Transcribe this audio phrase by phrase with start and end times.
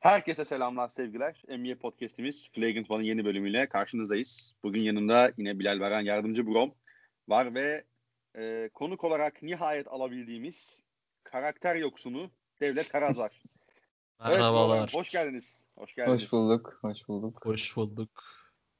[0.00, 1.42] Herkese selamlar, sevgiler.
[1.48, 4.54] NBA Podcast'imiz Flagrant One'ın yeni bölümüyle karşınızdayız.
[4.62, 6.74] Bugün yanımda yine Bilal Baran yardımcı Brom
[7.28, 7.84] var ve
[8.38, 10.82] e, konuk olarak nihayet alabildiğimiz
[11.22, 12.30] karakter yoksunu
[12.60, 13.42] Devlet Karaz var.
[14.20, 14.78] Merhabalar.
[14.78, 15.66] Evet, hoş geldiniz.
[15.76, 16.22] Hoş geldiniz.
[16.22, 17.46] Hoş bulduk, hoş bulduk.
[17.46, 18.24] Hoş bulduk.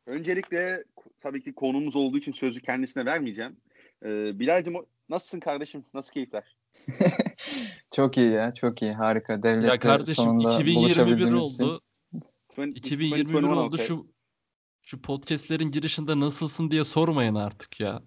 [0.07, 0.85] Öncelikle
[1.21, 3.57] tabii ki konumuz olduğu için sözü kendisine vermeyeceğim.
[4.03, 4.75] Ee, Bilal'cim
[5.09, 5.85] nasılsın kardeşim?
[5.95, 6.57] Nasıl keyifler?
[7.95, 9.43] çok iyi ya, çok iyi, harika.
[9.43, 11.65] Devlette Ya kardeşim sonunda 2021 buluşabildiğimiz için.
[11.65, 11.81] oldu.
[12.75, 13.79] 2021 oldu.
[13.79, 14.07] Şu
[14.83, 18.03] şu podcast'lerin girişinde nasılsın diye sormayın artık ya.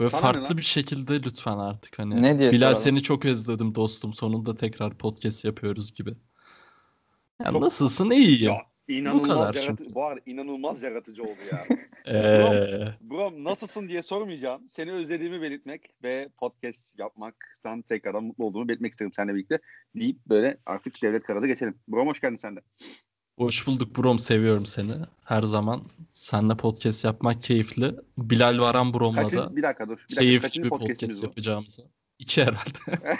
[0.00, 2.22] Böyle Sana farklı bir şekilde lütfen artık hani.
[2.22, 2.82] Ne diye Bilal soralım?
[2.82, 4.12] seni çok özledim dostum.
[4.12, 6.14] Sonunda tekrar podcast yapıyoruz gibi.
[7.44, 8.10] Ya Çok- nasılsın?
[8.10, 8.48] İyiyim.
[8.52, 8.56] Ya,
[8.88, 9.94] inanılmaz kadar yaratı- çünkü.
[9.94, 11.58] Bu arada inanılmaz yaratıcı oldu ya.
[12.06, 14.62] Ee, Brom nasılsın diye sormayacağım.
[14.72, 19.58] Seni özlediğimi belirtmek ve podcast yapmaktan tekrardan mutlu olduğumu belirtmek isterim seninle birlikte.
[19.96, 21.74] Deyip böyle artık Devlet Karaz'a geçelim.
[21.88, 22.60] Brom hoş geldin sen de.
[23.38, 24.92] hoş bulduk Brom seviyorum seni.
[25.24, 25.82] Her zaman
[26.12, 27.94] seninle podcast yapmak keyifli.
[28.18, 29.96] Bilal Varan Brom'la da Kaçın, bir dakika dur.
[30.10, 31.26] Bir dakika, keyifli kaçıncı bir podcast'imiz podcast bu?
[31.26, 31.82] yapacağımıza.
[32.18, 32.78] İki herhalde.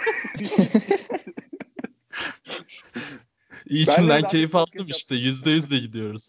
[3.65, 5.15] İçinden keyif aldım işte.
[5.15, 6.27] Yüzde yüz de gidiyoruz.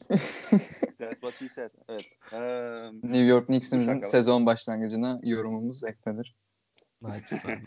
[0.99, 1.71] That's what she said.
[1.89, 2.07] Evet.
[2.33, 6.35] Ee, New York Knicks'imizin sezon başlangıcına yorumumuz eklenir.
[7.03, 7.63] Naçizane.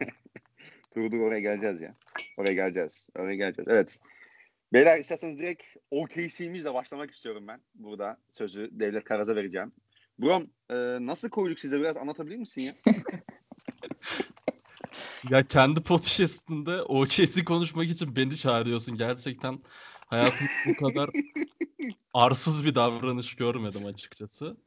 [0.95, 1.93] dur dur oraya geleceğiz ya.
[2.37, 3.07] Oraya geleceğiz.
[3.15, 3.67] Oraya geleceğiz.
[3.71, 3.99] Evet.
[4.73, 7.61] Beyler isterseniz direkt OKC'mizle başlamak istiyorum ben.
[7.75, 9.71] Burada sözü Devlet Karaz'a vereceğim.
[10.19, 12.73] Brom e, nasıl koyduk size biraz anlatabilir misin ya?
[15.29, 18.97] ya kendi podcast'inde OKC konuşmak için beni çağırıyorsun.
[18.97, 19.59] Gerçekten
[20.07, 21.09] hayatımda bu kadar
[22.13, 24.57] arsız bir davranış görmedim açıkçası.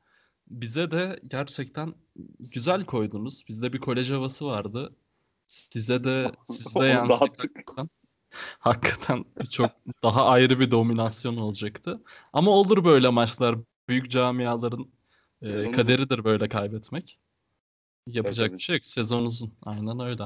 [0.50, 1.94] Bize de gerçekten
[2.38, 3.44] güzel koydunuz.
[3.48, 4.96] Bizde bir kolej havası vardı.
[5.46, 7.70] Size de sizde dağıttık.
[8.58, 9.70] hakikaten, çok
[10.02, 12.00] daha ayrı bir dominasyon olacaktı.
[12.32, 13.56] Ama olur böyle maçlar.
[13.88, 14.86] Büyük camiaların
[15.42, 17.18] e, kaderidir böyle kaybetmek.
[18.06, 18.84] Yapacak bir şey yok.
[18.84, 19.52] Sezon uzun.
[19.62, 20.24] Aynen öyle.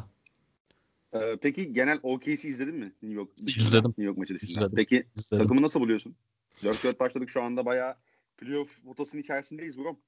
[1.22, 2.92] Ee, peki genel OKC izledin mi?
[3.02, 3.88] New York İzledim.
[3.88, 4.50] New York maçı dışında.
[4.50, 4.76] İzledim.
[4.76, 5.42] Peki İzledim.
[5.42, 6.16] takımı nasıl buluyorsun?
[6.62, 7.96] 4-4 başladık şu anda bayağı
[8.38, 9.98] playoff potasının içerisindeyiz Brom.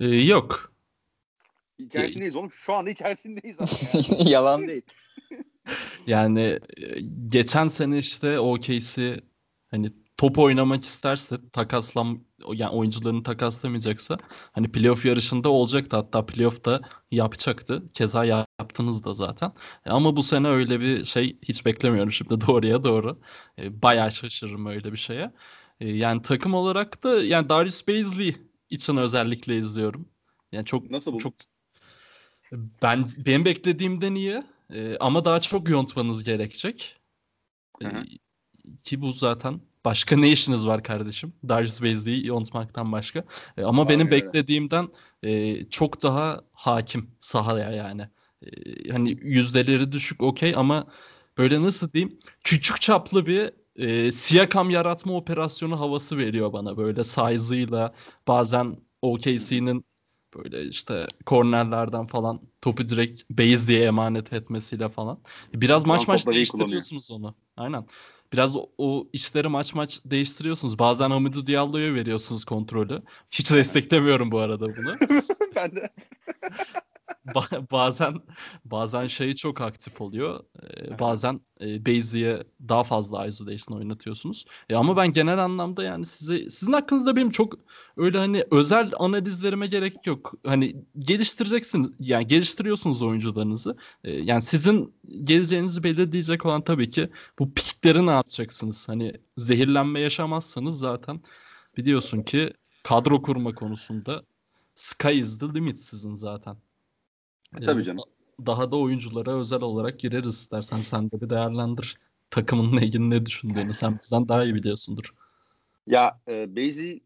[0.00, 0.74] E, yok.
[1.78, 2.52] İçerisindeyiz oğlum.
[2.52, 4.28] Şu anda içerisindeyiz yani.
[4.30, 4.82] Yalan değil.
[6.06, 9.20] Yani e, geçen sene işte OKC
[9.70, 14.18] hani top oynamak isterse takaslam yani oyuncularını takaslamayacaksa
[14.52, 17.82] hani playoff yarışında olacaktı hatta playoff'ta yapacaktı.
[17.94, 19.52] Keza yaptınız da zaten.
[19.86, 23.20] E, Ama bu sene öyle bir şey hiç beklemiyorum şimdi doğruya doğru.
[23.58, 25.32] E, Bayağı şaşırırım öyle bir şeye.
[25.80, 28.36] E, Yani takım olarak da yani Darius Bazley
[28.70, 30.08] için özellikle izliyorum.
[30.52, 31.22] Yani çok Nasıl buldun?
[31.22, 31.34] çok
[32.82, 34.42] ben benim beklediğimden iyi
[35.00, 36.96] ama daha çok yontmanız gerekecek.
[37.82, 38.02] Hı hı.
[38.82, 41.32] ki bu zaten başka ne işiniz var kardeşim?
[41.48, 43.24] Darius Bazley'i yontmaktan başka.
[43.58, 44.88] Ee, ama Aynen benim beklediğimden
[45.22, 48.08] e, çok daha hakim sahaya yani.
[48.42, 50.86] Ee, hani yüzdeleri düşük okey ama
[51.38, 52.18] böyle nasıl diyeyim?
[52.44, 57.94] Küçük çaplı bir e, Siakam yaratma operasyonu havası veriyor bana böyle size'ıyla
[58.28, 59.84] bazen OKC'nin
[60.36, 65.20] böyle işte kornerlerden falan topu direkt base diye emanet etmesiyle falan.
[65.54, 67.34] Biraz Tam maç maç değiştiriyorsunuz onu.
[67.56, 67.86] Aynen.
[68.34, 70.78] Biraz o, işleri maç maç değiştiriyorsunuz.
[70.78, 73.02] Bazen Hamidou Diallo'ya veriyorsunuz kontrolü.
[73.30, 74.98] Hiç desteklemiyorum bu arada bunu.
[75.56, 75.88] ben de.
[77.26, 78.14] Ba- bazen
[78.64, 80.40] bazen şey çok aktif oluyor.
[80.62, 84.44] Ee, bazen e, Bazley'e daha fazla isolation oynatıyorsunuz.
[84.68, 87.54] E, ama ben genel anlamda yani size sizin hakkınızda benim çok
[87.96, 90.34] öyle hani özel analizlerime gerek yok.
[90.46, 93.76] Hani geliştireceksiniz yani geliştiriyorsunuz oyuncularınızı.
[94.04, 98.88] E, yani sizin geleceğinizi belirleyecek olan tabii ki bu pikleri ne yapacaksınız?
[98.88, 101.20] Hani zehirlenme yaşamazsanız zaten
[101.76, 104.24] biliyorsun ki kadro kurma konusunda
[104.74, 106.56] sky is the limit sizin zaten.
[107.60, 108.04] E, tabii canım.
[108.46, 111.98] Daha da oyunculara özel olarak gireriz istersen sen de bir değerlendir.
[112.30, 115.14] Takımınla ilgili ne düşündüğünü sen bizden daha iyi biliyorsundur.
[115.86, 117.00] Ya e, Beyzi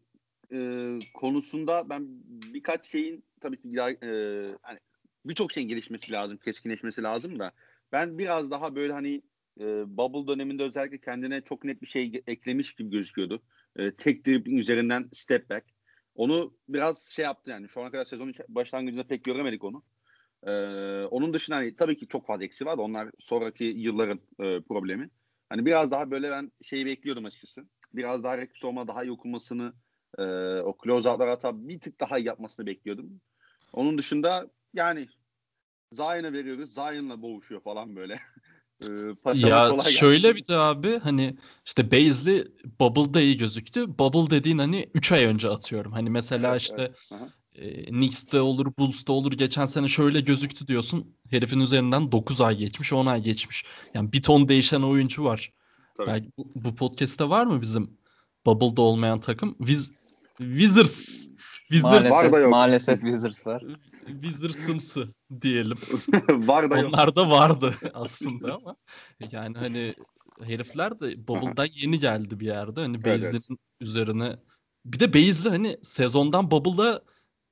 [0.53, 2.07] e, konusunda ben
[2.53, 4.09] birkaç şeyin tabii ki e,
[4.61, 4.79] hani
[5.25, 7.51] birçok şeyin gelişmesi lazım, keskinleşmesi lazım da
[7.91, 9.21] ben biraz daha böyle hani
[9.59, 13.41] e, bubble döneminde özellikle kendine çok net bir şey eklemiş gibi gözüküyordu.
[13.75, 15.65] E, tek dribbling üzerinden step back.
[16.15, 19.83] Onu biraz şey yaptı yani şu ana kadar sezonun başlangıcında pek göremedik onu.
[20.47, 20.51] E,
[21.11, 25.09] onun dışında hani tabii ki çok fazla eksi var da onlar sonraki yılların e, problemi.
[25.49, 27.65] Hani biraz daha böyle ben şeyi bekliyordum açıkçası.
[27.93, 29.73] Biraz daha rakip savunma daha iyi okumasını,
[30.17, 30.23] e,
[30.59, 33.21] o close out'lar hatta bir tık daha iyi yapmasını bekliyordum.
[33.73, 35.07] Onun dışında yani
[35.91, 36.73] Zion'a veriyoruz.
[36.73, 38.15] Zion'la boğuşuyor falan böyle.
[38.83, 40.35] Ee, paşama Ya kolay şöyle gelsin.
[40.35, 42.43] bir de abi hani işte Baisley
[42.79, 43.97] Bubble'da iyi gözüktü.
[43.99, 45.91] Bubble dediğin hani 3 ay önce atıyorum.
[45.91, 47.29] Hani mesela Evet, işte Aha.
[47.59, 49.31] E, Knicks'te olur, Bulls'ta olur.
[49.31, 51.15] Geçen sene şöyle gözüktü diyorsun.
[51.29, 53.65] Herifin üzerinden 9 ay geçmiş, 10 ay geçmiş.
[53.93, 55.53] Yani bir ton değişen oyuncu var.
[55.97, 56.07] Tabii.
[56.07, 57.97] Belki bu, bu podcast'te var mı bizim
[58.45, 59.55] Bubble'da olmayan takım?
[59.57, 59.91] Wiz,
[60.37, 61.27] Wizards.
[61.71, 61.83] Wizards.
[61.83, 62.51] Maalesef, Var da yok.
[62.51, 63.63] maalesef Wizards var.
[64.07, 65.07] Wizards'ımsı
[65.41, 65.77] diyelim.
[66.29, 66.93] Var da yok.
[66.93, 68.75] Onlar da vardı aslında ama
[69.31, 69.93] yani hani
[70.43, 72.81] herifler de Bubble'dan yeni geldi bir yerde.
[72.81, 74.37] Hani Evet, Baisley'nin üzerine
[74.85, 77.01] bir de Baisley hani sezondan Bubble'a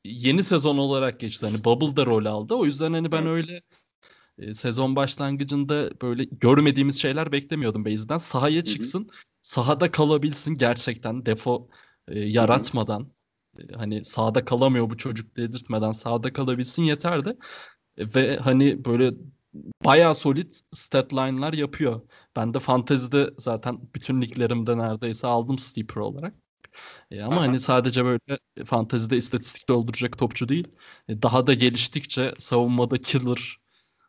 [0.07, 1.45] yeni sezon olarak geçti.
[1.45, 2.55] Hani Bubble'da rol aldı.
[2.55, 3.35] O yüzden hani ben Evet.
[3.35, 3.61] öyle
[4.37, 8.17] e, sezon başlangıcında böyle görmediğimiz şeyler beklemiyordum Baisley'den.
[8.17, 9.09] Sahaya çıksın,
[9.41, 11.69] sahada kalabilsin gerçekten defo
[12.07, 13.11] e, yaratmadan.
[13.59, 17.37] E, hani sahada kalamıyor bu çocuk dedirtmeden sahada kalabilsin yeterdi.
[17.97, 19.13] E, Ve hani böyle
[19.85, 22.01] bayağı solid stat line'lar yapıyor.
[22.35, 26.33] Ben de fantezide zaten bütün liglerimde neredeyse aldım sleeper olarak.
[27.11, 27.41] E, ama Aha.
[27.41, 30.67] hani sadece böyle fantezide istatistik dolduracak topçu değil.
[31.07, 33.57] E, daha da geliştikçe savunmada killer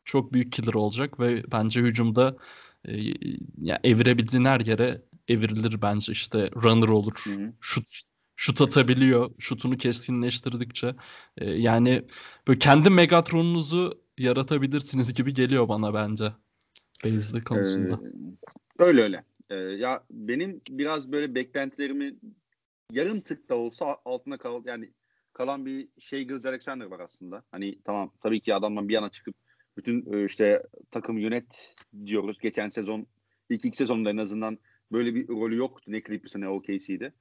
[0.04, 2.36] çok büyük killer olacak ve bence hücumda
[2.84, 2.92] e,
[3.62, 7.24] ya evirebildiğin her yere evrilir bence işte runner olur.
[7.60, 7.88] Şut
[8.36, 9.30] şut atabiliyor.
[9.38, 10.94] Şutunu keskinleştirdikçe
[11.36, 12.04] e, yani
[12.48, 16.32] böyle kendi Megatron'unuzu yaratabilirsiniz gibi geliyor bana bence.
[17.04, 17.94] Baisley konusunda.
[17.94, 19.24] Ee, öyle öyle.
[19.50, 22.14] Ee, ya benim biraz böyle beklentilerimi
[22.92, 24.92] yarım tık da olsa altına kal yani
[25.32, 27.42] kalan bir şey Gilles Alexander var aslında.
[27.50, 29.34] Hani tamam tabii ki adamdan bir yana çıkıp
[29.76, 31.74] bütün e, işte takım yönet
[32.06, 32.38] diyoruz.
[32.38, 33.06] Geçen sezon
[33.50, 34.58] ilk iki sezonda en azından
[34.92, 37.12] böyle bir rolü yoktu ne Clippers'a ne OKC'de.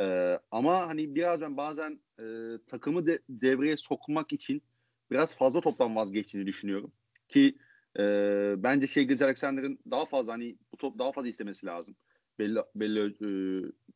[0.00, 2.24] Ee, ama hani biraz ben bazen e,
[2.66, 4.62] takımı de, devreye sokmak için
[5.10, 6.92] biraz fazla toptan vazgeçtiğini düşünüyorum.
[7.28, 7.58] Ki
[7.98, 8.02] e,
[8.56, 11.96] bence şey Gilles Alexander'ın daha fazla hani bu top daha fazla istemesi lazım.
[12.38, 13.28] Belli belli e,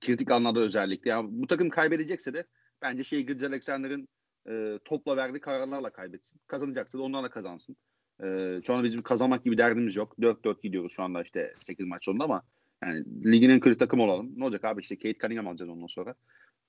[0.00, 1.10] kritik anlarda özellikle.
[1.10, 2.44] Yani bu takım kaybedecekse de
[2.82, 4.08] bence şey Gilles Alexander'ın
[4.48, 6.40] e, topla verdiği kararlarla kaybetsin.
[6.46, 7.76] Kazanacaksa da onlarla kazansın.
[8.24, 10.18] E, şu anda bizim kazanmak gibi derdimiz yok.
[10.18, 12.42] 4-4 gidiyoruz şu anda işte 8 maç sonunda ama
[12.82, 14.32] yani ligin en kötü takım olalım.
[14.36, 16.14] Ne olacak abi işte Kate Cunningham alacağız ondan sonra.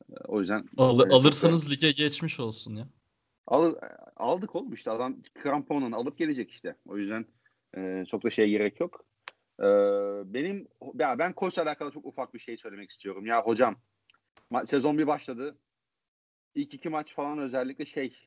[0.09, 2.87] E, o yüzden Al- e, çok da- alırsanız lige geçmiş olsun ya.
[3.47, 3.75] Al,
[4.15, 6.75] aldık oğlum işte adam kramponunu alıp gelecek işte.
[6.85, 7.25] O yüzden
[7.77, 9.05] e, çok da şeye gerek yok.
[9.59, 9.65] E,
[10.33, 10.67] benim
[10.99, 13.25] ya ben koçla alakalı çok ufak bir şey söylemek istiyorum.
[13.25, 13.75] Ya hocam
[14.65, 15.57] sezon bir başladı.
[16.55, 18.17] İlk iki maç falan özellikle şey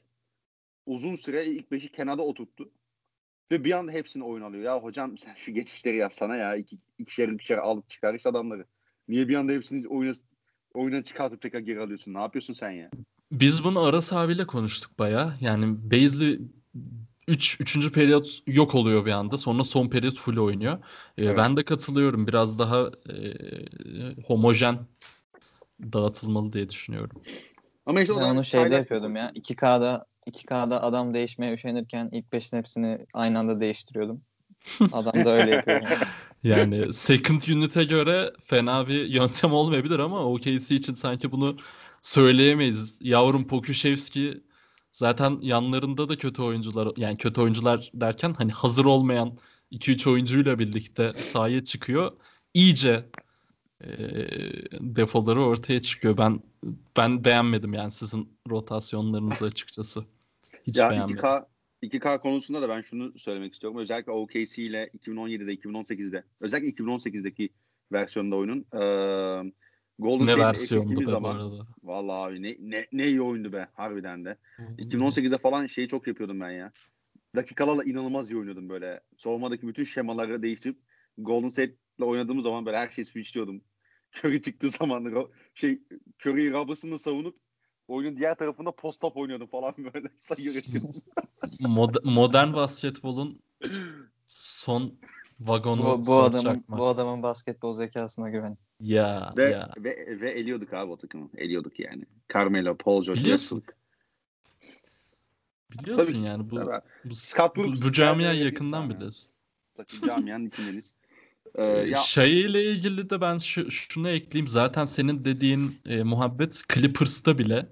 [0.86, 2.70] uzun süre ilk beşi kenarda oturttu.
[3.50, 4.62] Ve bir anda hepsini oyun alıyor.
[4.62, 6.56] Ya hocam sen şu geçişleri yapsana ya.
[6.56, 8.64] İki, ikişer ikişer alıp çıkar adamları.
[9.08, 10.14] Niye bir anda hepsini oyuna,
[10.74, 12.14] oyuna çıkartıp tekrar geri alıyorsun?
[12.14, 12.90] Ne yapıyorsun sen ya?
[13.32, 15.36] Biz bunu Aras abiyle konuştuk baya.
[15.40, 16.40] Yani Baisley
[17.30, 17.92] 3 üç, 3.
[17.92, 19.36] periyot yok oluyor bir anda.
[19.36, 20.78] Sonra son periyot full oynuyor.
[21.18, 21.38] Ee, Evet.
[21.38, 22.26] Ben de katılıyorum.
[22.26, 23.16] Biraz daha e,
[24.26, 24.78] homojen
[25.92, 27.22] dağıtılmalı diye düşünüyorum.
[27.86, 29.30] Ama işte o Ben onu şeyde yapıyordum ya.
[29.30, 34.20] 2K'da 2K'da adam değişmeye üşenirken ilk 5'in hepsini aynı anda değiştiriyordum.
[34.92, 35.82] Adam da öyle yapıyor.
[35.82, 35.96] yani.
[36.42, 41.56] Yani second unit'e göre fena bir yöntem olmayabilir ama OKC için sanki bunu
[42.02, 42.98] söyleyemeyiz.
[43.02, 44.40] Yavrum Pokuševski
[44.92, 49.38] zaten yanlarında da kötü oyuncular yani kötü oyuncular derken hani hazır olmayan
[49.72, 52.12] 2-3 oyuncuyla birlikte sahaya çıkıyor.
[52.54, 53.04] İyice
[53.84, 53.88] e,
[54.80, 56.16] defoları ortaya çıkıyor.
[56.16, 56.40] Ben
[56.96, 60.04] ben beğenmedim yani sizin rotasyonlarınızı açıkçası.
[60.66, 61.16] Hiç Ya beğenmedim.
[61.16, 61.46] 2K
[61.82, 63.78] 2K konusunda da ben şunu söylemek istiyorum.
[63.78, 67.50] Özellikle OKC ile 2017'de 2018'de özellikle 2018'deki
[67.92, 69.52] versiyonda oyunun eee
[70.00, 71.66] Golden Ne versiyondu be bu zaman arada.
[71.82, 74.36] vallahi abi ne, ne, ne iyi oyundu be harbiden de.
[74.78, 76.72] 2018'de falan şeyi çok yapıyordum ben ya.
[77.36, 79.00] Dakikalarla inanılmaz iyi oynuyordum böyle.
[79.18, 80.78] Savunmadaki bütün şemaları değiştirip
[81.18, 83.62] Golden State'le oynadığım zaman böyle her şeyi switchliyordum.
[84.24, 85.82] Curry çıktığı zaman şey
[86.26, 87.36] Curry'i Robertson'ı savunup
[87.88, 90.90] oyunun diğer tarafında post-up oynuyordum falan böyle sayı üretiyordum.
[91.60, 93.40] Mod- modern basketbolun
[94.26, 94.98] son
[95.40, 96.78] vagonu bu, bu adamın Akman.
[96.78, 98.56] bu adamın basketbol zekasına güven.
[98.80, 99.70] Ya Ve, ya.
[99.78, 101.28] ve, ve eliyorduk abi o takımı.
[101.36, 102.04] Eliyorduk yani.
[102.34, 103.62] Carmelo, Paul George, Biliyorsun.
[105.70, 106.80] Biliyorsun Tabii yani bu Tabii.
[107.04, 108.96] bu, Scott bu, Brooks bu camia geldi, yakından efsane.
[108.96, 109.30] biliyorsun.
[109.74, 110.94] Takım camianın içindeniz.
[111.54, 114.46] Ee, Ee, ya Shai ile ilgili de ben şu, şunu ekleyeyim.
[114.46, 117.66] Zaten senin dediğin e, muhabbet Clippers'ta bile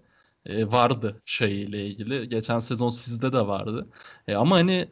[0.47, 2.29] e, vardı Shai ile ilgili.
[2.29, 3.88] Geçen sezon sizde de vardı.
[4.29, 4.88] E, ama hani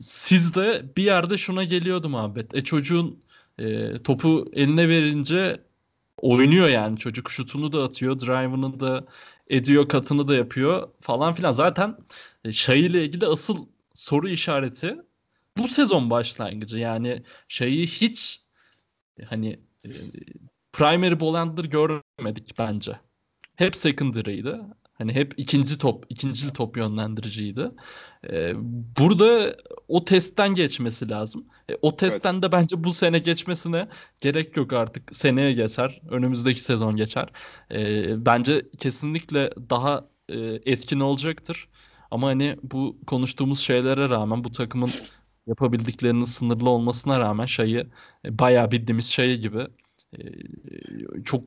[0.00, 2.54] sizde bir yerde şuna geliyordu muhabbet.
[2.54, 3.22] E çocuğun
[3.58, 5.60] e, topu eline verince
[6.22, 9.06] oynuyor yani çocuk şutunu da atıyor, drive'ını da
[9.50, 11.52] ediyor, katını da yapıyor falan filan.
[11.52, 11.96] Zaten
[12.44, 14.96] e, Shai ile ilgili asıl soru işareti
[15.56, 18.40] bu sezon başlangıcı yani şeyi hiç
[19.24, 19.88] hani e,
[20.72, 23.00] primary ball handler görmedik bence.
[23.56, 24.60] Hep secondary'ydi.
[24.98, 27.70] Hani hep ikinci top, ikinci top yönlendiriciydi.
[28.30, 28.52] Ee,
[28.98, 29.56] burada
[29.88, 31.46] o testten geçmesi lazım.
[31.70, 32.42] E, o testten evet.
[32.42, 33.88] de bence bu sene geçmesine
[34.20, 35.16] gerek yok artık.
[35.16, 37.28] Seneye geçer, önümüzdeki sezon geçer.
[37.72, 41.68] Ee, bence kesinlikle daha e, etkin olacaktır.
[42.10, 44.90] Ama hani bu konuştuğumuz şeylere rağmen bu takımın
[45.46, 47.86] yapabildiklerinin sınırlı olmasına rağmen şeyi
[48.24, 49.66] e, bayağı bildiğimiz şey gibi
[51.24, 51.44] çok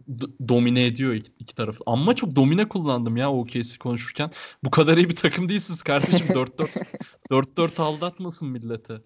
[0.49, 1.77] domine ediyor iki, iki taraf.
[1.85, 4.31] Ama çok domine kullandım ya OKC konuşurken.
[4.63, 6.27] Bu kadar iyi bir takım değilsiniz kardeşim.
[6.35, 6.95] 4-4
[7.31, 9.01] 4-4 aldatmasın milleti.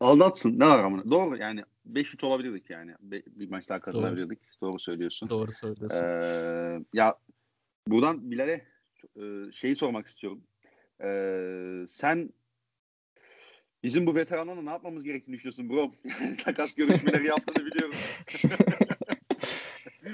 [0.00, 0.60] Aldatsın.
[0.60, 1.10] Ne var ama?
[1.10, 1.62] Doğru yani
[1.92, 2.94] 5-3 olabilirdik yani.
[3.00, 4.38] Bir maç daha kazanabilirdik.
[4.60, 5.28] Doğru, Doğru söylüyorsun.
[5.28, 6.04] Doğru söylüyorsun.
[6.04, 7.14] Ee, ya
[7.88, 8.66] buradan Bilal'e
[9.16, 10.42] e, şeyi sormak istiyorum.
[11.04, 12.30] Ee, sen
[13.84, 15.90] bizim bu veteranlarla ne yapmamız gerektiğini düşünüyorsun bro?
[16.44, 17.94] Takas görüşmeleri yaptığını biliyorum.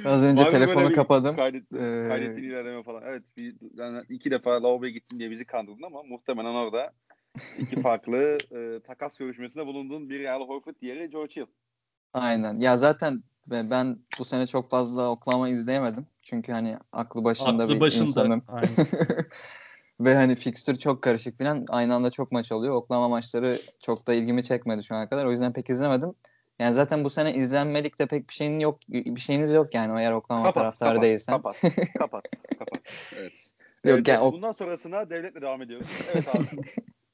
[0.04, 1.36] Az önce telefonu kapadım.
[1.36, 2.40] Kaydet, ee...
[2.40, 3.02] İlerleme falan.
[3.06, 6.92] Evet bir, yani iki defa lavaboya gittin diye bizi kandırdın ama muhtemelen orada
[7.58, 11.46] iki farklı e, takas görüşmesinde bulunduğun bir Al Horford diğeri George Hill.
[12.14, 12.60] Aynen.
[12.60, 16.06] Ya zaten ben bu sene çok fazla Oklahoma izleyemedim.
[16.22, 18.04] Çünkü hani aklı başında aklı bir başında.
[18.04, 18.42] insanım.
[20.00, 21.64] Ve hani fixture çok karışık falan.
[21.68, 22.74] Aynı anda çok maç oluyor.
[22.74, 25.24] Oklahoma maçları çok da ilgimi çekmedi şu ana kadar.
[25.24, 26.14] O yüzden pek izlemedim.
[26.58, 30.12] Yani zaten bu sene izlenmelik de pek bir şeyin yok bir şeyiniz yok yani eğer
[30.12, 31.32] Oklahoma kapat, taraftarı kapat, değilsen.
[31.32, 31.60] Kapat.
[31.98, 32.24] Kapat.
[32.58, 32.80] kapat.
[33.18, 33.32] Evet.
[33.84, 35.88] Yok evet, yani bundan sonrasına devletle devam ediyoruz.
[36.14, 36.46] Evet abi.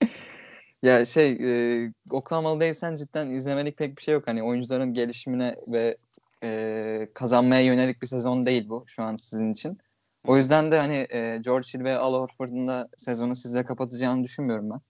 [0.82, 4.26] ya şey e, Oklahoma'lı değilsen cidden izlemelik pek bir şey yok.
[4.26, 5.96] Hani oyuncuların gelişimine ve
[6.42, 9.78] e, kazanmaya yönelik bir sezon değil bu şu an sizin için.
[10.26, 14.70] O yüzden de hani e, George Hill ve Al Horford'un da sezonu sizle kapatacağını düşünmüyorum
[14.70, 14.80] ben.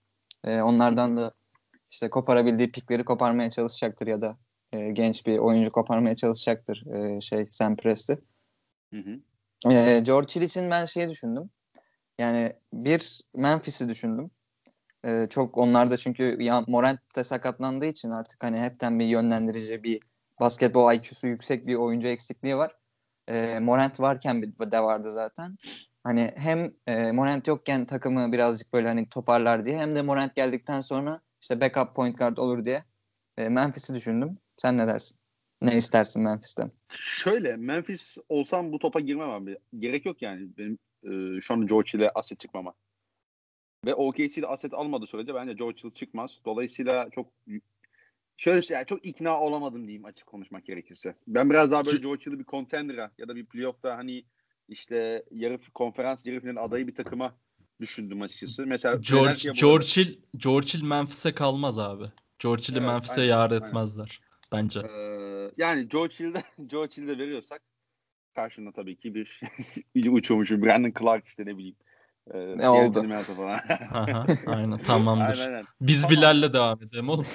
[0.51, 1.33] E, onlardan da
[1.91, 4.37] işte koparabildiği pikleri koparmaya çalışacaktır ya da
[4.71, 8.19] e, genç bir oyuncu koparmaya çalışacaktır e, şey Sam Presti.
[8.93, 9.19] Hı hı.
[9.73, 11.49] E, George Hill için ben şeyi düşündüm.
[12.19, 14.31] Yani bir Memphis'i düşündüm.
[15.05, 19.83] E, çok onlar da çünkü ya Morant de sakatlandığı için artık hani hepten bir yönlendirici
[19.83, 19.99] bir
[20.39, 22.75] basketbol IQ'su yüksek bir oyuncu eksikliği var.
[23.27, 25.57] E, Morant varken bir de vardı zaten.
[26.03, 30.81] Hani hem e, Morant yokken takımı birazcık böyle hani toparlar diye hem de Morant geldikten
[30.81, 32.83] sonra işte backup point guard olur diye
[33.37, 34.37] e, Memphis'i düşündüm.
[34.57, 35.17] Sen ne dersin?
[35.61, 36.71] Ne istersin Memphis'ten?
[36.91, 39.57] Şöyle Memphis olsam bu topa girmem abi.
[39.79, 42.73] Gerek yok yani benim e, şu an George ile aset çıkmama.
[43.85, 46.41] Ve OKC ile aset almadığı sürece bence George Hill çıkmaz.
[46.45, 47.27] Dolayısıyla çok
[48.37, 51.15] şöyle yani çok ikna olamadım diyeyim açık konuşmak gerekirse.
[51.27, 54.25] Ben biraz daha böyle George Hill'i bir contender'a ya da bir playoff'ta hani
[54.67, 57.37] işte yarı konferans yarı final adayı bir takıma
[57.81, 58.65] düşündüm açıkçası.
[58.65, 62.05] Mesela George George Hill George Hill Memphis'e kalmaz abi.
[62.39, 64.65] George Hill'i evet, Memphis'e yar etmezler aynen.
[64.65, 64.79] bence.
[64.79, 67.61] Ee, yani George Hill'de George Hill'de veriyorsak
[68.35, 69.41] karşında tabii ki bir
[70.09, 71.75] uçuyormuşum Brandon Clark işte ne bileyim.
[72.33, 73.05] Ee, ne oldu?
[73.37, 73.59] Falan.
[73.93, 75.23] Aha, aynen tamamdır.
[75.39, 75.65] Aynen, aynen.
[75.81, 76.17] Biz tamam.
[76.17, 77.25] Bilal'le devam edelim oğlum.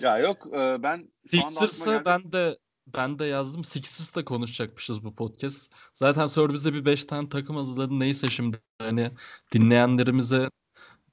[0.00, 3.64] Ya yok e, ben Sixers'ı ben de ben de yazdım.
[3.64, 5.72] Sixers'ta konuşacakmışız bu podcast.
[5.94, 7.98] Zaten sonra bize bir 5 tane takım hazırladı.
[8.00, 9.10] Neyse şimdi hani
[9.52, 10.50] dinleyenlerimize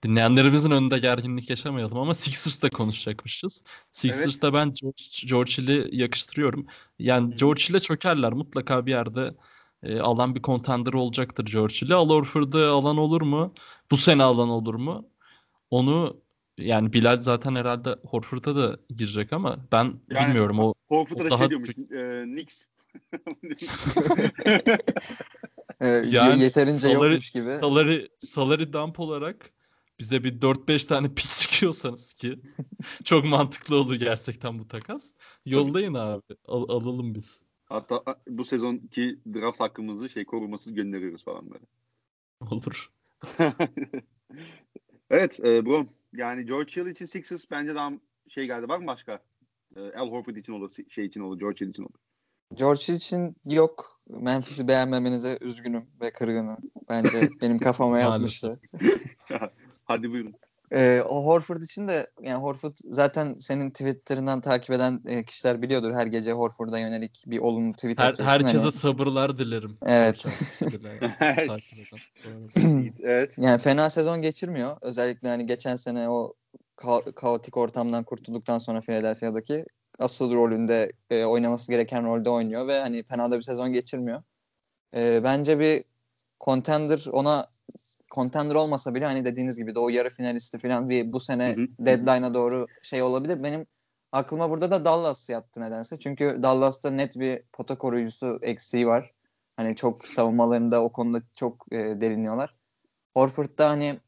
[0.03, 3.63] dinleyenlerimizin önünde gerginlik yaşamayalım ama Sixers'ta konuşacakmışız.
[3.91, 4.53] Sixers'ta evet.
[4.53, 6.67] ben George, George Hill'i yakıştırıyorum.
[6.99, 8.33] Yani George Hill'e çökerler.
[8.33, 9.35] Mutlaka bir yerde
[9.83, 11.95] e, alan bir contender olacaktır George Hill'i.
[11.95, 13.53] Al Horford'u alan olur mu?
[13.91, 15.09] Bu sene alan olur mu?
[15.69, 16.21] Onu
[16.57, 21.39] yani Bilal zaten herhalde Horford'a da girecek ama ben yani, bilmiyorum o Horford'a da daha
[21.39, 22.67] şey diyormuş e, Knicks.
[25.81, 27.43] e, yani yeterince salary, yokmuş gibi.
[27.43, 29.51] Salary, salary dump olarak
[29.99, 32.39] bize bir 4-5 tane pick çıkıyorsanız ki
[33.03, 35.13] çok mantıklı olur gerçekten bu takas.
[35.45, 36.35] Yollayın abi.
[36.45, 37.43] Al, alalım biz.
[37.65, 41.65] Hatta bu sezonki draft hakkımızı şey korumasız gönderiyoruz falan böyle.
[42.41, 42.91] Olur.
[45.09, 45.85] evet e, bro.
[46.13, 47.91] Yani George Hill için Sixers bence daha
[48.29, 48.69] şey geldi.
[48.69, 49.19] Var mı başka?
[49.75, 51.99] E, Al Horford için olur, şey için olur, George Hill için olur.
[52.53, 54.01] George Hill için yok.
[54.09, 56.57] Memphis'i beğenmemenize üzgünüm ve kırgınım.
[56.89, 58.59] Bence benim kafama yazmıştı.
[59.83, 60.33] Hadi buyurun.
[60.71, 65.93] Ee, o Horford için de yani Horford zaten senin Twitter'ından takip eden e, kişiler biliyordur.
[65.93, 68.71] Her gece Horford'a yönelik bir olumlu tweet Her, Herkese hani...
[68.71, 69.77] sabırlar dilerim.
[69.85, 70.25] Evet.
[73.03, 73.33] evet.
[73.37, 74.77] Yani fena sezon geçirmiyor.
[74.81, 76.33] Özellikle hani geçen sene o
[76.77, 79.65] ka- kaotik ortamdan kurtulduktan sonra Philadelphia'daki
[79.99, 84.23] asıl rolünde e, oynaması gereken rolde oynuyor ve hani fena da bir sezon geçirmiyor.
[84.95, 85.83] E, bence bir
[86.39, 87.47] contender ona
[88.15, 92.33] contender olmasa bile hani dediğiniz gibi de o yarı finalisti falan bir bu sene deadline'a
[92.33, 93.43] doğru şey olabilir.
[93.43, 93.65] Benim
[94.11, 95.99] aklıma burada da Dallas yattı nedense.
[95.99, 99.13] Çünkü Dallas'ta net bir pota koruyucusu eksiği var.
[99.57, 102.55] Hani çok savunmalarında o konuda çok e, derinliyorlar.
[103.13, 103.99] Horford'da hani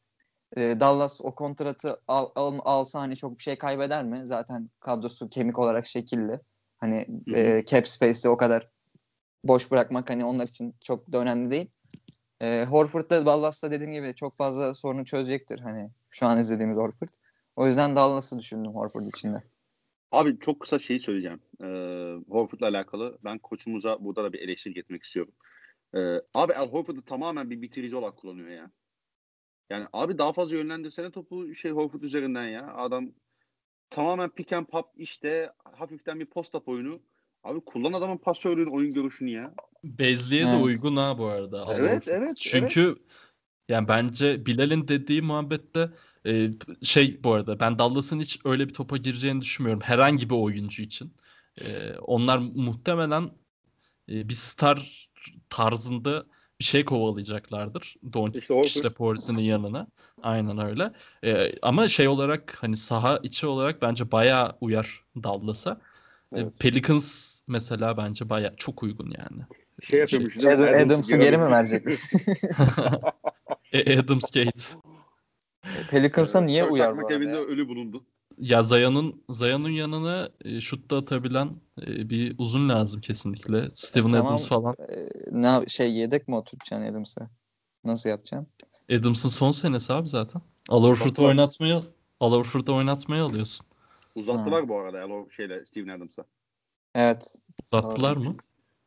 [0.58, 4.22] e, Dallas o kontratı al, al- alsa hani çok bir şey kaybeder mi?
[4.24, 6.39] Zaten kadrosu kemik olarak şekilli.
[6.77, 8.70] Hani e, cap space'i o kadar
[9.44, 11.68] boş bırakmak hani onlar için çok da önemli değil.
[12.41, 17.10] E, Horford da Dallas'ta dediğim gibi çok fazla sorunu çözecektir hani şu an izlediğimiz Horford.
[17.55, 19.43] O yüzden Dallas'ı düşündüm Horford içinde.
[20.12, 21.41] Abi çok kısa şey söyleyeceğim.
[21.62, 21.65] Ee,
[22.29, 23.17] Horford'la alakalı.
[23.24, 25.34] Ben koçumuza burada da bir eleştiri getirmek istiyorum.
[25.96, 26.00] Ee,
[26.34, 28.72] abi Al Horford'u tamamen bir bitirici olarak kullanıyor ya.
[29.69, 32.74] Yani abi daha fazla yönlendirsene topu şey Horford üzerinden ya.
[32.74, 33.12] Adam
[33.89, 37.01] tamamen pick and pop işte hafiften bir post-up oyunu.
[37.43, 39.53] Abi kullan adamın pasörlüğün oyun görüşünü ya.
[39.84, 40.65] Bezli'ye de Evet.
[40.65, 41.65] uygun ha bu arada.
[41.74, 42.22] Evet, Horford.
[42.22, 42.96] evet, Çünkü
[43.69, 45.89] yani bence Bilal'in dediği muhabbette
[46.25, 46.50] e,
[46.84, 49.81] şey bu arada ben Dallas'ın hiç öyle bir topa gireceğini düşünmüyorum.
[49.84, 51.13] Herhangi bir oyuncu için.
[51.62, 53.31] E, onlar muhtemelen
[54.10, 55.10] e, bir star
[55.50, 56.25] tarzında
[56.60, 57.96] bir şey kovalayacaklardır.
[58.13, 59.88] Doncic İşte işte Porzi'nin yanına.
[60.24, 60.93] Aynen öyle.
[61.24, 65.81] E, ama şey olarak hani saha içi olarak bence bayağı uyar Dallas'a.
[66.36, 66.59] E, Evet.
[66.59, 69.41] Pelicans mesela bence bayağı çok uygun yani.
[69.83, 70.41] Şey yapıyormuş.
[70.41, 71.83] Şey- Adam, Adams'ı geri mi verecek?
[73.74, 74.63] E, Adams Gate.
[75.89, 77.13] Pelicans'a Ee, niye Sir uyar bu arada?
[77.13, 77.41] evinde ya?
[77.41, 78.03] ölü bulundu.
[78.38, 81.50] Ya Zaya'nın Zaya'nın yanına e, şut da atabilen
[81.88, 83.69] e, bir uzun lazım kesinlikle.
[83.75, 84.25] Steven Tamam.
[84.27, 84.75] Adams falan.
[84.89, 87.29] Ee, ne şey yedek mi oturacaksın Adams'ı?
[87.83, 88.48] Nasıl yapacaksın?
[88.91, 90.41] Adams'ın son senesi abi zaten.
[90.69, 91.27] Al Horford'u Uzattılar.
[91.27, 91.83] oynatmaya
[92.19, 93.65] Al Horford'u oynatmaya alıyorsun.
[94.20, 96.26] Uzattılar bu arada yani o şeyle Steven Adams'a.
[96.96, 97.36] Evet.
[97.64, 98.30] Uzattılar Doğru.
[98.30, 98.38] mı?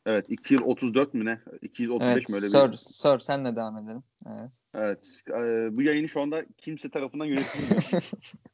[0.07, 1.41] Evet 2 yıl 34 mü ne?
[1.63, 2.29] 235 Evet.
[2.29, 2.77] mi öyle Sir, bir?
[2.77, 4.03] Sir senle devam edelim.
[4.27, 4.53] Evet.
[4.75, 5.21] Evet.
[5.29, 8.11] e, bu yayını şu anda kimse tarafından yönetilmiyor.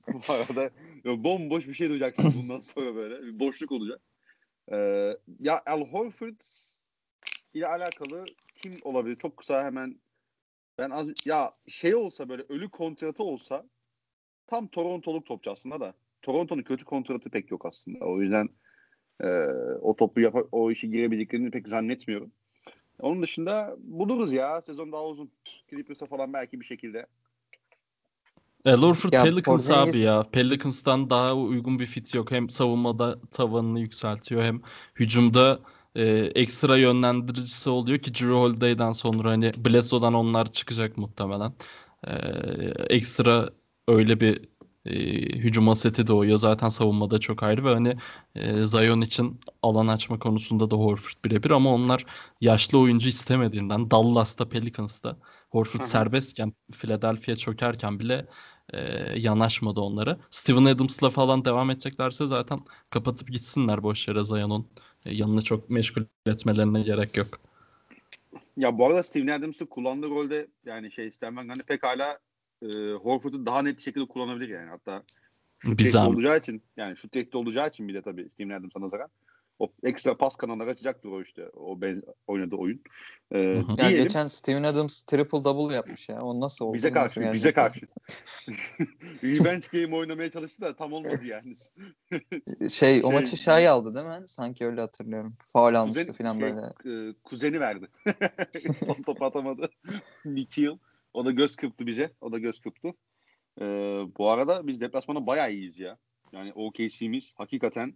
[0.28, 0.70] bu arada
[1.04, 3.22] ya bomboş bir şey duyacaksınız bundan sonra böyle.
[3.22, 4.00] Bir boşluk olacak.
[4.72, 4.76] E,
[5.40, 6.40] ya Al Horford
[7.54, 8.24] ile alakalı
[8.56, 9.16] kim olabilir?
[9.16, 10.00] Çok kısa hemen
[10.78, 13.64] ben az ya şey olsa böyle ölü kontratı olsa
[14.46, 15.94] tam Torontoluk topçu aslında da.
[16.22, 18.04] Toronto'nun kötü kontratı pek yok aslında.
[18.04, 18.48] O yüzden
[19.20, 19.28] e,
[19.80, 22.32] o topu yapa, o işi girebileceklerini pek zannetmiyorum.
[23.00, 24.60] Onun dışında buluruz ya.
[24.62, 25.30] Sezon daha uzun.
[25.70, 27.06] Clippers'a falan belki bir şekilde.
[28.64, 30.22] Al Horford Ya Pelicans Porzingis- abi ya.
[30.32, 32.30] Pelicans'tan daha uygun bir fit yok.
[32.30, 34.60] Hem savunmada tavanını yükseltiyor hem
[34.94, 35.60] hücumda
[35.94, 36.04] e,
[36.34, 41.52] ekstra yönlendiricisi oluyor ki Drew Holiday'den sonra hani Bledsoe'dan onlar çıkacak muhtemelen.
[42.06, 42.12] E,
[42.90, 43.48] ekstra
[43.88, 44.48] öyle bir
[44.90, 44.94] e,
[45.38, 46.38] hücum aseti doğuyor.
[46.38, 47.96] Zaten savunmada çok ayrı ve hani
[48.34, 52.06] e, Zion için alan açma konusunda da Horford birebir ama onlar
[52.40, 55.16] yaşlı oyuncu istemediğinden Dallas'ta Pelicans'ta
[55.50, 55.88] Horford Hı hı.
[55.88, 58.26] serbestken Philadelphia çökerken bile
[58.72, 58.80] e,
[59.16, 60.18] yanaşmadı onlara.
[60.30, 62.58] Steven Adams'la falan devam edeceklerse zaten
[62.90, 64.66] kapatıp gitsinler boş yere Zion'un
[65.04, 67.40] e, yanını çok meşgul etmelerine gerek yok.
[68.56, 72.18] Ya bu arada Steven Adams'ı kullandığı rolde yani şey Stan Van Gundy pekala
[72.62, 74.70] e, Horford'u daha net şekilde kullanabilir yani.
[74.70, 75.02] Hatta
[75.58, 79.10] şut olacağı için yani şut tehdidi olacağı için bir de tabii Steven Adams'a nazaran
[79.58, 82.80] o ekstra pas kanalları açacaktır o işte o ben, oynadığı oyun.
[83.32, 83.40] E, hı.
[83.40, 86.22] Ya diyelim geçen Steven Adams triple double yapmış ya.
[86.22, 86.74] O nasıl oldu?
[86.74, 87.34] bize Nasıl karşı gerçekten?
[87.34, 87.86] bize karşı.
[89.22, 91.54] Revenge game oynamaya çalıştı da tam olmadı yani.
[92.70, 94.28] Şey, o Şey- maçı Şay aldı değil mi?
[94.28, 95.36] Sanki öyle hatırlıyorum.
[95.46, 97.08] Faul almıştı Kuzen- falan şey, böyle.
[97.10, 97.86] e, kuzeni verdi.
[98.86, 99.70] Son topu atamadı.
[100.24, 100.78] Nick Hill.
[101.18, 102.10] O da göz kırptı bize.
[102.20, 102.88] O da göz kırptı.
[103.60, 103.64] E,
[104.18, 105.98] bu arada biz deplasmana bayağı iyiyiz ya.
[106.32, 107.94] Yani OKC'miz hakikaten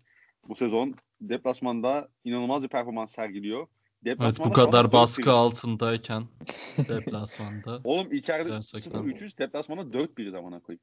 [0.49, 3.61] bu sezon deplasmanda inanılmaz bir performans sergiliyor.
[3.61, 5.35] Evet Deplasmanda bu kadar baskı biriz.
[5.35, 6.23] altındayken
[6.89, 7.81] deplasmanda.
[7.85, 9.03] Oğlum içeride Gerçekten.
[9.03, 10.83] 0-300 deplasmana 4 1 zamana koyayım.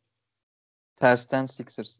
[0.95, 1.99] Tersten Sixers.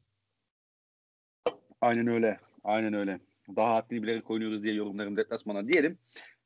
[1.82, 2.40] Aynen öyle.
[2.64, 3.20] Aynen öyle.
[3.56, 5.98] Daha haddini bilerek oynuyoruz diye yorumlarım deplasmana diyelim.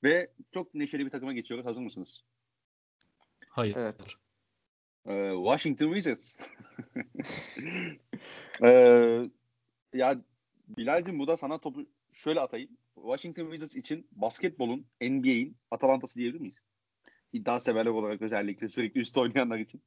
[0.04, 1.66] Ve çok neşeli bir takıma geçiyoruz.
[1.66, 2.24] Hazır mısınız?
[3.54, 3.76] Hayır.
[3.76, 3.96] Evet.
[5.08, 6.38] Ee, Washington Wizards.
[8.64, 9.30] Ee,
[9.94, 10.16] ya
[10.78, 12.70] Bilal'cim bu da sana topu şöyle atayım.
[12.96, 16.56] Washington Wizards için basketbolun NBA'in Atalanta'sı diyebilir miyiz?
[17.34, 19.82] İddia severler olarak özellikle sürekli üstte oynayanlar için.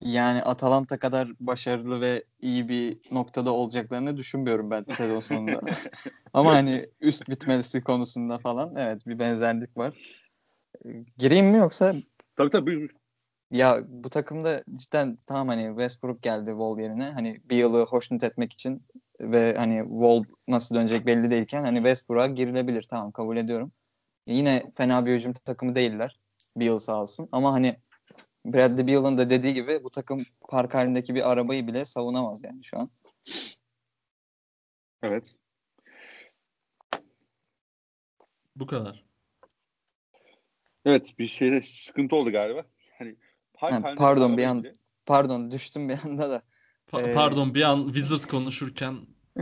[0.00, 5.60] Yani Atalanta kadar başarılı ve iyi bir noktada olacaklarını düşünmüyorum ben sezon sonunda.
[6.32, 9.94] Ama hani üst bitmesi konusunda falan evet bir benzerlik var.
[11.18, 11.94] Gireyim mi yoksa
[12.36, 12.66] Tabii tabii.
[12.66, 12.90] buyur,
[13.50, 17.04] ya bu takımda cidden tamam hani Westbrook geldi Wall yerine.
[17.10, 18.82] Hani bir yılı hoşnut etmek için
[19.20, 23.72] ve hani Wall nasıl dönecek belli değilken hani Westbrook'a girilebilir tamam kabul ediyorum.
[24.26, 26.20] Yine fena bir hücum takımı değiller.
[26.56, 27.76] Bir yıl sağ olsun ama hani
[28.46, 32.78] Bradley Beal'ın da dediği gibi bu takım park halindeki bir arabayı bile savunamaz yani şu
[32.78, 32.90] an.
[35.02, 35.36] Evet.
[38.56, 39.05] Bu kadar.
[40.86, 42.64] Evet bir şeyde sıkıntı oldu galiba.
[42.98, 43.16] Hani
[43.56, 44.72] Ha, pardon, bir an- bile-
[45.06, 46.42] Pardon düştüm bir anda da.
[46.92, 48.96] Pa- Ee, Pardon bir an Wizards konuşurken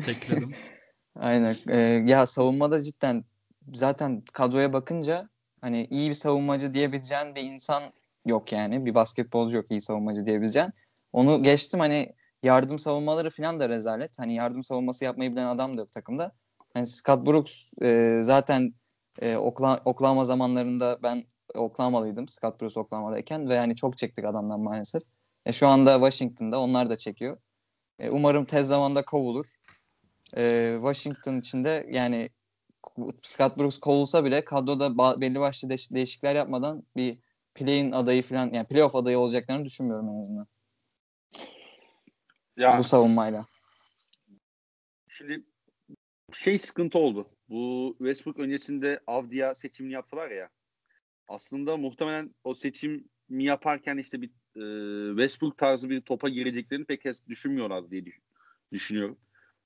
[0.04, 0.50] tekledim.
[1.16, 1.56] Aynen.
[1.68, 1.76] Ee,
[2.06, 3.24] ya savunmada cidden
[3.72, 5.28] zaten kadroya bakınca
[5.60, 7.82] hani iyi bir savunmacı diyebileceğin bir insan
[8.26, 8.86] yok yani.
[8.86, 10.70] Bir basketbolcu yok iyi savunmacı diyebileceğin.
[11.12, 14.18] Onu geçtim hani yardım savunmaları falan da rezalet.
[14.18, 16.32] Hani yardım savunması yapmayı bilen adam da yok takımda.
[16.74, 18.74] Hani Scott Brooks e, zaten
[19.22, 25.02] e, Okla- Oklahoma zamanlarında ben Oklahoma'lıydım Scott Brooks Oklahoma'dayken ve yani çok çektik adamdan maalesef.
[25.46, 27.38] E, şu anda Washington'da onlar da çekiyor.
[27.98, 29.46] E, umarım tez zamanda kovulur.
[30.36, 32.30] E, Washington içinde yani
[33.22, 37.18] Scott Brooks kovulsa bile kadroda belli başlı değiş- değişiklikler yapmadan bir
[37.54, 40.46] play-in adayı falan yani playoff adayı olacaklarını düşünmüyorum en azından
[42.56, 43.46] Ya bu savunmayla.
[45.08, 45.44] şimdi
[46.32, 47.28] şey sıkıntı oldu.
[47.48, 50.50] Bu Westbrook öncesinde Avdia seçimini yaptılar ya.
[51.28, 57.90] Aslında muhtemelen o seçimi yaparken işte bir e, Westbrook tarzı bir topa gireceklerini pek düşünmüyorlar
[57.90, 58.20] diye düş-
[58.72, 59.18] düşünüyorum.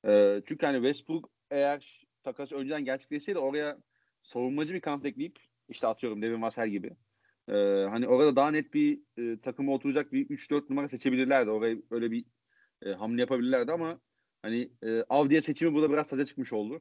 [0.07, 3.79] E, çünkü hani Westbrook eğer takas önceden gerçekleşseydi oraya
[4.23, 6.90] savunmacı bir kanat ekleyip işte atıyorum Devin Vassell gibi.
[7.49, 7.53] e,
[7.90, 11.51] hani orada daha net bir e, takıma oturacak bir 3-4 numara seçebilirlerdi.
[11.51, 12.25] Oraya öyle bir
[12.83, 14.01] e, hamle yapabilirlerdi ama
[14.42, 16.81] hani e, Avdiye seçimi burada biraz taca çıkmış oldu.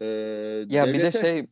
[0.00, 1.46] E, Ya bir de devlete- şey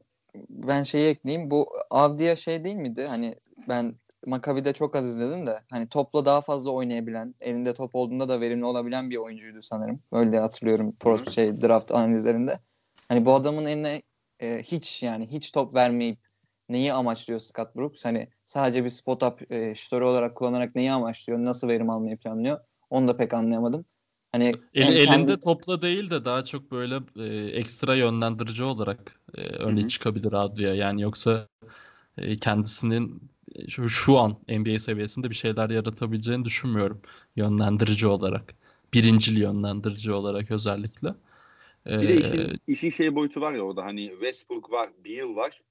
[0.48, 1.50] ben şeyi ekleyeyim.
[1.50, 3.06] Bu Avdia şey değil miydi?
[3.06, 3.34] Hani
[3.68, 3.94] ben
[4.26, 8.64] Maccabi'de çok az izledim de hani topla daha fazla oynayabilen, elinde top olduğunda da verimli
[8.64, 10.00] olabilen bir oyuncuydu sanırım.
[10.12, 12.60] Öyle hatırlıyorum pro şey draft analizlerinde.
[13.08, 14.02] Hani bu adamın eline
[14.40, 16.18] e, hiç yani hiç top vermeyip
[16.68, 18.04] neyi amaçlıyor Scott Brooks?
[18.04, 21.44] Hani sadece bir spot up e, şutörü olarak kullanarak neyi amaçlıyor?
[21.44, 22.60] Nasıl verim almayı planlıyor?
[22.90, 23.84] Onu da pek anlayamadım.
[24.36, 29.40] Hani El- elinde kendi- topla değil de daha çok böyle e, ekstra yönlendirici olarak e,
[29.40, 29.88] öne Hı hı.
[29.88, 30.74] çıkabilir Adria.
[30.74, 31.48] Yani yoksa
[32.18, 33.22] e, kendisinin
[33.68, 37.00] şu, şu an NBA seviyesinde bir şeyler yaratabileceğini düşünmüyorum
[37.36, 38.54] yönlendirici olarak.
[38.94, 41.14] Birincil yönlendirici olarak özellikle.
[41.86, 45.62] Bir de işin, işin şey boyutu var ya orada hani Westbrook var, Beal var.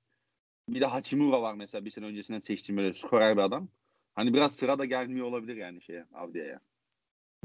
[0.70, 3.68] Bir de Hachimura var mesela bir sene öncesinden seçtiğim böyle skorer bir adam.
[4.16, 6.60] Hani biraz sıra da gelmiyor olabilir yani şeye Avdia'ya.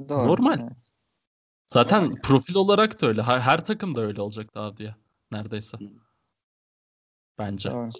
[0.08, 0.26] Doğru.
[0.26, 0.70] Normal.
[1.76, 1.90] Evet.
[1.90, 2.20] zaten yani.
[2.20, 3.22] profil olarak da öyle.
[3.22, 4.94] Her, her takım da öyle olacaktı Adria.
[5.32, 5.78] Neredeyse.
[5.78, 5.84] Hı.
[7.38, 7.70] Bence.
[7.70, 7.90] Doğru.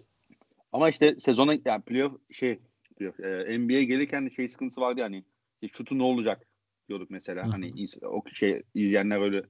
[0.73, 2.61] Ama işte sezona yani playoff şey
[2.99, 5.25] playoff, e, NBA'ye gelirken şey sıkıntısı vardı yani.
[5.63, 6.47] İşte şutu ne olacak
[6.89, 7.43] diyorduk mesela.
[7.43, 7.51] Hı hı.
[7.51, 9.43] Hani o şey izleyenler öyle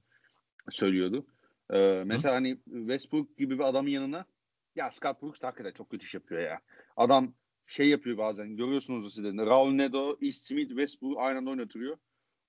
[0.69, 1.25] söylüyordu.
[1.73, 4.25] E, mesela hani Westbrook gibi bir adamın yanına
[4.75, 6.59] ya Scott Brooks da hakikaten çok kötü iş yapıyor ya.
[6.97, 7.33] Adam
[7.67, 9.45] şey yapıyor bazen görüyorsunuz siz de.
[9.45, 11.97] Raul Neto, East Smith, Westbrook aynı anda oynatıyor.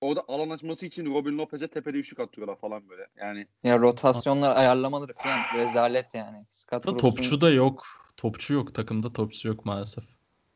[0.03, 3.07] Orada alan açması için Robin Lopez'e tepede üçlük atıyorlar falan böyle.
[3.17, 6.47] Yani Ya rotasyonlar ayarlamaları falan rezalet yani.
[6.51, 7.87] Scott Da Brooks'un topçu da yok.
[8.17, 8.75] Topçu yok.
[8.75, 10.05] Takımda topçu yok maalesef.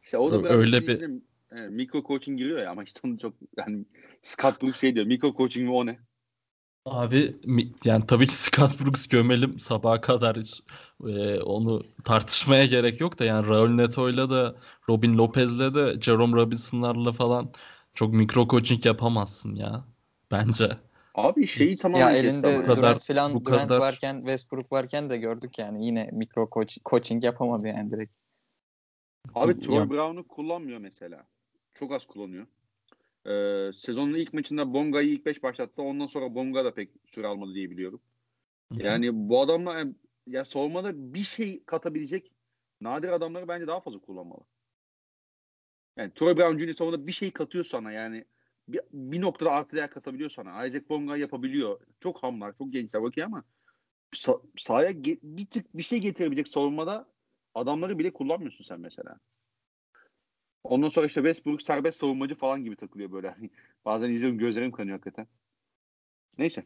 [0.03, 1.01] işte o da biraz öyle öyle bir-
[1.51, 3.85] evet, mikro coaching giriyor ya ama işte onu çok yani
[4.23, 5.99] Scott Brooks şey diyor mikro coaching mi o ne?
[6.85, 7.37] Abi
[7.85, 10.61] yani tabii ki Scott Brooks gömelim sabaha kadar hiç
[11.09, 14.57] e, onu tartışmaya gerek yok da yani Raul Neto'yla da
[14.89, 17.53] Robin Lopez'le de Jerome Robinson'larla falan
[17.97, 19.85] çok mikro coaching yapamazsın ya
[20.31, 20.69] bence.
[21.15, 22.63] Abi şeyi ya tamamen kesti elinde ya.
[22.63, 26.77] kadar- Durant falan bu Durant kadar- varken Westbrook varken de gördük yani yine mikro coach,
[26.85, 28.13] coaching yapamadı yani direkt.
[29.35, 31.27] Abi Troy Ya- Brown'u kullanmıyor mesela.
[31.75, 32.47] Çok az kullanıyor.
[33.27, 35.83] Ee, sezonun ilk maçında Bonga'yı ilk 5 başlattı.
[35.83, 38.01] Ondan sonra Bonga da pek süre almadı diye biliyorum.
[38.77, 39.85] Yani bu adamla
[40.27, 42.33] ya savunmada bir şey katabilecek
[42.81, 44.41] nadir adamları bence daha fazla kullanmalı.
[45.97, 46.73] Yani Troy Brown Jr.
[46.73, 48.25] savunmada bir şey katıyor sana yani.
[48.69, 50.67] Bir, bir noktada artı değer katabiliyor sana.
[50.67, 51.81] Isaac Bonga yapabiliyor.
[52.01, 53.45] Çok hamlar, çok gençler okey ama
[54.15, 57.09] sa- sahaya ge- bir tık bir şey getirebilecek savunmada
[57.55, 59.21] adamları bile kullanmıyorsun sen mesela.
[60.65, 63.37] Ondan sonra işte Westbrook serbest savunmacı falan gibi takılıyor böyle.
[63.85, 65.27] Bazen izliyorum gözlerim kanıyor hakikaten.
[66.39, 66.65] Neyse.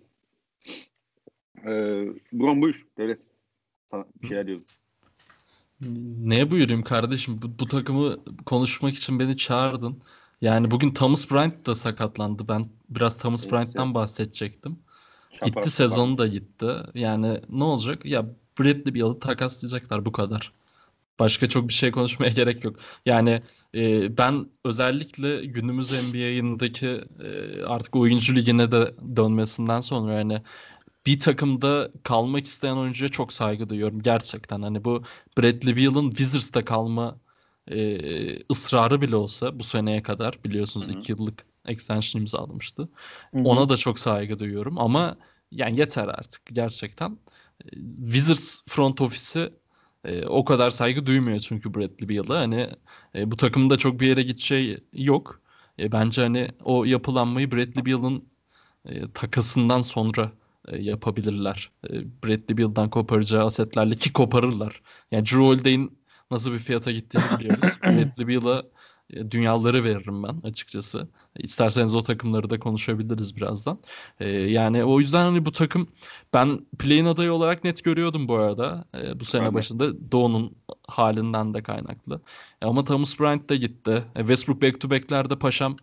[1.67, 2.89] Ee, Buran buyur.
[2.99, 3.29] Devlet.
[3.91, 4.67] Sana bir şeyler diyordum.
[5.81, 7.43] Neye buyurayım kardeşim?
[7.43, 8.17] Bu, bu takımı
[8.47, 10.03] konuşmak için beni çağırdın.
[10.41, 12.49] Yani bugün Thomas Bryant da sakatlandı.
[12.49, 13.95] Ben biraz Thomas Evet, Bryant'tan evet.
[13.95, 14.79] bahsedecektim.
[15.33, 16.67] Şapar- Gitti sezonu da gitti.
[16.95, 18.07] Yani ne olacak?
[18.07, 18.27] Ya
[18.61, 20.53] Bradley Beal'ı takaslayacaklar bu kadar.
[21.19, 22.77] Başka çok bir şey konuşmaya gerek yok.
[23.07, 23.43] Yani
[23.75, 26.89] e, ben özellikle günümüz NBA'indeki
[27.21, 30.43] e, artık oyuncu ligine de dönmesinden sonra yani
[31.07, 34.63] bir takımda kalmak isteyen oyuncuya çok saygı duyuyorum gerçekten.
[34.63, 35.03] Hani bu
[35.39, 37.21] Bradley Beal'ın Wizards'ta kalma
[37.71, 37.99] e,
[38.51, 40.99] ısrarı bile olsa bu seneye kadar biliyorsunuz Hı hı.
[40.99, 42.89] 2 yıllık extension imzalamıştı.
[43.35, 43.43] Hı hı.
[43.45, 45.17] Ona da çok saygı duyuyorum ama
[45.51, 47.19] yani yeter artık gerçekten.
[47.65, 49.53] E, Wizards front ofisi
[50.05, 52.41] e, o kadar saygı duymuyor çünkü Bradley Beal'a.
[52.41, 52.69] Hani
[53.15, 55.41] e, bu takımda çok bir yere gideceği yok.
[55.79, 58.29] E, bence hani o yapılanmayı Bradley Beal'ın
[58.85, 60.33] e, takasından sonra
[60.79, 61.71] yapabilirler.
[61.91, 64.83] E, Bradley Beal'dan koparacağı asetlerle ki koparırlar.
[65.11, 65.99] Yani Drew Holiday'in
[66.31, 67.79] nasıl bir fiyata gittiğini biliyoruz.
[67.85, 68.63] Bradley Beal'a
[69.13, 71.09] e, dünyaları veririm ben açıkçası.
[71.37, 73.79] İsterseniz o takımları da konuşabiliriz birazdan.
[74.21, 75.89] E, yani o yüzden hani bu takım
[76.35, 78.85] ben play'in adayı olarak net görüyordum bu arada.
[78.95, 79.55] E, bu sene de.
[79.55, 80.57] başında Doğu'nun
[80.89, 82.21] halinden de kaynaklı.
[82.63, 84.05] E, ama Thomas Bryant da gitti.
[84.17, 85.77] E, Westbrook back to back'lerde paşam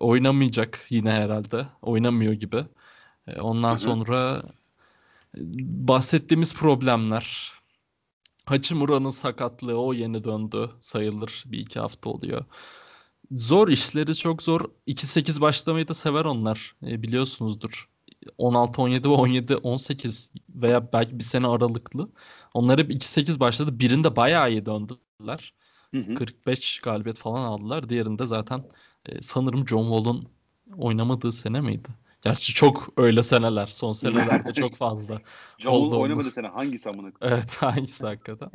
[0.00, 1.66] oynamayacak yine herhalde.
[1.82, 2.64] Oynamıyor gibi.
[3.26, 4.42] E, ondan sonra
[5.36, 5.40] e,
[5.88, 7.52] bahsettiğimiz problemler.
[8.44, 11.44] Hachimura'nın sakatlığı o yeni döndü sayılır.
[11.46, 12.44] Bir iki hafta oluyor.
[13.30, 14.60] Zor işleri çok zor.
[14.86, 16.76] 2-8 başlamayı da sever onlar.
[16.86, 17.88] E, biliyorsunuzdur.
[18.38, 22.10] 16, 17 ve 17, 18 veya belki bir sene aralıklı.
[22.54, 23.78] Onlar hep 2-8 başladı.
[23.78, 25.54] Birinde bayağı iyi döndüler.
[25.94, 26.14] Hı hı.
[26.14, 27.88] 45 galibiyet falan aldılar.
[27.88, 28.64] Diğerinde zaten
[29.06, 30.28] e, sanırım John Wall'un
[30.76, 31.88] oynamadığı sene miydi?
[32.24, 33.66] Gerçi çok öyle seneler.
[33.66, 35.20] Son senelerde çok fazla.
[35.58, 36.48] John oynamadı sene.
[36.48, 37.12] Hangisi amına?
[37.20, 38.50] Evet hangisi hakikaten.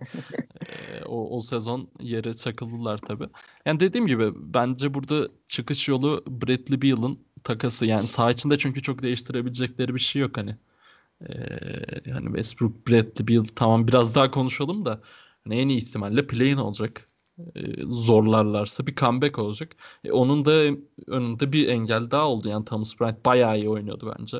[0.67, 3.27] Ee, o, o sezon yere çakıldılar tabii.
[3.65, 7.85] Yani dediğim gibi bence burada çıkış yolu Bradley Beal'ın takası.
[7.85, 10.55] Yani saha içinde çünkü çok değiştirebilecekleri bir şey yok hani.
[11.21, 11.35] Ee,
[12.05, 15.01] yani Westbrook, Bradley Beal tamam biraz daha konuşalım da
[15.43, 17.08] hani en iyi ihtimalle play-in olacak.
[17.55, 19.75] Ee, zorlarlarsa bir comeback olacak.
[20.03, 20.51] E, onun da
[21.07, 22.49] önünde bir engel daha oldu.
[22.49, 24.37] Yani Thomas Bryant bayağı iyi oynuyordu bence.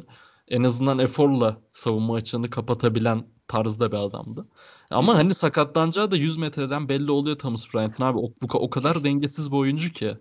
[0.47, 4.47] En azından eforla savunma açığını kapatabilen tarzda bir adamdı.
[4.89, 8.17] Ama hani sakatlanacağı da 100 metreden belli oluyor Thomas Bryant'ın abi.
[8.19, 10.17] O, bu, o kadar dengesiz bir oyuncu ki.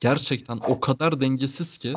[0.00, 1.94] Gerçekten o kadar dengesiz ki.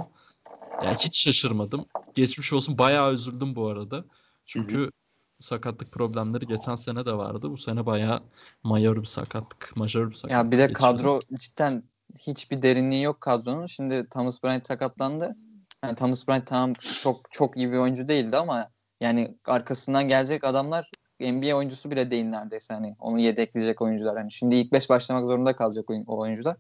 [0.84, 1.86] Yani hiç şaşırmadım.
[2.16, 4.06] Geçmiş olsun bayağı üzüldüm bu arada.
[4.46, 4.92] Çünkü
[5.40, 7.52] sakatlık problemleri geçen sene de vardı.
[7.52, 8.22] Bu sene bayağı
[8.64, 9.72] majör bir sakatlık.
[9.76, 10.32] Majör bir sakatlık.
[10.46, 10.80] Ya bir de geçirdi.
[10.80, 11.84] kadro cidden
[12.20, 13.66] hiçbir derinliği yok kadronun.
[13.66, 15.36] Şimdi Thomas Bryant sakatlandı.
[15.84, 18.70] Yani Thomas Bryant tamam çok çok iyi bir oyuncu değildi ama
[19.02, 24.18] yani arkasından gelecek adamlar NBA oyuncusu bile değil neredeyse hani onu yedekleyecek oyuncular.
[24.18, 26.56] Hani şimdi ilk beş başlamak zorunda kalacak oyun, o oyuncular.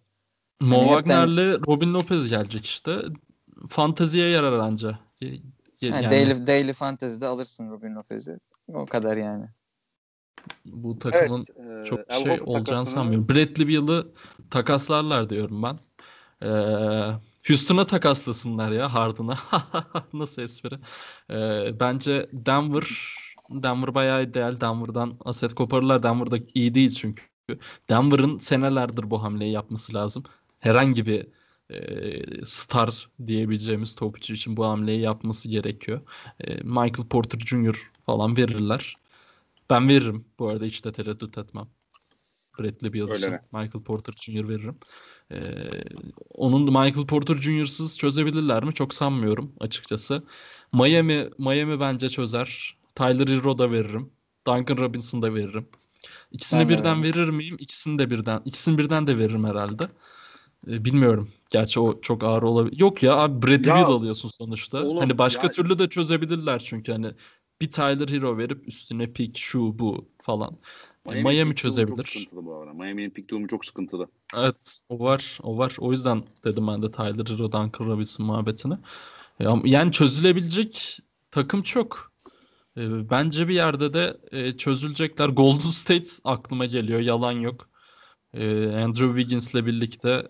[0.61, 3.01] Mo Hani hepten- Wagner'le Robin Lopez gelecek işte.
[3.69, 4.99] Fanteziye yarar anca.
[5.21, 5.41] Yani
[5.81, 8.37] yani daily, daily Fantasy'de alırsın Robin Lopez'i.
[8.73, 9.45] O kadar yani.
[10.65, 13.29] bu takımın Evet, e, çok Al şey olacağını takasını- sanmıyorum.
[13.29, 14.11] Bradley Beal'ı
[14.49, 15.79] takaslarlar diyorum ben.
[16.43, 17.11] Ee,
[17.47, 19.37] Houston'a takaslasınlar ya Harden'a.
[20.13, 20.75] Nasıl espri?
[21.31, 22.87] Ee, bence Denver
[23.49, 24.61] Denver bayağı ideal.
[24.61, 26.03] Denver'dan aset koparırlar.
[26.03, 27.23] Denver'da iyi değil çünkü.
[27.89, 30.23] Denver'ın senelerdir bu hamleyi yapması lazım.
[30.59, 31.27] Herhangi bir
[31.69, 36.01] e, star diyebileceğimiz topçu için bu hamleyi yapması gerekiyor.
[36.39, 37.91] E, Michael Porter Jr.
[38.07, 38.97] falan verirler.
[39.69, 40.25] Ben veririm.
[40.39, 41.67] Bu arada hiç de tereddüt etmem.
[42.59, 43.39] Bradley Beal için mi?
[43.51, 44.49] Michael Porter Jr.
[44.49, 44.77] veririm.
[45.31, 45.37] Ee,
[46.29, 48.73] onun Michael Porter Jr.'sız çözebilirler mi?
[48.73, 50.23] Çok sanmıyorum açıkçası.
[50.73, 52.77] Miami Miami bence çözer.
[52.95, 54.09] Tyler Hero da veririm.
[54.47, 55.67] Duncan Robinson da veririm.
[56.31, 57.57] İkisini Ben de birden verir miyim?
[57.59, 58.41] İkisini de birden.
[58.45, 59.89] İkisini birden de veririm herhalde.
[60.67, 61.29] Ee, bilmiyorum.
[61.49, 62.79] Gerçi o çok ağır olabilir.
[62.79, 64.83] Yok ya abi Bradley Beal alıyorsun sonuçta.
[64.83, 67.11] oğlum hani başka ya- türlü de çözebilirler çünkü hani
[67.61, 70.49] bir Tyler Hero verip üstüne pick şu bu falan.
[71.05, 71.97] Miami, Miami'nin Miami durumu çözebilir.
[71.97, 72.73] Çok sıkıntılı bu arada.
[72.73, 74.07] Miami'nin pick durumu çok sıkıntılı.
[74.35, 75.75] Evet o var o var.
[75.79, 78.73] O yüzden dedim ben de Tyler Hero, Duncan Robinson muhabbetini.
[79.39, 80.99] Ya- Yani çözülebilecek
[81.31, 82.13] takım çok.
[82.77, 85.29] Ee, Bence bir yerde de e, çözülecekler.
[85.29, 86.99] Golden State aklıma geliyor.
[86.99, 87.69] Yalan yok.
[88.33, 90.27] Andrew Wiggins'le birlikte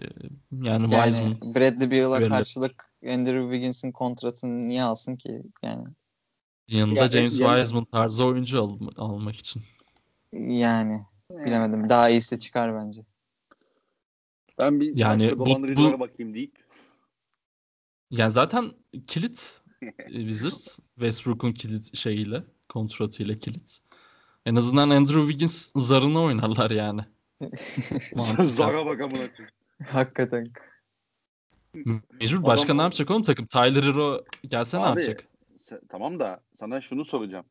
[0.00, 0.04] e,
[0.52, 5.42] yani, Yani Wiseman Bradley Beal'a karşılık Andrew Wiggins'in kontratını niye alsın ki?
[5.62, 5.84] Yani
[6.70, 9.62] yanında Yani- James yani- Wiseman tarzı oyuncu al- almak için.
[10.32, 11.88] yani bilemedim.
[11.88, 13.04] Daha iyisi çıkar bence.
[14.60, 16.64] Ben bir Yani bu- bu- bakayım deyip
[18.10, 18.72] Yani zaten
[19.06, 23.78] kilit e, Wizards Westbrook'un kilit şeyiyle kontratıyla kilit.
[24.46, 27.00] En azından Andrew Wiggins zarına oynarlar yani.
[28.40, 29.22] Zara bak amına.
[29.86, 30.50] Hakikaten.
[32.20, 33.46] Mecbur başka zaman- ne yapacak oğlum takım?
[33.46, 35.26] Tyler Hero gelse ne Abi, yapacak?
[35.70, 37.46] Sen- tamam da sana şunu soracağım.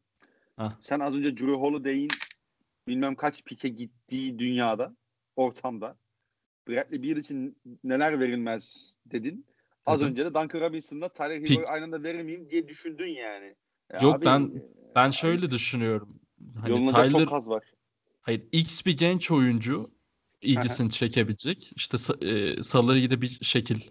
[0.55, 0.71] Hah.
[0.79, 2.09] Sen az önce Drew Holiday'in
[2.87, 4.95] bilmem kaç pike gittiği dünyada,
[5.35, 5.97] ortamda
[6.67, 9.45] Bradley Beal için neler verilmez dedin.
[9.85, 11.41] Az önce de Duncan Robinson'la Tyler.
[11.41, 13.55] Hero'yu aynı anda verir miyim diye düşündün yani.
[13.91, 16.19] E Yok, abi, ben- e, Ben şöyle düşünüyorum.
[16.61, 17.63] Hani yolunacak Tyler çok az var.
[18.21, 19.85] hayır X bir genç oyuncu
[20.41, 21.71] ilgisini çekebilecek.
[21.75, 23.81] İşte e, Salary'i de bir şekil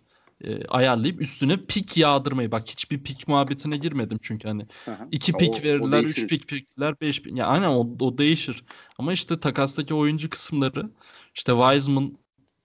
[0.45, 2.53] e, ayarlayıp üstüne pik yağdırmayı.
[2.53, 4.97] Bak hiçbir pik muhabbetine girmedim çünkü hani hı.
[5.13, 6.29] iki O- pik o verirler, üç değişir.
[6.29, 7.37] pik pikler, beş pik.
[7.39, 8.65] Ya aynen o, o değişir.
[8.99, 10.91] Ama işte takastaki oyuncu kısımları
[11.35, 12.19] işte Wiseman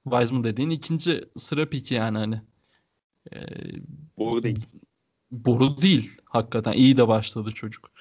[0.04, 2.42] Wiseman dediğin ikinci sıra piki yani hani.
[3.34, 3.40] E,
[4.20, 4.66] Doğru değil.
[5.32, 6.18] boru değil.
[6.26, 7.92] Hakikaten iyi de başladı çocuk.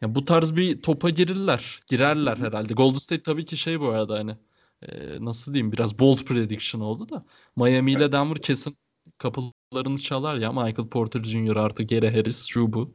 [0.00, 1.80] Ya bu tarz bir topa girirler.
[1.88, 2.74] Girerler herhalde.
[2.74, 4.36] Golden State tabii ki şey bu arada hani
[4.82, 7.24] e, nasıl diyeyim biraz bold prediction oldu da
[7.56, 8.12] Miami ile.
[8.12, 8.76] Denver kesin
[9.18, 10.52] kapılarını çalar ya.
[10.52, 11.56] Michael Porter Jr.
[11.56, 12.94] artı Gary Harris şu bu.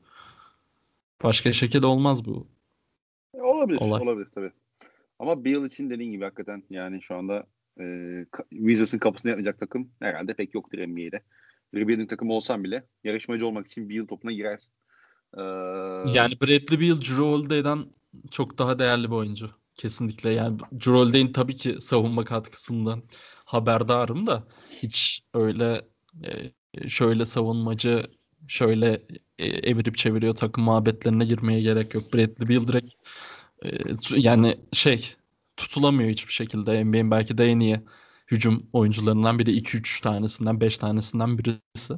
[1.24, 2.48] Başka şekilde olmaz bu.
[3.34, 4.02] Olabilir, Olay.
[4.02, 4.52] olabilir tabii.
[5.20, 7.48] Ama Beal için dediğin gibi hakikaten yani şu anda
[7.80, 7.86] e,
[8.50, 11.24] Wizards'ın kapısını yapmayacak takım herhalde pek yoktur NBA'de.
[11.76, 14.60] Rebuilding takım olsan bile yarışmacı olmak için Beal topuna girer.
[15.38, 15.42] Ee,
[16.20, 17.86] Yani Bradley Beal, Drew Holiday'den
[18.32, 19.50] çok daha değerli bir oyuncu.
[19.76, 23.04] Kesinlikle yani Drew Holiday'in tabii ki savunma katkısından
[23.46, 24.44] haberdarım da
[24.82, 25.82] hiç öyle
[26.24, 28.04] e, şöyle savunmacı
[28.48, 29.02] şöyle
[29.38, 32.04] e, evirip çeviriyor takım muhabbetlerine girmeye gerek yok.
[32.14, 32.94] Bradley Beal direkt
[33.66, 33.70] e,
[34.18, 35.16] yani şey
[35.58, 36.84] tutulamıyor hiçbir şekilde.
[36.84, 37.82] NBA'in belki de en iyi
[38.32, 41.94] hücum oyuncularından biri 2-3 tanesinden 5 tanesinden birisi.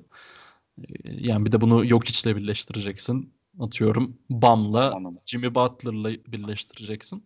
[0.77, 3.33] E, Yani bir de bunu yok içle birleştireceksin.
[3.59, 5.19] Atıyorum Bam'la anladım.
[5.25, 7.25] Jimmy Butler'la birleştireceksin.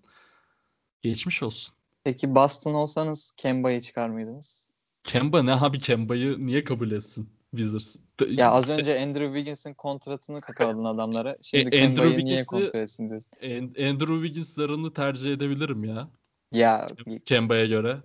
[1.02, 1.75] Geçmiş olsun.
[2.04, 4.69] Peki Boston olsanız Kemba'yı çıkar mıydınız?
[5.10, 7.95] Kemba ne abi Kemba'yı niye kabul etsin Wizards?
[8.30, 11.38] Ya az önce Andrew Wiggins'in kontratını kakaladın adamlara.
[11.41, 13.32] Şimdi E, Andrew Kemba'yı niye kontrol etsin diyorsun.
[13.43, 16.10] An- Andrew Wiggins'larını tercih edebilirim ya.
[16.52, 16.88] Ya
[17.26, 17.98] Kemba'ya göre.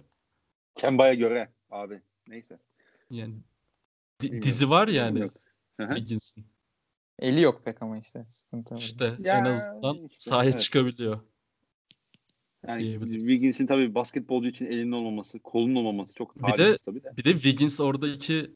[0.74, 2.02] Kemba'ya göre abi.
[2.28, 2.58] Neyse.
[3.10, 3.34] Yani
[4.20, 5.30] di- dizi var yani.
[5.80, 6.46] Wiggins'in.
[7.18, 8.80] eli yok pek ama işte sıkıntı var.
[8.80, 10.60] İşte Ya, en azından işte, sahaya evet.
[10.60, 11.20] çıkabiliyor.
[12.68, 13.00] Yani.
[13.12, 17.16] Wiggins'in tabii basketbolcu için elinin olmaması, kolunun olmaması çok Bir de- talihsiz tabii de.
[17.16, 18.50] Bir de Wiggins oradaki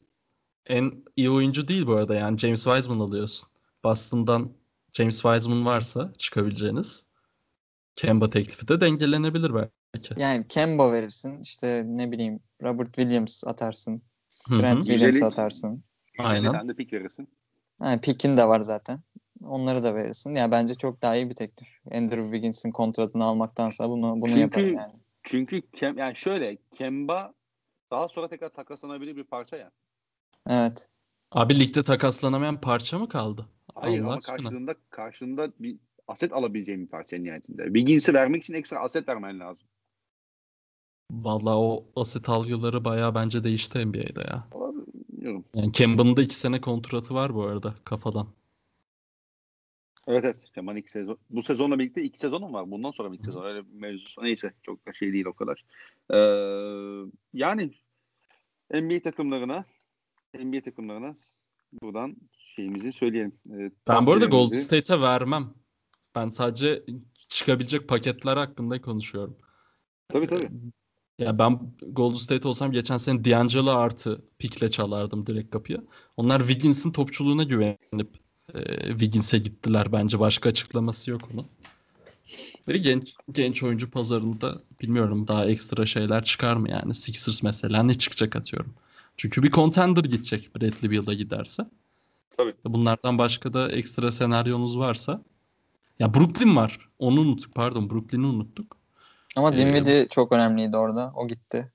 [0.65, 2.15] en iyi oyuncu değil bu arada.
[2.15, 3.49] Yani James Wiseman alıyorsun.
[3.83, 4.51] Boston'dan
[4.93, 7.05] James Wiseman varsa çıkabileceğiniz
[7.95, 10.13] Kemba teklifi de dengelenebilir belki.
[10.17, 11.41] Yani Kemba verirsin.
[11.41, 14.01] işte ne bileyim Robert Williams atarsın.
[14.47, 14.59] Hı hı.
[14.59, 15.83] Grant Williams Güzeli- atarsın.
[16.19, 16.51] Aynen.
[16.51, 17.27] Sen de pik verirsin.
[17.83, 18.99] Yani Pick'in de var zaten.
[19.45, 20.35] Onları da verirsin.
[20.35, 21.67] Ya bence çok daha iyi bir teklif.
[21.91, 24.93] Andrew Wiggins'in kontratını almaktansa bunu bunu Çünkü- yaparım yani.
[25.23, 27.33] Çünkü Kem, yani şöyle Kemba
[27.91, 29.71] daha sonra tekrar takaslanabilir bir parça ya.
[30.47, 30.87] Evet.
[31.31, 33.45] Abi ligde takaslanamayan parça mı kaldı?
[33.75, 34.37] Hayır Allah ama aşkına.
[34.37, 37.63] karşılığında karşılığında bir aset alabileceğin bir parça nihayetinde.
[37.65, 39.67] Wiggins'i vermek için ekstra aset vermen lazım.
[41.11, 44.47] Vallahi o asit algıları bayağı bence değişti NBA'de ya.
[44.51, 45.45] Olabilir, Bilmiyorum.
[45.55, 48.27] Yani Kemba'nın da iki sene kontratı var bu arada kafadan.
[50.09, 50.51] Evet evet.
[50.55, 51.17] Kemal iki sezon.
[51.29, 52.71] Bu sezonla birlikte iki sezonum var.
[52.71, 53.45] Bundan sonra bir iki sezon.
[53.45, 54.23] Öyle bir mevzusu.
[54.23, 54.53] Neyse.
[54.61, 55.65] Çok da şey değil o kadar.
[56.13, 56.17] Ee,
[57.33, 57.71] yani
[58.73, 59.65] NBA takımlarına
[60.33, 61.13] NBA takımlarına
[61.81, 63.33] buradan şeyimizi söyleyelim.
[63.51, 65.53] Ee, Ben bu arada Golden State'e vermem.
[66.15, 66.83] Ben sadece
[67.27, 69.37] çıkabilecek paketler hakkında konuşuyorum.
[70.07, 70.49] Tabii tabii.
[71.19, 75.79] Ee, Ya ben Golden State olsam geçen sene D'Angelo artı pikle çalardım direkt kapıya.
[76.17, 78.18] Onlar Wiggins'in topçuluğuna güvenip
[78.53, 79.91] e, Wiggins'e gittiler.
[79.91, 81.47] Bence başka açıklaması yok onun.
[82.67, 87.93] Ve genç genç oyuncu pazarında bilmiyorum daha ekstra şeyler çıkar mı yani Sixers mesela ne
[87.93, 88.73] çıkacak atıyorum.
[89.17, 91.65] Çünkü bir contender gidecek Bradley Beal'a giderse.
[92.37, 92.53] Tabii.
[92.65, 95.21] Bunlardan başka da ekstra senaryonuz varsa.
[95.99, 96.89] Ya Brooklyn var.
[96.99, 97.55] Onu unuttuk.
[97.55, 98.77] Pardon Brooklyn'i unuttuk.
[99.35, 101.13] Ama Ee, Dinwiddie çok önemliydi orada.
[101.15, 101.71] O gitti.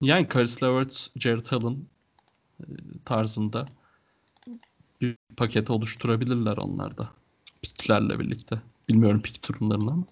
[0.00, 1.76] Yani Caris LeVert, Jared Allen
[2.60, 2.64] e,
[3.04, 3.66] tarzında
[5.00, 7.10] bir paket oluşturabilirler onlar da.
[7.62, 8.56] Piklerle birlikte.
[8.88, 10.04] Bilmiyorum pik durumlarını ama.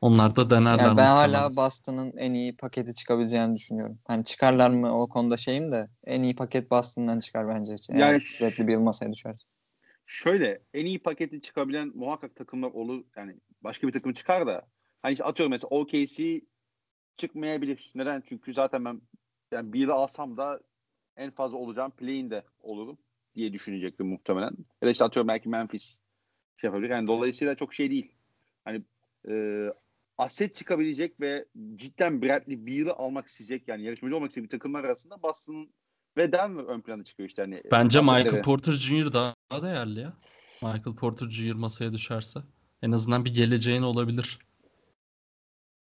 [0.00, 1.38] Onlar da denerler Yani ben muhtemelen.
[1.38, 3.98] hala Boston'ın en iyi paketi çıkabileceğini düşünüyorum.
[4.04, 7.76] Hani çıkarlar mı o konuda şeyim de en iyi paket Boston'dan çıkar bence.
[7.90, 9.44] Eğer Yani Bradley Beal masaya düşerse.
[10.06, 13.04] Şöyle en iyi paketi çıkabilen muhakkak takımlar olur.
[13.16, 14.66] Yani başka bir takım çıkar da
[15.02, 16.40] hani işte atıyorum mesela OKC
[17.16, 17.92] çıkmayabilir.
[17.94, 18.22] Neden?
[18.28, 19.00] Çünkü zaten ben
[19.52, 20.60] yani Beal'ı alsam da
[21.16, 22.98] en fazla olacağım play'inde olurum
[23.34, 24.56] diye düşünecektim muhtemelen.
[24.82, 26.00] Ya da işte atıyorum belki Memphis
[26.56, 26.90] şey yapabilir.
[26.90, 28.12] Yani dolayısıyla çok şey değil.
[28.64, 28.82] Hani
[29.28, 29.34] e,
[30.18, 35.22] aset çıkabilecek ve cidden Bradley Beal'ı almak isteyecek yani yarışmacı olmak isteyecek bir takımlar arasında
[35.22, 35.70] Boston
[36.16, 37.42] ve Denver ön plana çıkıyor işte.
[37.42, 38.00] Hani Bence.
[38.00, 39.12] Michael Porter Jr.
[39.12, 40.16] daha değerli ya.
[40.62, 41.54] Michael Porter Jr.
[41.54, 42.40] masaya düşerse.
[42.82, 44.38] En azından bir geleceğin olabilir.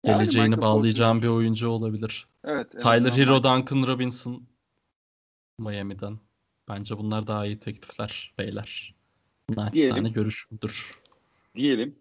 [0.05, 2.27] Yani Geleceğini Michael bağlayacağın Porter- bir oyuncu olabilir.
[2.45, 2.71] Evet.
[2.71, 4.49] Tyler Hero, Duncan Robinson
[5.59, 6.19] Miami'den.
[6.69, 8.95] Bence bunlar daha iyi teklifler beyler.
[9.49, 10.13] Naçizane Diyelim.
[10.13, 11.01] görüşümdür.
[11.57, 11.97] diyelim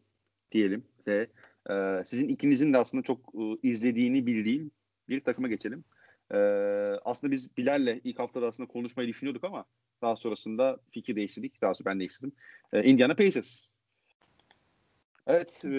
[0.52, 1.28] diyelim ve
[1.70, 4.72] e, sizin ikinizin de aslında çok e, izlediğini bildiğim
[5.10, 5.84] bir takıma geçelim.
[6.32, 6.38] Ee,
[7.06, 9.66] aslında biz Bilal'le ilk haftada aslında konuşmayı düşünüyorduk ama
[10.02, 11.62] daha sonrasında fikir değiştirdik.
[11.62, 12.32] Daha sonra ben değiştirdim.
[12.74, 13.68] Ee, Indiana Pacers.
[15.28, 15.70] Evet, e,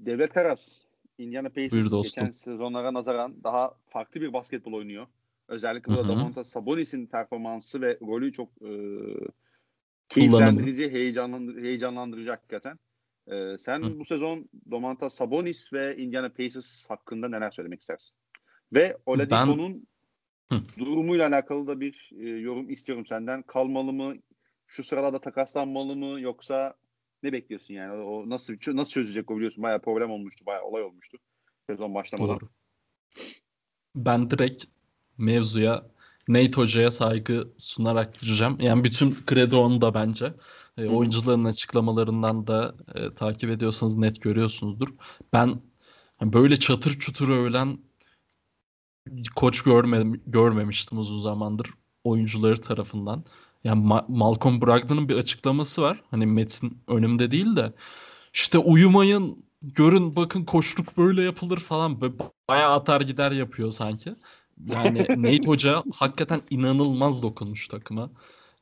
[0.00, 0.84] Devlet Karas.
[1.18, 5.06] Indiana Pacers geçen sezonlara nazaran daha farklı bir basketbol oynuyor.
[5.48, 8.70] Özellikle burada Domantas Sabonis'in performansı ve rolü çok e,
[10.08, 12.78] keyiflendirici, heyecanlandır, heyecanlandırıcı hakikaten.
[13.26, 13.98] E, sen Hı.
[13.98, 18.16] bu sezon Domantas Sabonis ve Indiana Pacers hakkında neler söylemek istersin?
[18.72, 19.86] Ve Oladipo'nun
[20.50, 20.62] ben...
[20.78, 23.42] durumuyla alakalı da bir e, yorum istiyorum senden.
[23.42, 24.14] Kalmalı mı?
[24.66, 26.20] Şu sırada takaslanmalı mı?
[26.20, 26.74] Yoksa
[27.22, 28.02] ne bekliyorsun yani?
[28.02, 29.62] O nasıl nasıl çözecek o biliyorsun?
[29.62, 31.18] Bayağı problem olmuştu, bayağı olay olmuştu
[31.66, 32.40] sezon başlamadan.
[32.40, 32.48] Doğru.
[33.96, 34.64] Ben direkt
[35.18, 35.82] mevzuya
[36.28, 38.56] Nate Hoca'ya saygı sunarak gireceğim.
[38.60, 40.34] Yani bütün kredi onu da bence.
[40.78, 44.88] E, oyuncuların açıklamalarından da e, takip ediyorsanız net görüyorsunuzdur.
[45.32, 45.60] Ben
[46.16, 47.78] hani böyle çatır çutur övülen
[49.36, 51.70] koç görme, görmemiştim uzun zamandır
[52.04, 53.24] oyuncuları tarafından.
[53.64, 56.02] Yani Ma- Malcolm Brogdon'un bir açıklaması var.
[56.10, 57.72] Hani metin önümde değil de
[58.32, 62.00] işte uyumayın görün bakın koçluk böyle yapılır falan.
[62.00, 62.14] Böyle
[62.48, 64.14] bayağı atar gider yapıyor sanki.
[64.72, 68.10] Yani Nate Hoca hakikaten inanılmaz dokunmuş takıma.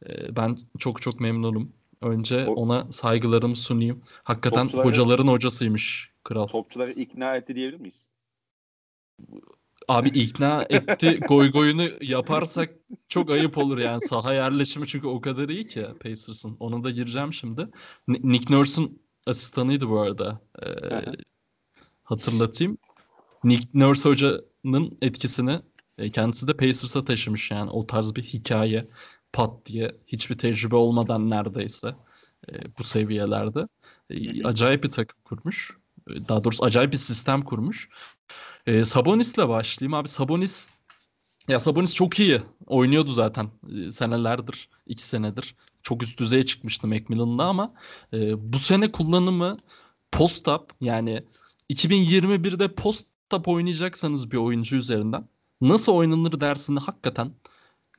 [0.07, 1.73] Ee, ben çok çok memnunum.
[2.01, 4.03] Önce ona saygılarımı sunayım.
[4.25, 6.47] Hakikaten topçuları, hocaların hocasıymış kral.
[6.47, 8.07] Topçuları ikna etti diyebilir miyiz?
[9.89, 12.71] Abi ikna etti goy goyunu yaparsak
[13.09, 16.57] çok ayıp olur yani saha yerleşimi çünkü o kadar iyi ki Pacers'ın.
[16.61, 17.69] Ona da gireceğim şimdi.
[18.09, 20.41] Nick Nurse'un asistanıydı bu arada.
[20.63, 20.69] Ee,
[22.05, 22.79] hatırlatayım.
[23.45, 25.61] Nick Nurse hocanın etkisini
[25.99, 28.87] e, kendisi de Pacers'a taşımış yani o tarz bir hikaye
[29.33, 31.95] pat diye hiçbir tecrübe olmadan neredeyse
[32.53, 33.69] e, bu seviyelerde.
[34.11, 35.77] E, acayip bir takım kurmuş.
[36.11, 37.89] E, daha doğrusu acayip bir sistem kurmuş.
[38.67, 40.09] E, Sabonis'le başlayayım abi.
[40.09, 40.71] Sabonis
[41.49, 42.43] ya Sabonis çok iyi.
[42.67, 44.69] Oynuyordu zaten e, senelerdir.
[44.87, 45.55] iki senedir.
[45.83, 47.75] Çok üst düzeye çıkmıştı Macmillan'da ama
[48.13, 49.57] e, bu sene kullanımı
[50.13, 51.25] post-up yani
[51.71, 55.29] 2021'de post-up oynayacaksanız bir oyuncu üzerinden
[55.69, 57.33] nasıl oynanır dersini hakikaten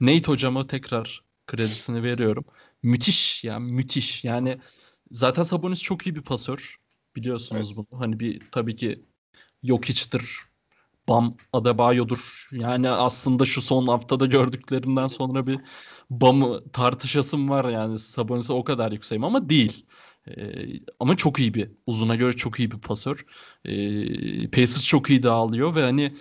[0.01, 2.45] Nate hocama tekrar kredisini veriyorum.
[2.83, 4.23] Müthiş ya müthiş.
[4.23, 4.59] Yani
[5.11, 6.77] zaten Sabonis çok iyi bir pasör.
[7.15, 7.87] Biliyorsunuz evet.
[7.91, 7.99] bunu.
[8.01, 9.05] Hani bir tabii ki
[9.63, 10.39] yok içtir.
[11.07, 12.47] Bam Adebayo'dur.
[12.51, 15.57] Yani aslında şu son haftada gördüklerinden sonra bir
[16.09, 19.85] Bam'ı tartışasım var yani Sabonis'e o kadar yükseğim ama değil.
[20.27, 20.65] Ee,
[20.99, 23.25] ama çok iyi bir uzuna göre çok iyi bir pasör.
[23.65, 26.13] Ee, Pacers çok iyi dağılıyor ve hani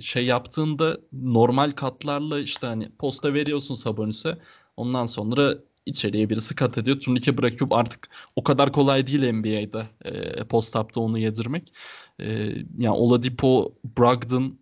[0.00, 4.38] şey yaptığında normal katlarla işte hani posta veriyorsun Sabonis'e.
[4.76, 5.54] Ondan sonra
[5.86, 7.00] içeriye birisi kat ediyor.
[7.00, 11.72] Turnike bırakıp artık o kadar kolay değil NBA'de e, post-up'ta onu yedirmek.
[12.20, 12.26] E,
[12.78, 14.58] yani Oladipo, Brogdon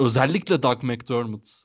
[0.00, 1.62] özellikle Doug McDermott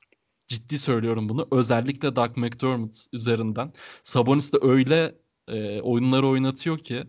[0.47, 1.47] ciddi söylüyorum bunu.
[1.51, 3.73] Özellikle Doug McDermott üzerinden.
[4.03, 5.15] Sabonis de öyle
[5.47, 7.03] e, oyunları oynatıyor ki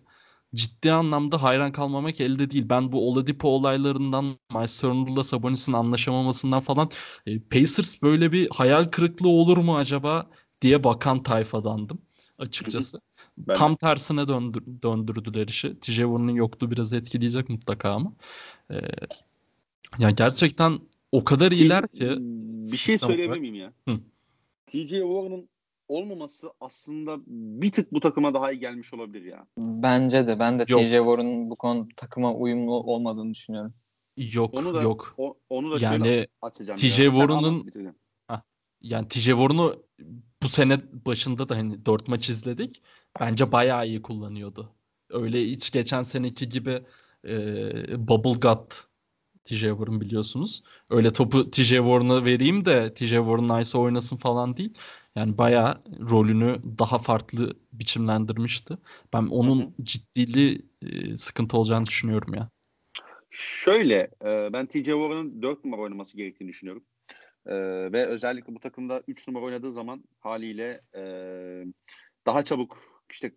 [0.55, 2.69] ciddi anlamda hayran kalmamak elde değil.
[2.69, 6.89] Ben bu Oladipo olaylarından, Miles Turner'la Sabonis'in anlaşamamasından falan
[7.25, 10.29] e, Pacers böyle bir hayal kırıklığı olur mu acaba
[10.61, 12.01] diye bakan tayfadandım
[12.37, 13.01] açıkçası.
[13.37, 13.53] Ben...
[13.53, 15.77] Tam tersine döndür, döndürdüler işi.
[15.81, 18.13] Warren'ın yokluğu biraz etkileyecek mutlaka ama.
[18.71, 18.75] Ee,
[19.99, 20.79] yani gerçekten
[21.11, 22.15] o kadar iyiler ki.
[22.71, 23.73] Bir şey söyleyebilir miyim ya?
[23.87, 23.99] Hı.
[24.67, 25.49] TJ Warren'ın
[25.91, 29.47] olmaması aslında bir tık bu takıma daha iyi gelmiş olabilir ya.
[29.57, 30.39] Bence de.
[30.39, 30.65] Ben de.
[30.65, 33.73] TJ Warren'ın bu konu takıma uyumlu olmadığını düşünüyorum.
[34.17, 35.15] Yok onu da, yok.
[35.17, 36.77] O, onu da yani açacağım.
[36.77, 37.71] TJ Warren'ın
[38.81, 39.83] yani TJ Warren'u
[40.43, 42.81] bu sene başında da hani dört maç izledik.
[43.19, 44.69] Bence bayağı iyi kullanıyordu.
[45.09, 46.83] Öyle hiç geçen seneki gibi
[47.27, 48.87] e, Bubble Gut
[49.45, 50.63] TJ Warren biliyorsunuz.
[50.89, 54.73] Öyle topu TJ Warren'a vereyim de TJ Warren nice oynasın falan değil.
[55.15, 55.75] Yani bayağı
[56.09, 58.77] rolünü daha farklı biçimlendirmişti.
[59.13, 59.83] Ben onun Hı-hı.
[59.83, 62.49] ciddili e, sıkıntı olacağını düşünüyorum ya.
[63.29, 66.83] Şöyle, e, ben TJ Warren'ın 4 numara oynaması gerektiğini düşünüyorum.
[67.45, 67.53] E,
[67.91, 71.03] ve özellikle bu takımda 3 numara oynadığı zaman haliyle e,
[72.25, 72.77] daha çabuk
[73.11, 73.31] işte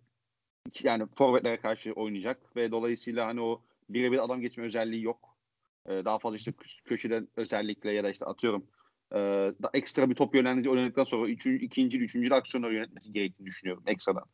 [0.83, 5.37] yani forvetlere karşı oynayacak ve dolayısıyla hani o birebir adam geçme özelliği yok.
[5.85, 6.53] E, daha fazla işte
[6.85, 8.67] köşeden özellikle ya da işte atıyorum
[9.11, 9.17] e,
[9.63, 14.25] da ekstra bir top yönlendirici oynadıktan sonra üçüncü, ikinci, üçüncü aksiyonları yönetmesi gerektiğini düşünüyorum ekstradan.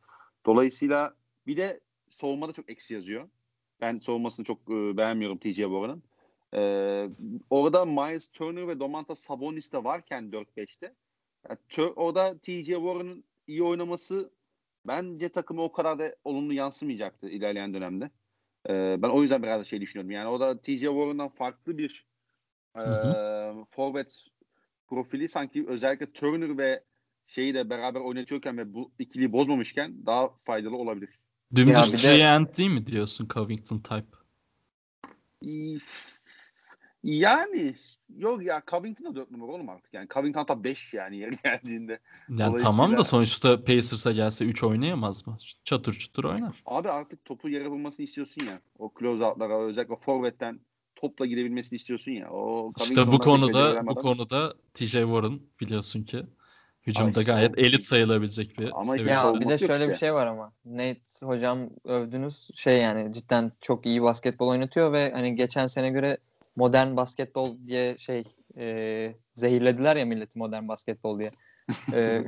[0.45, 1.15] Dolayısıyla
[1.47, 3.29] bir de savunmada çok eksi yazıyor.
[3.81, 6.03] Ben savunmasını çok e, beğenmiyorum TJ Warren'ın.
[6.53, 7.09] Ee,
[7.49, 10.95] orada Miles Turner ve Domantas Sabonis de varken 4-5'te
[11.49, 14.31] yani orada TJ Warren'ın iyi oynaması
[14.87, 18.11] bence takıma o kadar da olumlu yansımayacaktı ilerleyen dönemde.
[18.69, 20.11] Ee, ben o yüzden biraz da şey düşünüyorum.
[20.11, 22.05] Yani orada TJ Warren'dan farklı bir
[22.75, 22.83] e,
[23.69, 24.27] forvet
[24.91, 26.83] profili sanki özellikle Turner ve
[27.27, 31.09] şeyi de beraber oynatıyorken ve bu ikiliyi bozmamışken daha faydalı olabilir.
[31.55, 34.17] Dümdüz bir de- Giant değil mi diyorsun Covington type?
[37.03, 37.75] Yani
[38.17, 39.93] yok ya Covington da 4 numara oğlum artık.
[39.93, 41.99] Yani Covington hatta 5 yani yeri geldiğinde.
[42.29, 45.37] Yani tamam da sonuçta Pacers'a gelse 3 oynayamaz mı?
[45.63, 46.63] Çatır çutur oynar.
[46.65, 48.61] Abi artık topu yere vurmasını istiyorsun ya.
[48.79, 50.59] O close out'lara özellikle forvetten
[51.01, 52.29] topla gidebilmesini istiyorsun ya.
[52.31, 56.25] O İşte bu konuda bu konuda TJ Warren biliyorsun ki
[56.87, 59.15] hücumda Ay, gayet savun- elit sayılabilecek bir Ama seviye.
[59.15, 60.05] işte Ya bir de şöyle bir işte.
[60.05, 60.53] şey var ama.
[60.65, 66.17] Nate hocam övdünüz şey yani cidden çok iyi basketbol oynatıyor ve hani geçen sene göre
[66.55, 68.23] modern basketbol diye şey
[68.57, 71.31] e, zehirlediler ya milleti modern basketbol diye.
[71.93, 72.23] E,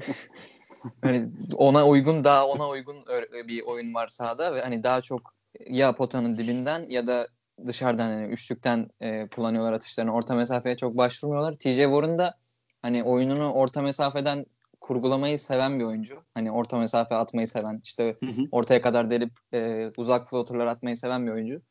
[1.02, 3.06] hani ona uygun daha ona uygun
[3.48, 5.34] bir oyun var sahada ve hani daha çok
[5.68, 7.28] ya potanın dibinden ya da
[7.68, 10.14] dışarıdan hani üçlükten e, kullanıyorlar atışlarını.
[10.14, 11.54] Orta mesafeye çok başvurmuyorlar.
[11.54, 12.38] TJ Warren da
[12.82, 14.46] hani oyununu orta mesafeden
[14.82, 16.24] kurgulamayı seven bir oyuncu.
[16.34, 18.42] Hani orta mesafe atmayı seven, işte Hı hı.
[18.52, 21.62] ortaya kadar delip e, uzak floaterlar atmayı seven bir oyuncu.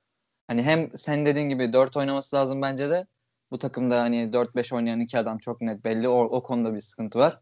[0.47, 3.07] Hani hem sen dediğin gibi 4 oynaması lazım bence de.
[3.51, 6.09] Bu takımda hani 4-5 oynayan iki adam çok net belli.
[6.09, 7.41] O, o konuda bir sıkıntı var.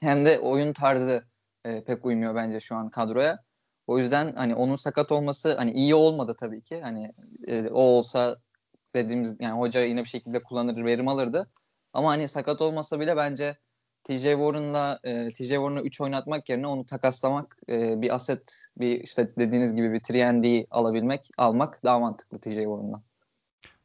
[0.00, 1.24] Hem de oyun tarzı
[1.64, 3.38] e, pek uymuyor bence şu an kadroya.
[3.86, 6.80] O yüzden hani onun sakat olması hani iyi olmadı tabii ki.
[6.80, 7.12] Hani
[7.46, 8.36] e, o olsa
[8.94, 11.50] dediğimiz yani hoca yine bir şekilde kullanır, verim alırdı.
[11.92, 13.58] Ama hani sakat olmasa bile bence
[14.04, 19.28] TJ Warren'la e, TJ Warren'ı 3 oynatmak yerine onu takaslamak, e, bir aset, bir işte
[19.38, 20.00] dediğiniz gibi bir
[20.60, 23.02] 3 alabilmek, almak daha mantıklı TJ Warren'dan.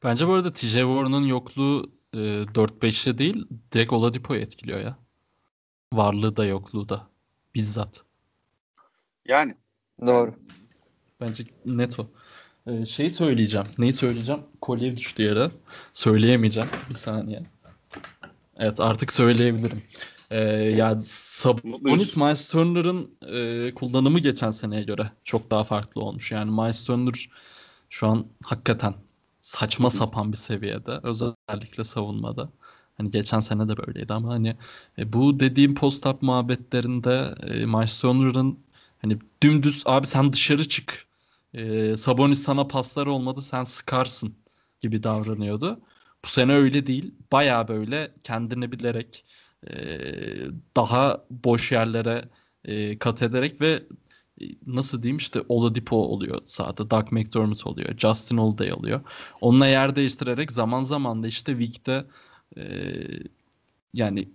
[0.03, 4.97] Bence bu arada TJ Warren'ın yokluğu e, 4-5'te değil direkt Oladipo'yu etkiliyor ya.
[5.93, 7.07] Varlığı da yokluğu da.
[7.55, 8.03] Bizzat.
[9.25, 9.55] Yani
[10.05, 10.33] Doğru.
[11.21, 12.07] Bence net o.
[12.67, 13.67] Ee, şeyi söyleyeceğim.
[13.77, 14.41] Neyi söyleyeceğim?
[14.61, 15.51] Kolye düştü yere.
[15.93, 16.69] Söyleyemeyeceğim.
[16.89, 17.43] Bir saniye.
[18.57, 19.81] Evet artık söyleyebilirim.
[20.31, 22.17] Ee, ya Sabonis.
[22.17, 26.31] Miles Turner'ın e, kullanımı geçen seneye göre çok daha farklı olmuş.
[26.31, 27.29] Yani Miles Turner
[27.89, 28.93] şu an hakikaten
[29.41, 30.99] saçma sapan bir seviyede.
[31.03, 32.49] Özellikle savunmada.
[32.97, 34.55] Hani geçen sene de böyleydi ama hani
[34.97, 38.59] e, bu dediğim post-up muhabbetlerinde e, Miles Turner'ın
[39.01, 41.07] hani dümdüz abi sen dışarı çık.
[41.53, 44.35] E, Sabonis sana paslar olmadı sen sıkarsın
[44.81, 45.79] gibi davranıyordu.
[46.25, 47.15] Bu sene öyle değil.
[47.31, 49.25] Baya böyle kendini bilerek
[49.67, 49.73] e,
[50.75, 52.29] daha boş yerlere
[52.65, 53.83] e, kat ederek ve
[54.41, 56.89] e, nasıl diyeyim işte Oladipo oluyor sahada.
[56.89, 57.97] Doug McDermott oluyor.
[57.97, 59.01] Justin Holiday oluyor.
[59.41, 62.05] Onunla yer değiştirerek zaman zaman da işte Week'te
[62.57, 62.63] e,
[63.93, 64.29] yani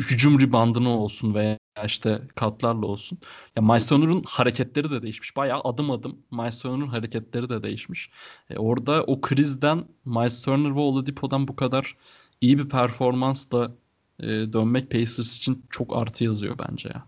[0.00, 3.18] hücum ribandını olsun veya işte katlarla olsun.
[3.56, 3.90] Ya Miles
[4.26, 5.36] hareketleri de değişmiş.
[5.36, 8.10] Bayağı adım adım Miles hareketleri de değişmiş.
[8.50, 11.96] E, orada o krizden Miles Turner ve Oladipo'dan bu kadar
[12.40, 13.72] iyi bir performansla
[14.20, 17.06] e, dönmek Pacers için çok artı yazıyor bence ya.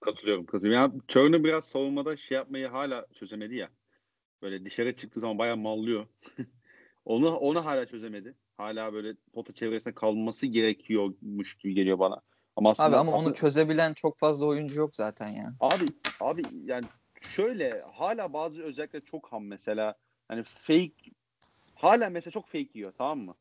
[0.00, 0.82] katılıyorum katılıyorum.
[0.82, 3.70] Yani Turner biraz savunmada şey yapmayı hala çözemedi ya.
[4.42, 6.06] Böyle dışarı çıktığı zaman bayağı mallıyor.
[7.04, 8.34] onu onu hala çözemedi.
[8.56, 12.22] Hala böyle pota çevresinde kalması gerekiyormuş gibi geliyor bana.
[12.56, 15.54] Ama aslında Abi ama onu aslında- çözebilen çok fazla oyuncu yok zaten ya.
[15.60, 16.88] Abi abi yani
[17.20, 19.94] şöyle hala bazı özellikle çok ham mesela
[20.28, 20.92] hani fake
[21.74, 23.34] hala mesela çok fake yiyor tamam mı?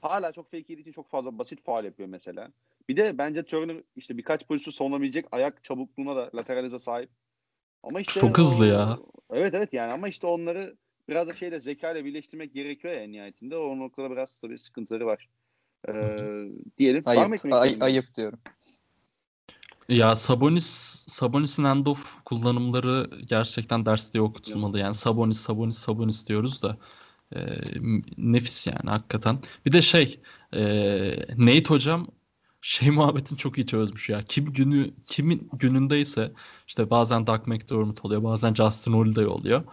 [0.00, 2.52] Hala çok fake yediği için çok fazla basit faal yapıyor mesela.
[2.88, 7.10] Bir de bence Turner işte birkaç pozisyon savunabilecek ayak çabukluğuna da lateralize sahip.
[7.82, 8.98] Ama işte Çok hızlı o- ya.
[9.30, 10.76] Evet evet yani ama işte onları
[11.08, 13.56] biraz da şeyle zekayla birleştirmek gerekiyor ya en nihayetinde.
[13.56, 15.28] O noktada biraz tabii sıkıntıları var.
[15.88, 17.02] Ee, diyelim.
[17.06, 18.38] Ayıp, ay- ayıp diyorum.
[19.88, 20.66] Ya Sabonis
[21.08, 24.78] Sabonis'in handoff kullanımları gerçekten derste okutulmalı.
[24.78, 26.76] Yani Sabonis Sabonis Sabonis diyoruz da
[27.34, 27.38] e,
[28.18, 29.38] nefis yani hakikaten.
[29.66, 30.20] Bir de şey
[30.54, 30.62] e,
[31.36, 32.06] Nate hocam
[32.60, 34.22] şey muhabbetin çok iyi çözmüş ya.
[34.22, 36.32] Kim günü kimin günündeyse
[36.68, 39.64] işte bazen Doug McDermott oluyor, bazen Justin Holiday oluyor.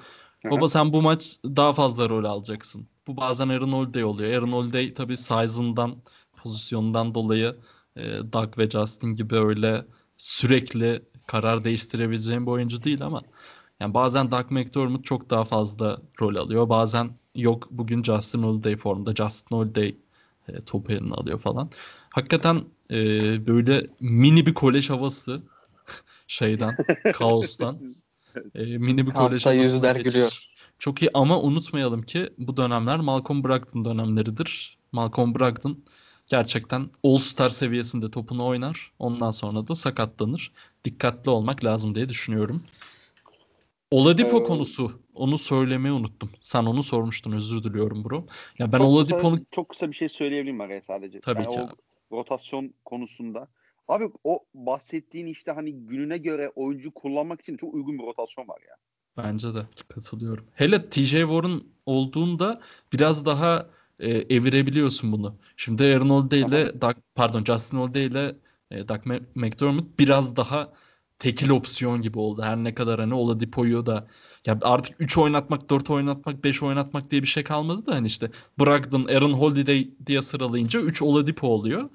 [0.52, 2.88] Baba sen bu maç daha fazla rol alacaksın.
[3.08, 4.34] Bu bazen Aaron Holiday oluyor.
[4.34, 5.96] Aaron Holiday tabii size'ından,
[6.38, 7.56] pozisyonundan dolayı
[7.96, 9.86] e, Doug ve Justin gibi öyle
[10.18, 13.22] sürekli karar değiştirebileceğim bir oyuncu değil ama
[13.80, 16.70] yani bazen Doug McDermott çok daha fazla rol alıyor.
[16.70, 19.16] Bazen yok bugün Justin Holiday formda.
[19.16, 19.96] Justin Holiday
[20.48, 21.70] e, topu eline alıyor falan.
[22.10, 22.98] Hakikaten e,
[23.48, 25.42] böyle mini bir kolej havası
[26.28, 26.78] şeyden,
[27.12, 27.82] kaostan.
[28.56, 30.48] E, mini bir kolej Kampta havasına yüzler gülüyor.
[30.80, 34.78] Çok iyi ama unutmayalım ki bu dönemler Malcolm Brogdon dönemleridir.
[34.92, 35.84] Malcolm Brogdon
[36.28, 38.92] gerçekten All-Star seviyesinde topunu oynar.
[39.00, 40.52] Ondan sonra da sakatlanır.
[40.86, 42.64] Dikkatli olmak lazım diye düşünüyorum.
[43.92, 44.92] Oladipo Ee, konusu.
[45.16, 46.30] Onu söylemeyi unuttum.
[46.42, 47.32] Sen onu sormuştun.
[47.32, 48.26] Özür diliyorum bro.
[48.60, 51.20] Ya ben çok Oladipo'nun kısa, çok kısa bir şey söyleyebilirim araya sadece.
[51.20, 51.74] Tabii Yani ki o abi.
[52.12, 53.48] rotasyon konusunda.
[53.88, 58.62] Abi o bahsettiğin işte hani gününe göre oyuncu kullanmak için çok uygun bir rotasyon var
[58.70, 58.76] ya.
[59.18, 60.46] Bence de katılıyorum.
[60.54, 62.62] Hele TJ Warren olduğunda
[62.94, 63.70] biraz daha
[64.00, 65.36] e, evirebiliyorsun bunu.
[65.58, 68.36] Şimdi Aaron Holiday ile Doug, pardon Justin Holiday ile
[68.72, 69.06] e, Doug
[69.36, 70.74] McDermott biraz daha
[71.20, 72.42] tekil opsiyon gibi oldu.
[72.42, 74.08] Her ne kadar hani Oladipo'yu da
[74.46, 78.32] ya artık 3 oynatmak, 4 oynatmak, 5 oynatmak diye bir şey kalmadı da hani işte
[78.60, 81.90] Brogdon, Aaron Holiday diye sıralayınca 3 Oladipo oluyor.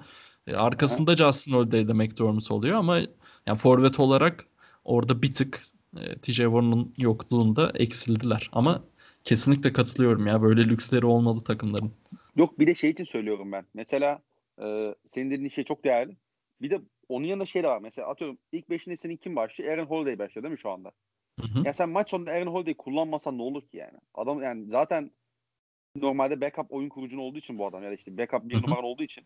[0.49, 2.99] E, arkasında Justin Holiday ile McDermott oluyor ama
[3.45, 4.45] yani forvet olarak
[4.85, 5.61] orada bir tık
[5.97, 8.49] e, TJ Warren'ın yokluğunda eksildiler.
[8.53, 8.83] Ama
[9.23, 10.41] kesinlikle katılıyorum ya.
[10.41, 11.91] Böyle lüksleri olmalı takımların.
[12.35, 13.65] Yok bir de şey için söylüyorum ben.
[13.73, 14.21] Mesela
[14.61, 16.17] e, senin dediğin şey çok değerli.
[16.61, 17.79] Bir de onun yanında şey de var.
[17.81, 19.71] Mesela atıyorum ilk beşinde senin kim başlıyor?
[19.71, 20.91] Aaron Holiday başlıyor değil mi şu anda?
[21.39, 21.65] Hı hı.
[21.65, 23.97] Ya sen maç sonunda Aaron Holiday'i kullanmasan ne olur ki yani?
[24.13, 25.11] Adam yani zaten
[25.95, 29.03] normalde backup oyun kurucun olduğu için bu adam ya da işte backup bir numaran olduğu
[29.03, 29.23] için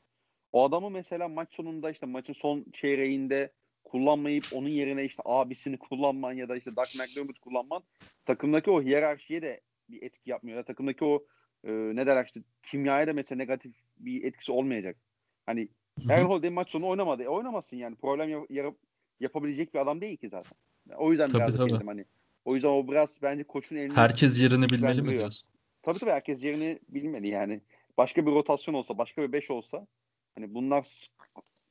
[0.54, 3.52] o adamı mesela maç sonunda işte maçın son çeyreğinde
[3.84, 7.84] kullanmayıp onun yerine işte abisini kullanman ya da işte Doug McDermott kullanman
[8.26, 10.58] takımdaki o hiyerarşiye de bir etki yapmıyor.
[10.58, 11.24] Ya da takımdaki o
[11.64, 14.98] e, ne derler işte kimyaya da mesela negatif bir etkisi olmayacak.
[15.46, 15.68] Hani.
[16.10, 17.24] Aaron Holiday maç sonu oynamadı.
[17.24, 17.96] E, oynamasın yani.
[17.96, 18.78] Problem yap- yarap-
[19.20, 20.52] yapabilecek bir adam değil ki zaten.
[20.96, 21.86] O yüzden Tabii, biraz tabii.
[21.86, 22.06] hani.
[22.46, 25.54] O yüzden o biraz bence koçun elini Herkes yerini bilmeli mi diyorsun?
[25.84, 27.62] Tabii tabii herkes yerini bilmeli yani.
[27.98, 29.88] Başka bir rotasyon olsa, başka bir beş olsa
[30.36, 31.10] hani bunlar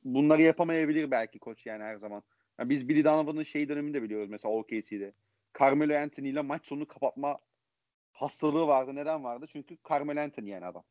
[0.03, 2.23] bunları yapamayabilir belki koç yani her zaman.
[2.59, 5.13] Yani biz Billy Donovan'ın şey dönemini de biliyoruz mesela OKC'de.
[5.59, 7.39] Carmelo Anthony ile maç sonunu kapatma
[8.11, 8.95] hastalığı vardı.
[8.95, 9.45] Neden vardı?
[9.51, 10.83] Çünkü Carmelo Anthony yani adam.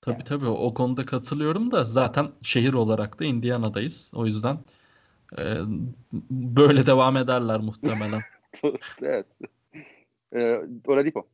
[0.00, 0.24] Tabii Yani.
[0.24, 4.12] tabii o konuda katılıyorum da zaten şehir olarak da Indiana'dayız.
[4.14, 4.58] O yüzden
[5.38, 5.44] e,
[6.30, 8.22] böyle devam ederler muhtemelen.
[9.02, 9.26] evet.
[10.34, 11.28] Ee, Oladipo.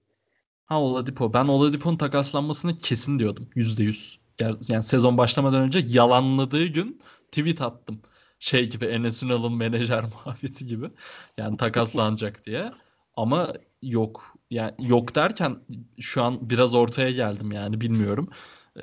[0.67, 1.33] Ha Oladipo.
[1.35, 3.49] Ben Oladipo'nun takaslanmasını kesin diyordum.
[3.55, 4.21] Yüzde yüz.
[4.41, 7.01] Yani sezon başlamadan önce yalanladığı gün
[7.33, 8.01] tweet attım.
[8.39, 10.91] Şey gibi Enes Ünal'ın menajer muhabbeti gibi.
[11.39, 12.73] Yani takaslanacak diye.
[13.17, 14.37] Ama yok.
[14.51, 15.57] Yani yok derken
[16.01, 18.29] şu an biraz ortaya geldim yani bilmiyorum.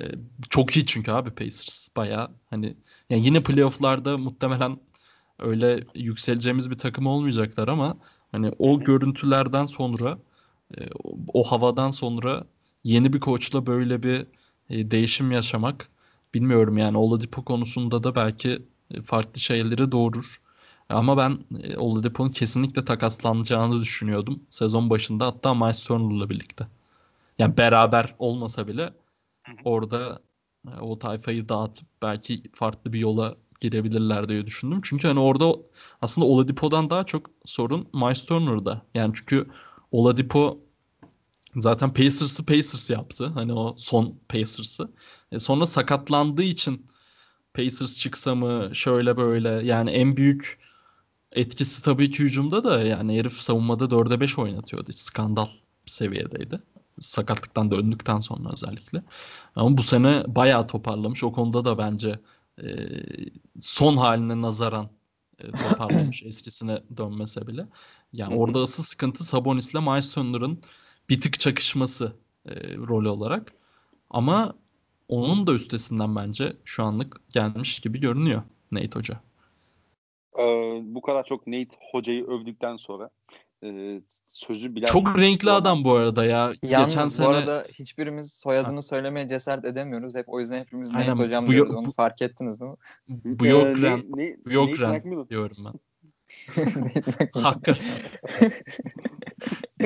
[0.50, 1.88] çok iyi çünkü abi Pacers.
[1.96, 2.76] Baya hani
[3.10, 4.78] yani yine playoff'larda muhtemelen
[5.38, 7.96] öyle yükseleceğimiz bir takım olmayacaklar ama
[8.32, 10.18] hani o görüntülerden sonra
[10.78, 10.80] e,
[11.34, 12.44] o havadan sonra
[12.84, 14.26] yeni bir koçla böyle bir
[14.70, 15.88] e, değişim yaşamak
[16.34, 20.40] bilmiyorum yani Oladipo konusunda da belki e, farklı şeyleri doğurur.
[20.88, 26.66] Ama ben e, Oladipo'nun kesinlikle takaslanacağını düşünüyordum sezon başında hatta Miles Turner'la birlikte.
[27.38, 28.92] Yani beraber olmasa bile
[29.64, 30.22] orada
[30.68, 34.80] e, o tayfayı dağıtıp belki farklı bir yola girebilirler diye düşündüm.
[34.84, 35.56] Çünkü hani orada
[36.02, 38.82] aslında Oladipo'dan daha çok sorun Miles Turner'da.
[38.94, 39.46] Yani çünkü
[39.92, 40.58] Oladipo
[41.56, 43.26] zaten Pacers'ı Pacers yaptı.
[43.26, 44.90] Hani o son Pacers'ı.
[45.32, 46.86] E sonra sakatlandığı için
[47.54, 50.58] Pacers çıksa mı şöyle böyle yani en büyük
[51.32, 54.92] etkisi tabii ki hücumda da yani herif savunmada 4'e 5 oynatıyordu.
[54.92, 55.48] Skandal
[55.86, 56.60] seviyedeydi.
[57.00, 59.02] Sakatlıktan döndükten sonra özellikle.
[59.56, 61.24] Ama bu sene bayağı toparlamış.
[61.24, 62.20] O konuda da bence
[62.62, 62.66] e,
[63.60, 64.88] son haline nazaran
[65.38, 67.68] e, toparlamış eskisine dönmese bile.
[68.12, 70.62] Yani orada asıl sıkıntı Sabonis'le Miles Turner'ın
[71.08, 72.12] bir tık çakışması
[72.46, 73.52] e, rolü olarak.
[74.10, 74.54] Ama
[75.08, 78.42] onun da üstesinden bence şu anlık gelmiş gibi görünüyor
[78.72, 79.20] Nate Hoca.
[80.38, 80.42] Ee,
[80.82, 83.10] bu kadar çok Nate hocayı övdükten sonra
[83.64, 86.52] e, sözü Bilal Çok renkli Sonra- adam bu arada ya.
[86.62, 90.14] Yalnız Geçen bu sene arada hiçbirimiz soyadını söylemeye cesaret edemiyoruz.
[90.14, 91.72] Hep o yüzden hepimiz Aynen, Nate hocam bu yo- diyoruz.
[91.74, 92.76] Onu bu- fark ettiniz değil mi?
[93.24, 95.72] bu Ee, yok ne- ren, ne- bu yok ren diyorum ben.
[97.42, 97.84] Hakikaten.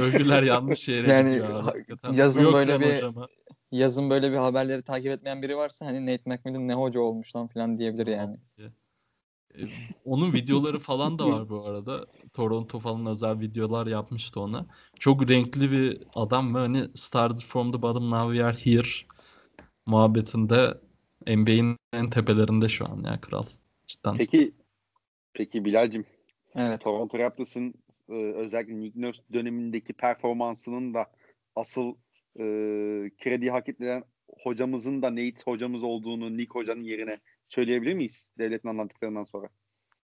[0.03, 2.13] Övgüler yanlış yere Yani gidiyor hakikaten.
[2.13, 3.29] yazın yok böyle bir- hocama.
[3.73, 7.47] Yazın böyle bir haberleri takip etmeyen biri varsa hani Nate McMillan ne hoca olmuş lan
[7.47, 8.37] falan diyebilir yani.
[8.59, 9.61] E,
[10.05, 12.07] Onun videoları falan da var bu arada.
[12.33, 14.67] Toronto falan özel videolar yapmıştı ona.
[14.99, 18.89] Çok renkli bir adam ve hani started from the bottom now we are here
[19.87, 20.75] muhabbetinde
[21.27, 23.45] NBA'in en tepelerinde şu an ya kral.
[23.87, 24.17] Cidden.
[24.17, 24.53] Peki
[25.33, 26.05] peki Bilal'cim
[26.55, 26.81] Evet.
[26.81, 27.75] Toronto Raptors'ın
[28.09, 31.07] e, özellikle Nick Nurse dönemindeki performansının da
[31.57, 31.95] asıl
[32.37, 32.45] e,
[33.19, 34.05] kredi hak edilen
[34.43, 39.49] hocamızın da Nate hocamız olduğunu Nick hocanın yerine söyleyebilir miyiz devletin anlattıklarından sonra?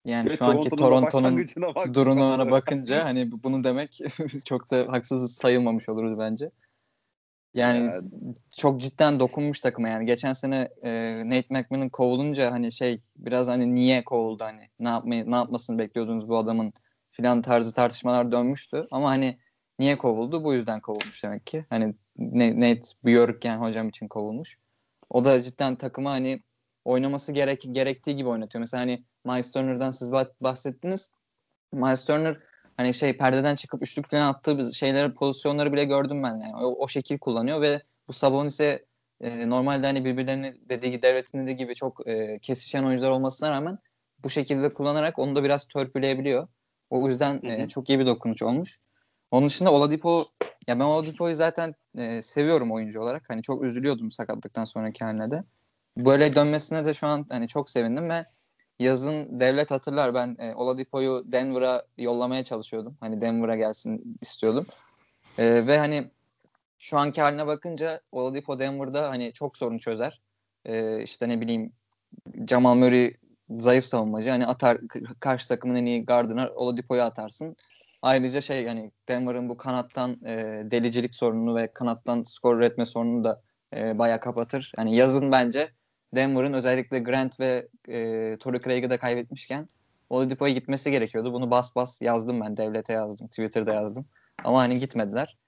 [0.04, 1.46] Yani Ve şu anki Toronto'nun
[1.94, 4.00] durumuna bakınca hani bu- bunu demek
[4.44, 6.50] çok da haksız sayılmamış oluruz bence.
[7.54, 8.00] Yani Ya,
[8.58, 10.06] çok cidden dokunmuş takıma yani.
[10.06, 15.30] Geçen sene e, Nate McMillan kovulunca hani şey biraz hani niye kovuldu hani ne yapmayı
[15.30, 16.72] ne yapmasını bekliyordunuz bu adamın
[17.20, 18.86] filan tarzı tartışmalar dönmüştü.
[18.90, 19.38] Ama hani
[19.78, 20.44] niye kovuldu?
[20.44, 21.66] Bu yüzden kovulmuş demek ki.
[21.70, 24.58] Hani net Björken hocam için kovulmuş.
[25.10, 26.42] O da cidden takımı hani
[26.84, 28.60] oynaması gerek gerektiği gibi oynatıyor.
[28.60, 31.12] Mesela hani Miles Turner'dan siz bahsettiniz.
[31.72, 32.36] Miles Turner
[32.76, 36.56] hani şey perdeden çıkıp üçlük falan attığı şeyleri pozisyonları bile gördüm ben yani.
[36.56, 38.84] O, o şekil kullanıyor ve bu Sabonis'e
[39.20, 43.78] e, normalde hani birbirlerini dediği devletin dediği gibi çok e, kesişen oyuncular olmasına rağmen
[44.24, 46.48] bu şekilde kullanarak onu da biraz törpüleyebiliyor.
[46.90, 48.78] O yüzden e, çok iyi bir dokunuş olmuş.
[49.30, 50.24] Onun dışında Oladipo
[50.66, 53.30] ya ben Oladipo'yu zaten e, seviyorum oyuncu olarak.
[53.30, 55.44] Hani çok üzülüyordum sakatlıktan sonraki haline de.
[55.96, 58.24] Böyle dönmesine de şu an hani çok sevindim ve
[58.78, 62.96] yazın devlet hatırlar ben e, Oladipo'yu Denver'a yollamaya çalışıyordum.
[63.00, 64.66] Hani Denver'a gelsin istiyordum.
[65.38, 66.10] E, ve hani
[66.78, 70.20] şu anki haline bakınca Oladipo Denver'da hani çok sorun çözer.
[70.64, 71.72] E, işte ne bileyim
[72.48, 73.14] Jamal Murray
[73.58, 74.30] zayıf savunmacı.
[74.30, 74.78] Hani atar
[75.20, 77.56] karşı takımın en iyi gardına Oladipo'yu atarsın.
[78.02, 83.42] Ayrıca şey yani Denver'ın bu kanattan e, delicilik sorununu ve kanattan skor üretme sorununu da
[83.76, 84.72] e, bayağı kapatır.
[84.78, 85.68] Yani yazın bence
[86.14, 89.68] Denver'ın özellikle Grant ve e, Torrey Craig'i de kaybetmişken
[90.10, 91.32] Oladipo'ya gitmesi gerekiyordu.
[91.32, 92.56] Bunu bas bas yazdım ben.
[92.56, 93.28] Devlete yazdım.
[93.28, 94.06] Twitter'da yazdım.
[94.44, 95.38] Ama hani gitmediler.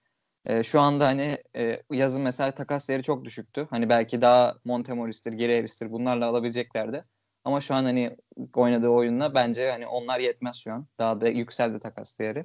[0.46, 3.66] E, şu anda hani e, yazın mesela takas değeri çok düşüktü.
[3.70, 7.04] Hani belki daha Montemoris'tir, Geri Harris'tir bunlarla alabileceklerdi.
[7.44, 8.16] Ama şu an hani
[8.54, 10.86] oynadığı oyunla bence hani onlar yetmez şu an.
[10.98, 12.44] Daha da yükseldi takas değeri.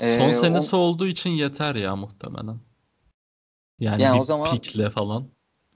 [0.00, 0.78] Son ee, senesi o...
[0.78, 2.60] olduğu için yeter ya muhtemelen.
[3.78, 5.28] Yani, yani bir o zaman pikle falan.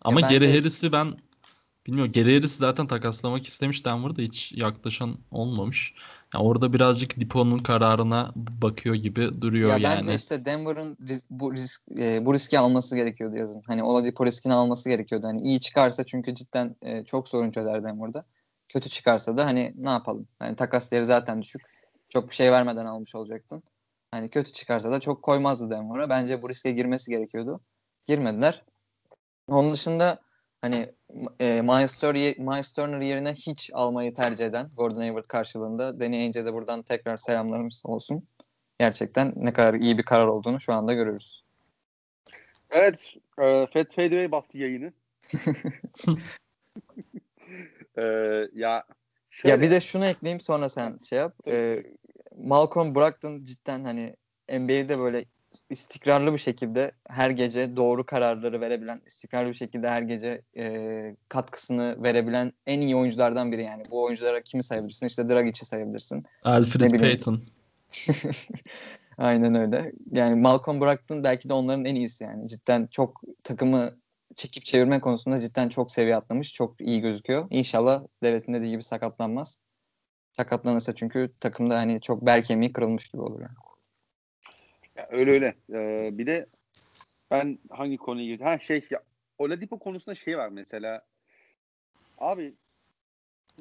[0.03, 0.59] Ama ya Geri bence...
[0.59, 1.16] Harris'i ben
[1.87, 2.12] bilmiyorum.
[2.12, 5.95] Geri Harris'i zaten takaslamak istemiş Denver'da hiç yaklaşan olmamış.
[6.37, 9.99] Yani orada birazcık Dipo'nun kararına bakıyor gibi duruyor ya yani.
[9.99, 10.97] Bence işte Denver'ın
[11.30, 13.62] bu risk e, bu riski alması gerekiyordu yazın.
[13.66, 15.26] Hani Oladipo riskini alması gerekiyordu.
[15.26, 18.24] Hani iyi çıkarsa çünkü cidden e, çok sorun çözer Denver'da.
[18.68, 20.28] Kötü çıkarsa da hani ne yapalım?
[20.39, 21.62] Hani takas değeri zaten düşük.
[22.09, 23.62] Çok bir şey vermeden almış olacaktın.
[24.11, 26.09] Hani kötü çıkarsa da çok koymazdı Denver'a.
[26.09, 27.61] Bence bu riske girmesi gerekiyordu.
[28.07, 28.62] Girmediler.
[29.49, 30.18] Onun dışında
[30.61, 30.93] hani
[31.41, 36.45] e, Miles, Turner, Miles Turner yerine hiç almayı tercih eden Gordon Hayward karşılığında Danny Ainge'e
[36.45, 38.29] de buradan tekrar selamlarımız olsun.
[38.79, 41.45] Gerçekten ne kadar iyi bir karar olduğunu şu anda görüyoruz.
[42.71, 43.14] Evet.
[43.39, 44.93] E, Fed Fadeaway baktı yayını.
[47.97, 48.03] e,
[48.55, 48.85] ya
[49.31, 49.53] şöyle...
[49.53, 51.49] Ya bir de şunu ekleyeyim sonra sen şey yap.
[51.49, 51.83] E,
[52.37, 54.17] Malcolm Brogdon cidden hani
[54.49, 55.25] NBA'de böyle
[55.70, 62.02] istikrarlı bir şekilde her gece doğru kararları verebilen, istikrarlı bir şekilde her gece e, katkısını
[62.02, 63.82] verebilen en iyi oyunculardan biri yani.
[63.90, 65.07] Bu oyunculara kimi sayabilirsin?
[65.07, 66.22] İşte Dragic'i sayabilirsin.
[66.42, 67.42] Alfred Payton.
[69.18, 69.92] Aynen öyle.
[70.12, 72.48] Yani Malcolm Brogdon belki de onların en iyisi yani.
[72.48, 73.96] Cidden çok takımı
[74.34, 76.52] çekip çevirme konusunda cidden çok seviye atlamış.
[76.52, 77.46] Çok iyi gözüküyor.
[77.50, 79.61] İnşallah devletin dediği gibi sakatlanmaz.
[80.32, 83.57] Sakatlanırsa çünkü takımda hani çok bel kemiği kırılmış gibi olur yani.
[84.97, 85.55] Ya öyle öyle.
[85.72, 86.47] Ee, bir de
[87.30, 88.47] ben hangi konuya girdim?
[88.47, 89.03] Ha şey ya
[89.38, 91.07] Oladipo konusunda şey var mesela.
[92.18, 92.55] Abi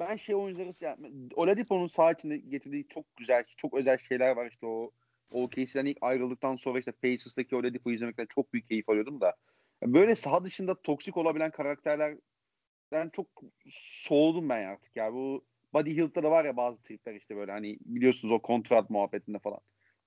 [0.00, 4.66] ben şey oyuncuları yani, Oladipo'nun sağ içinde getirdiği çok güzel, çok özel şeyler var işte
[4.66, 4.90] o
[5.30, 9.34] OKC'den ilk ayrıldıktan sonra işte Pacers'daki Oladipo'yu izlemekten çok büyük keyif alıyordum da.
[9.82, 13.26] Böyle saha dışında toksik olabilen karakterlerden çok
[13.70, 15.12] soğudum ben artık ya.
[15.12, 19.38] Bu Buddy Hield'da da var ya bazı tripler işte böyle hani biliyorsunuz o kontrat muhabbetinde
[19.38, 19.60] falan.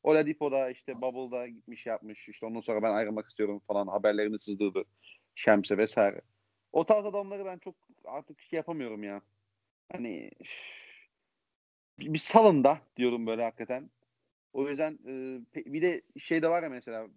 [0.04, 2.30] Oladipo da işte Bubble'da gitmiş yapmış.
[2.30, 4.84] İşte ondan sonra ben ayrılmak istiyorum falan haberlerini sızdırdı.
[5.36, 6.22] Şems'e vesaire.
[6.72, 7.76] O tarz adamları ben çok
[8.06, 9.22] artık şey yapamıyorum ya.
[9.92, 10.32] Hani
[12.00, 13.90] bir, bir salın da diyorum böyle hakikaten.
[14.54, 17.08] O yüzden e, bir de şey de var ya mesela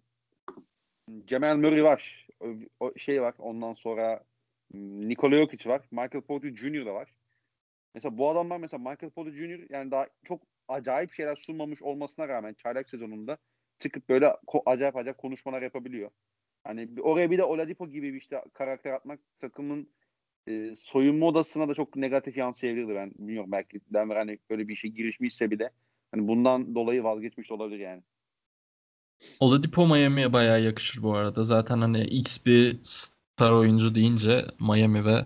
[1.25, 2.27] Cemal Murray var.
[2.39, 2.47] O,
[2.79, 3.33] o şey var.
[3.39, 4.23] Ondan sonra
[4.73, 5.81] Nikola Jokic var.
[5.91, 6.85] Michael Porter Jr.
[6.85, 7.13] da var.
[7.93, 9.69] Mesela bu adamlar mesela Michael Porter Jr.
[9.69, 10.41] yani daha çok
[10.73, 13.37] acayip şeyler sunmamış olmasına rağmen çaylak sezonunda
[13.79, 16.11] çıkıp böyle ko- acayip acayip konuşmalar yapabiliyor.
[16.63, 19.89] Hani oraya bir de Oladipo gibi bir işte karakter atmak takımın
[20.47, 24.87] e, soyunma odasına da çok negatif yansıyabilirdi ben bilmiyorum belki Denver hani böyle bir işe
[24.87, 25.69] girişmişse bile
[26.11, 28.01] hani bundan dolayı vazgeçmiş olabilir yani.
[29.39, 31.43] Oladipo Miami'ye bayağı yakışır bu arada.
[31.43, 35.25] Zaten hani X bir star oyuncu deyince Miami ve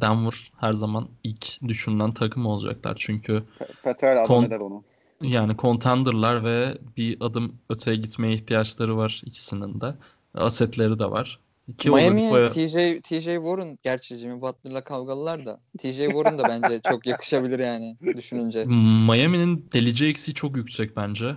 [0.00, 2.96] Denver her zaman ilk düşünülen takım olacaklar.
[2.98, 3.42] Çünkü
[3.82, 4.84] Petrel adam eder onu.
[5.20, 9.94] Yani contenderlar ve bir adım öteye gitmeye ihtiyaçları var ikisinin de.
[10.34, 11.40] Asetleri de var.
[11.78, 12.48] Ki Miami'ye Oladipo'ya...
[12.48, 17.96] TJ, TJ Warren gerçi Jimmy Butler'la kavgalılar da TJ Warren da bence çok yakışabilir yani
[18.16, 18.64] düşününce.
[18.64, 21.36] Miami'nin delici eksiği çok yüksek bence.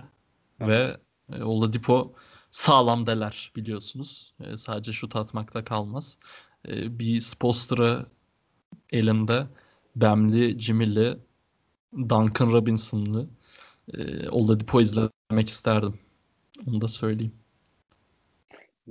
[0.60, 0.96] Ve
[1.32, 2.12] e, Oladipo
[2.50, 4.34] sağlam deler biliyorsunuz.
[4.40, 6.18] E, sadece şut atmakta kalmaz.
[6.68, 8.06] E, bir Spostra
[8.92, 9.46] elinde
[9.96, 11.16] Bamli, Jimmy'li,
[11.92, 13.28] Duncan Robinson'lı
[13.94, 15.98] e, Oladipo izlemek isterdim.
[16.66, 17.34] Onu da söyleyeyim.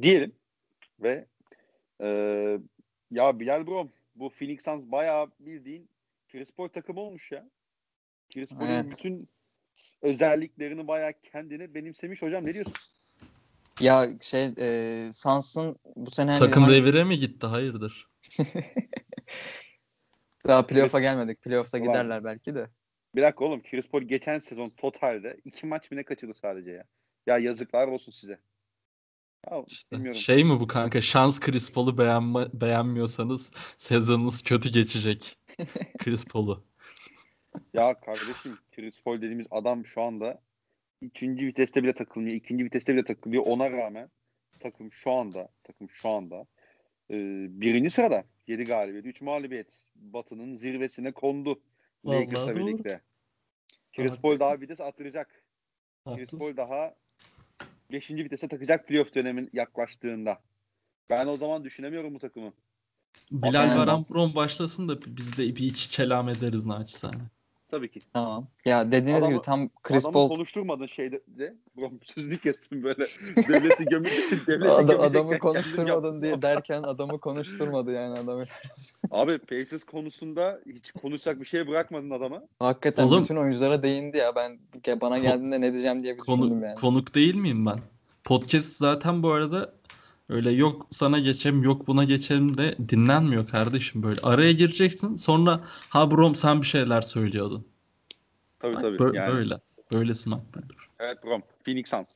[0.02, 0.32] Diyelim
[1.00, 1.26] ve
[2.02, 2.08] e,
[3.12, 5.90] ya Bilal Brom bu Phoenix Suns bayağı bildiğin
[6.32, 7.50] Chris Paul takımı olmuş ya.
[8.34, 8.92] Chris Paul'un Evet.
[8.92, 9.30] bütün
[10.02, 12.74] özelliklerini bayağı kendine benimsemiş hocam ne diyorsun?
[13.80, 17.48] Ya şey e, Suns'ın bu sene hani Takım hangi- devire mi gitti?
[17.48, 18.08] Hayırdır?
[20.48, 21.42] daha playoff'a gelmedik.
[21.42, 21.88] Playoff'ta Ulan.
[21.88, 22.70] giderler belki de.
[23.16, 26.84] Bir dakika oğlum Chris Paul geçen sezon totalde iki maç mı ne kaçırdı sadece ya.
[27.28, 28.40] Ya yazıklar olsun size.
[29.52, 30.20] Ya İşte bilmiyorum.
[30.22, 31.02] şey mi bu kanka?
[31.02, 35.38] Şans Chris Paul'u beğenme, beğenmiyorsanız sezonunuz kötü geçecek.
[36.00, 36.64] Chris Paul'u.
[37.74, 40.42] Ya kardeşim Chris Paul dediğimiz adam şu anda
[41.02, 42.36] üçüncü viteste bile takılmıyor.
[42.36, 43.44] ikinci viteste bile takılıyor.
[43.46, 44.10] Ona rağmen
[44.60, 46.46] takım şu anda takım şu anda
[47.12, 47.16] e,
[47.62, 48.24] birinci sırada.
[48.48, 49.84] 7 galibiyet, 3 mağlubiyet.
[49.96, 51.62] Batı'nın zirvesine kondu.
[52.06, 53.02] Lakers'la birlikte.
[53.96, 54.22] Chris.
[54.22, 55.44] Paul daha vites attıracak.
[56.06, 56.96] Chris Paul daha
[57.92, 58.12] 5.
[58.12, 60.40] vitese takacak playoff dönemin yaklaştığında.
[61.10, 62.54] Ben o zaman düşünemiyorum bu takımı.
[63.32, 67.22] Bilal Baran Brom başlasın da biz de bir iç kelam ederiz naçizane.
[67.70, 68.00] Tabii ki.
[68.14, 68.48] Tamam.
[68.66, 71.56] Ya dediğiniz Adamı- gibi tam Chris Adamı Paul konuşturmadın şeyde de.
[72.04, 73.04] Sözünü kestim böyle.
[73.50, 74.48] Devleti gömecek.
[74.48, 78.44] Devleti Adam- adamı konuşturmadın diye derken adamı konuşturmadı yani adamı.
[79.12, 82.42] Abi Pacers konusunda hiç konuşacak bir şey bırakmadın adama.
[82.60, 84.36] Hakikaten Oğlum- bütün oyunculara değindi ya.
[84.36, 84.60] Ben
[85.02, 86.76] bana geldiğinde ne diyeceğim diye bir Konu, düşündüm yani.
[86.76, 87.80] Konuk değil miyim ben?
[88.24, 89.74] Podcast zaten bu arada
[90.30, 94.22] öyle yok sana geçelim yok buna geçelim de dinlenmiyor kardeşim böyle.
[94.22, 95.60] Araya gireceksin sonra
[95.90, 97.68] ha Brom sen bir şeyler söylüyordun.
[98.60, 98.98] Tabii tabii.
[98.98, 99.34] Bö- yani.
[99.34, 99.60] Böyle.
[99.94, 100.90] Böylesi makbuldür.
[101.00, 101.44] Evet Brom.
[101.66, 102.08] Phoenix Suns.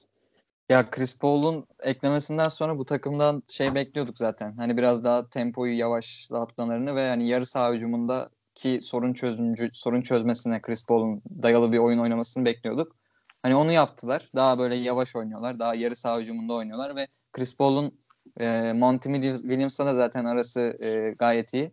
[0.69, 4.57] Ya Chris Paul'un eklemesinden sonra bu takımdan şey bekliyorduk zaten.
[4.57, 10.85] Hani biraz daha tempoyu yavaşlatmalarını ve hani yarı saha hücumundaki sorun çözümcü sorun çözmesine Chris
[10.85, 12.95] Paul'un dayalı bir oyun oynamasını bekliyorduk.
[13.43, 14.29] Hani onu yaptılar.
[14.35, 15.59] Daha böyle yavaş oynuyorlar.
[15.59, 18.02] Daha yarı saha hücumunda oynuyorlar ve Chris Paul'un
[18.39, 21.71] e, Monty Williams'la da zaten arası e, gayet iyi.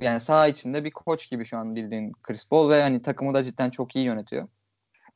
[0.00, 3.42] Yani saha içinde bir koç gibi şu an bildiğin Chris Paul ve hani takımı da
[3.42, 4.48] cidden çok iyi yönetiyor.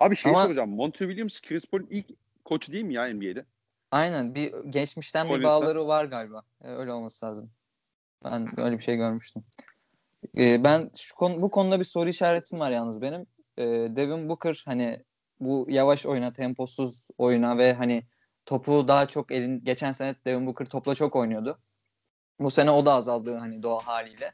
[0.00, 0.70] Abi şey Ama- soracağım.
[0.70, 2.06] Monty Williams Chris Paul'un ilk
[2.44, 3.44] koçu değil mi ya NBA'de?
[3.90, 5.50] Aynen bir geçmişten bir Collins'ten.
[5.50, 6.42] bağları var galiba.
[6.62, 7.50] Ee, öyle olması lazım.
[8.24, 9.44] Ben öyle bir şey görmüştüm.
[10.38, 13.26] Ee, ben şu konu, bu konuda bir soru işaretim var yalnız benim.
[13.58, 13.64] Ee,
[13.96, 15.02] Devin Booker hani
[15.40, 18.02] bu yavaş oyuna, temposuz oyuna ve hani
[18.46, 21.58] topu daha çok elin geçen sene Devin Booker topla çok oynuyordu.
[22.40, 24.32] Bu sene o da azaldı hani doğal haliyle.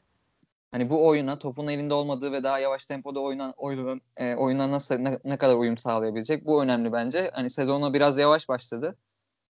[0.72, 4.94] Hani bu oyuna topun elinde olmadığı ve daha yavaş tempoda oynan oyunun e, oyuna nasıl
[4.98, 7.30] ne, ne kadar uyum sağlayabilecek bu önemli bence.
[7.34, 8.96] Hani sezona biraz yavaş başladı.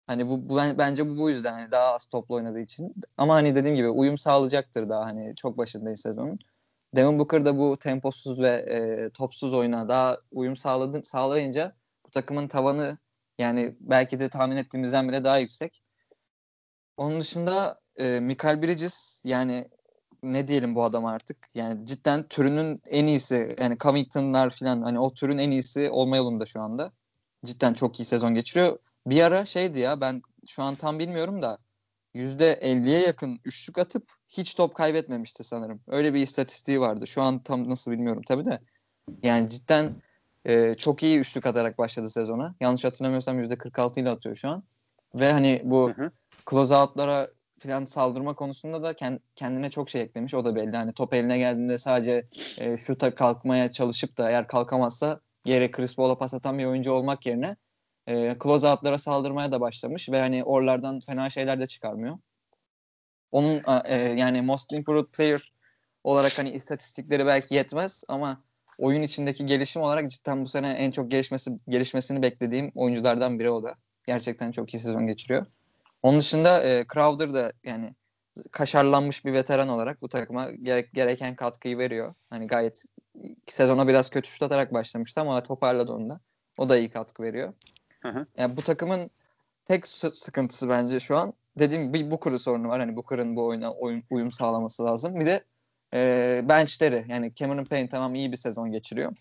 [0.08, 2.96] Hani bu, bu ben- bence bu bu yüzden hani daha az toplu oynadığı için.
[3.18, 6.40] Ama hani dediğim gibi uyum sağlayacaktır daha hani çok başındayız sezonun.
[6.96, 12.48] Devin Booker da bu temposuz ve e, topsuz oyuna daha uyum sağladı, sağlayınca bu takımın
[12.48, 12.98] tavanı
[13.38, 15.84] yani belki de tahmin ettiğimizden bile daha yüksek.
[16.98, 19.70] Onun dışında e, Michael Bridges yani
[20.24, 21.38] ne diyelim bu adama artık.
[21.56, 26.46] Yani cidden türünün en iyisi yani Covington'lar falan hani o türün en iyisi olma yolunda
[26.46, 26.92] şu anda.
[27.46, 28.80] Cidden çok iyi sezon geçiriyor.
[29.08, 31.58] Bir ara şeydi ya ben şu an tam bilmiyorum da
[32.16, 35.82] %50'ye yakın üçlük atıp hiç top kaybetmemişti sanırım.
[35.88, 37.08] Öyle bir istatistiği vardı.
[37.08, 38.60] Şu an tam nasıl bilmiyorum tabii de.
[39.24, 39.94] Yani cidden
[40.48, 42.56] e, çok iyi üçlük atarak başladı sezona.
[42.62, 44.64] Yanlış hatırlamıyorsam %46 ile atıyor şu an.
[45.16, 46.12] Ve hani bu Hı hı.
[46.50, 47.28] closeout'lara
[47.60, 50.34] falan saldırma konusunda da kend- kendine çok şey eklemiş.
[50.34, 50.76] O da belli.
[50.76, 52.28] Hani top eline geldiğinde sadece
[52.58, 57.26] e, şuta kalkmaya çalışıp da eğer kalkamazsa yere Chris Paul'a pas atan bir oyuncu olmak
[57.26, 57.56] yerine
[58.08, 62.18] e, closeout'lara saldırmaya da başlamış ve hani oralardan fena şeyler de çıkarmıyor.
[63.32, 65.54] Onun e, yani most improved player
[66.04, 68.44] olarak hani istatistikleri belki yetmez ama
[68.78, 73.64] oyun içindeki gelişim olarak cidden bu sene en çok gelişmesi gelişmesini beklediğim oyunculardan biri o
[73.64, 73.76] da.
[74.08, 75.46] Gerçekten çok iyi sezon geçiriyor.
[76.04, 77.94] Onun dışında e, Crowder da yani
[78.52, 82.14] kaşarlanmış bir veteran olarak bu takıma gerek, gereken katkıyı veriyor.
[82.30, 82.84] Hani gayet
[83.48, 86.20] sezona biraz kötü şut atarak başlamıştı ama toparladı onu da.
[86.58, 87.54] O da iyi katkı veriyor.
[88.02, 88.26] Hı hı.
[88.38, 89.10] Yani bu takımın
[89.66, 92.80] tek sı- sıkıntısı bence şu an dediğim gibi Booker'ın sorunu var.
[92.80, 95.20] Hani Booker'ın bu oyuna oyun, uyum sağlaması lazım.
[95.20, 95.44] Bir de
[95.94, 99.16] e, benchleri yani Cameron Payne tamam iyi bir sezon geçiriyor.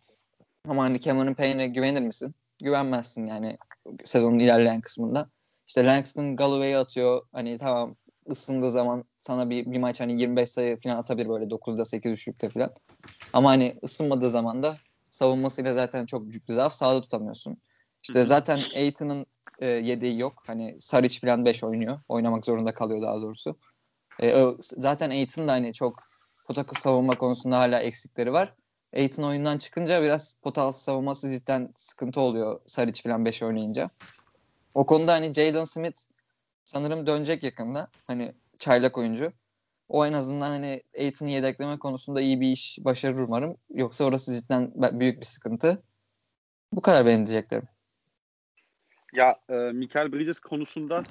[0.69, 2.35] Ama hani Cameron Payne'e güvenir misin?
[2.63, 3.59] Güvenmezsin yani
[4.05, 5.31] sezonun ilerleyen kısmında.
[5.67, 7.23] İşte Langston Galloway'i atıyor.
[7.33, 7.97] Hani tamam
[8.31, 12.49] ısındığı zaman sana bir, bir maç hani 25 sayı falan atabilir böyle 9'da 8 üçlükte
[12.51, 12.75] falan.
[13.33, 14.75] Ama hani ısınmadığı zaman da
[15.11, 16.73] savunmasıyla zaten çok büyük bir zaaf.
[16.73, 17.57] Sağda tutamıyorsun.
[18.03, 19.27] İşte zaten Aiton'un
[19.59, 20.43] e, yedeği yok.
[20.47, 22.01] Hani Saric falan 5 oynuyor.
[22.09, 23.59] Oynamak zorunda kalıyor daha doğrusu.
[24.21, 26.03] E, o- zaten Aiton da hani çok
[26.47, 28.55] pota savunma konusunda hala eksikleri var.
[28.97, 33.91] Aiton oyundan çıkınca biraz potal savunması cidden sıkıntı oluyor Saric falan 5 oynayınca.
[34.75, 36.03] O konuda hani Jalen Smith
[36.65, 37.91] sanırım dönecek yakında.
[38.07, 39.33] Hani çaylak oyuncu.
[39.89, 43.57] O en azından hani Aiton'u yedekleme konusunda iyi bir iş başarır umarım.
[43.71, 45.83] Yoksa orası cidden büyük bir sıkıntı.
[46.73, 47.69] Bu kadar benim diyeceklerim.
[49.13, 51.03] Ya e, Michael Bridges konusunda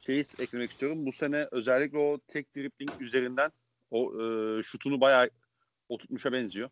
[0.00, 1.06] şeyi eklemek istiyorum.
[1.06, 3.50] Bu sene özellikle o tek dribbling üzerinden
[3.90, 5.30] o e, şutunu bayağı
[5.88, 6.70] oturtmuşa benziyor.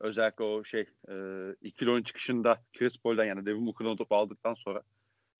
[0.00, 1.14] Özellikle o şey e,
[1.62, 4.82] ikili oyun çıkışında Chris Paul'dan yani Devin Booker'ın topu aldıktan sonra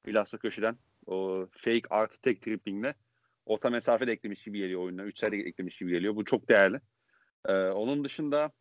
[0.06, 2.94] bilhassa köşeden o fake artı tek driblingle
[3.46, 5.02] orta mesafe de eklemiş gibi geliyor oyuna.
[5.02, 6.16] Üç sayı eklemiş gibi geliyor.
[6.16, 6.80] Bu çok değerli.
[7.46, 8.52] Ee, onun dışında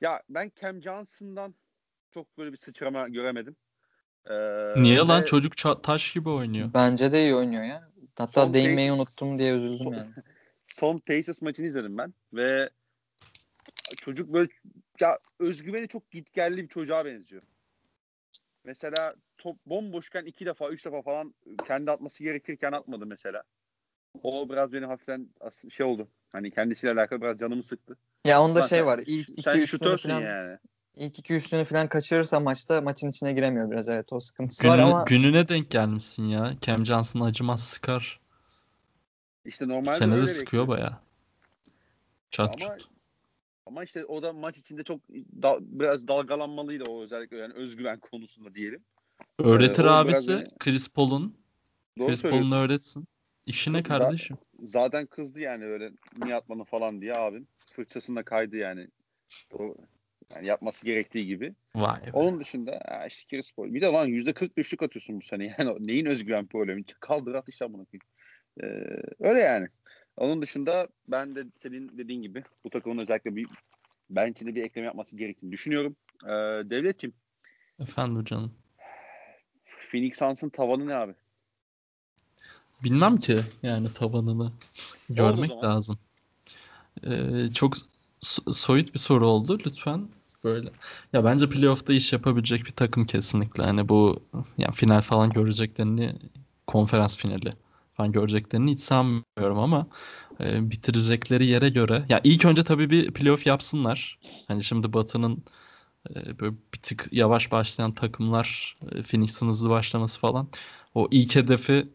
[0.00, 1.54] ya ben Cam Johnson'dan
[2.14, 3.56] çok böyle bir sıçrama göremedim.
[4.30, 4.34] Ee,
[4.82, 5.06] Niye ve...
[5.06, 6.70] lan çocuk taş gibi oynuyor?
[6.74, 7.90] Bence de iyi oynuyor ya.
[8.18, 10.10] Hatta son değinmeyi Pacers, unuttum diye üzüldüm son, yani.
[10.64, 12.70] Son Pacers maçını izledim ben ve
[13.96, 14.48] çocuk böyle
[15.00, 17.42] ya özgüveni çok gitgelli bir çocuğa benziyor.
[18.64, 21.34] Mesela top bomboşken iki defa, üç defa falan
[21.66, 23.42] kendi atması gerekirken atmadı mesela.
[24.22, 25.28] O biraz beni hafiften
[25.70, 26.08] şey oldu.
[26.32, 27.96] Hani kendisiyle alakalı biraz canımı sıktı.
[28.24, 29.00] Ya onda Lan şey sen, var.
[29.06, 30.58] İlk iki sen şutörsün falan, yani.
[30.96, 33.88] İlk iki üçlünü falan kaçırırsa maçta maçın içine giremiyor biraz.
[33.88, 35.04] Evet o sıkıntısı Günü, var ama.
[35.08, 36.54] Gününe denk gelmişsin ya.
[36.60, 38.20] Cam Johnson acımaz sıkar.
[39.44, 41.00] İşte normalde Sene de sıkıyor baya.
[42.30, 42.76] Çat ama,
[43.66, 45.00] ama işte o da maç içinde çok
[45.42, 48.84] da, biraz dalgalanmalıydı o özellikle yani özgüven konusunda diyelim.
[49.38, 50.48] Öğretir ee, abisi yani...
[50.58, 51.36] Chris Paul'un.
[51.98, 53.08] Chris Paul'un öğretsin.
[53.46, 54.36] İşine kardeşim.
[54.62, 55.92] Zaten kızdı yani öyle
[56.24, 56.40] niye
[56.70, 57.46] falan diye abim.
[57.66, 58.88] Fırçasında kaydı yani.
[59.52, 59.74] O
[60.34, 61.54] yani yapması gerektiği gibi.
[61.74, 62.10] Vay be.
[62.12, 63.74] Onun dışında işte Chris Paul.
[63.74, 65.54] Bir de lan %40 düşük atıyorsun bu sene.
[65.58, 66.84] Yani neyin özgüven problemi?
[67.00, 67.86] Kaldır at işte bunu.
[68.62, 68.66] Ee,
[69.20, 69.68] öyle yani.
[70.16, 73.46] Onun dışında ben de senin dediğin gibi bu takımın özellikle bir
[74.10, 75.96] bench'ine bir ekleme yapması gerektiğini düşünüyorum.
[76.24, 76.28] Ee,
[76.70, 77.12] Devletçim.
[77.80, 78.54] Efendim canım.
[79.64, 81.14] Phoenix Suns'ın tavanı ne abi?
[82.84, 84.52] Bilmem ki yani tavanını
[85.10, 85.98] görmek lazım.
[87.06, 87.74] Ee, çok
[88.52, 90.08] soyut bir soru oldu lütfen
[90.44, 90.70] böyle.
[91.12, 93.62] Ya bence playoff'ta iş yapabilecek bir takım kesinlikle.
[93.62, 94.22] Hani bu
[94.58, 96.12] yani final falan göreceklerini
[96.66, 97.52] konferans finali
[97.94, 99.86] falan göreceklerini hiç sanmıyorum ama
[100.44, 104.18] e, bitirecekleri yere göre ya ilk önce tabii bir playoff yapsınlar.
[104.48, 105.44] Hani şimdi Batı'nın
[106.10, 110.48] e, böyle bir tık yavaş başlayan takımlar e, Phoenix'in hızlı başlaması falan
[110.94, 111.88] o ilk hedefi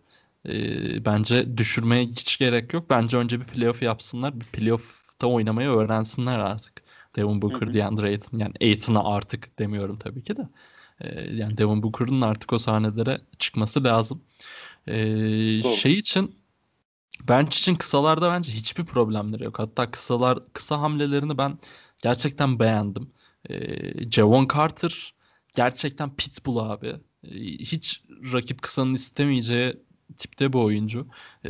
[0.50, 2.89] e, bence düşürmeye hiç gerek yok.
[2.89, 4.39] Bence önce bir playoff yapsınlar.
[4.39, 6.84] Bir playoff'ta oynamayı öğrensinler artık.
[7.16, 8.38] Devin Booker, DeAndre Ayton.
[8.38, 10.50] Yani Ayton'a artık demiyorum tabii ki de.
[11.02, 14.22] E, yani Devin Booker'ın artık o sahnelere çıkması lazım.
[14.88, 14.96] E,
[15.64, 16.36] şey için
[17.28, 19.60] bench için kısalarda bence hiçbir problemleri yok.
[19.60, 21.60] Hatta kısalar kısa hamlelerini ben
[22.04, 23.12] gerçekten beğendim.
[23.50, 23.56] E,
[24.12, 25.14] Javon Carter
[25.56, 26.88] gerçekten pitbull abi.
[27.24, 28.04] E, hiç
[28.34, 29.78] rakip kısanın istemeyeceği
[30.18, 31.08] tipte bir oyuncu.
[31.46, 31.50] E,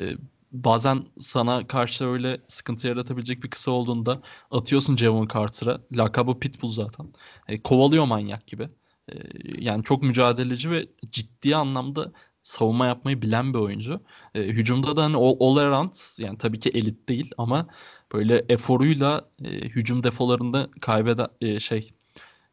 [0.52, 4.22] bazen sana karşı öyle sıkıntı yaratabilecek bir kısa olduğunda
[4.52, 5.82] atıyorsun Javon Carter'a.
[5.92, 7.14] Lakabı Pitbull zaten.
[7.48, 8.70] E, kovalıyor manyak gibi.
[9.12, 9.16] E,
[9.58, 12.12] yani çok mücadeleci ve ciddi anlamda
[12.50, 14.02] savunma yapmayı bilen bir oyuncu.
[14.36, 17.68] E, hücumda da hani all, around yani tabii ki elit değil ama
[18.14, 21.92] böyle eforuyla e, hücum defolarında kaybeden e, şey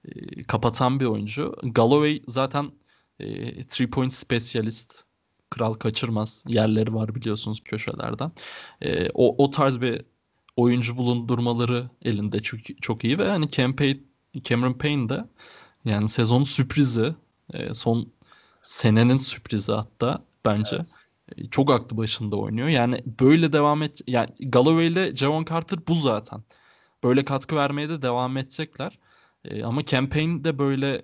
[0.05, 1.57] e, kapatan bir oyuncu.
[1.62, 2.72] Galloway zaten
[3.20, 5.03] e, three point specialist
[5.51, 8.32] kral kaçırmaz yerleri var biliyorsunuz köşelerden.
[8.82, 10.03] E, o, o tarz bir
[10.57, 13.97] oyuncu bulundurmaları elinde çok, çok iyi ve hani Campaign,
[14.44, 15.24] Cameron Payne de
[15.84, 17.14] yani sezonun sürprizi
[17.53, 18.12] e, son
[18.66, 20.76] senenin sürprizi hatta bence.
[20.76, 20.86] Evet.
[21.36, 22.68] E, çok aklı başında oynuyor.
[22.68, 26.42] Yani böyle devam et yani Galloway ile Javon Carter bu zaten.
[27.04, 28.98] Böyle katkı vermeye de devam edecekler.
[29.44, 31.02] E, ama campaign de böyle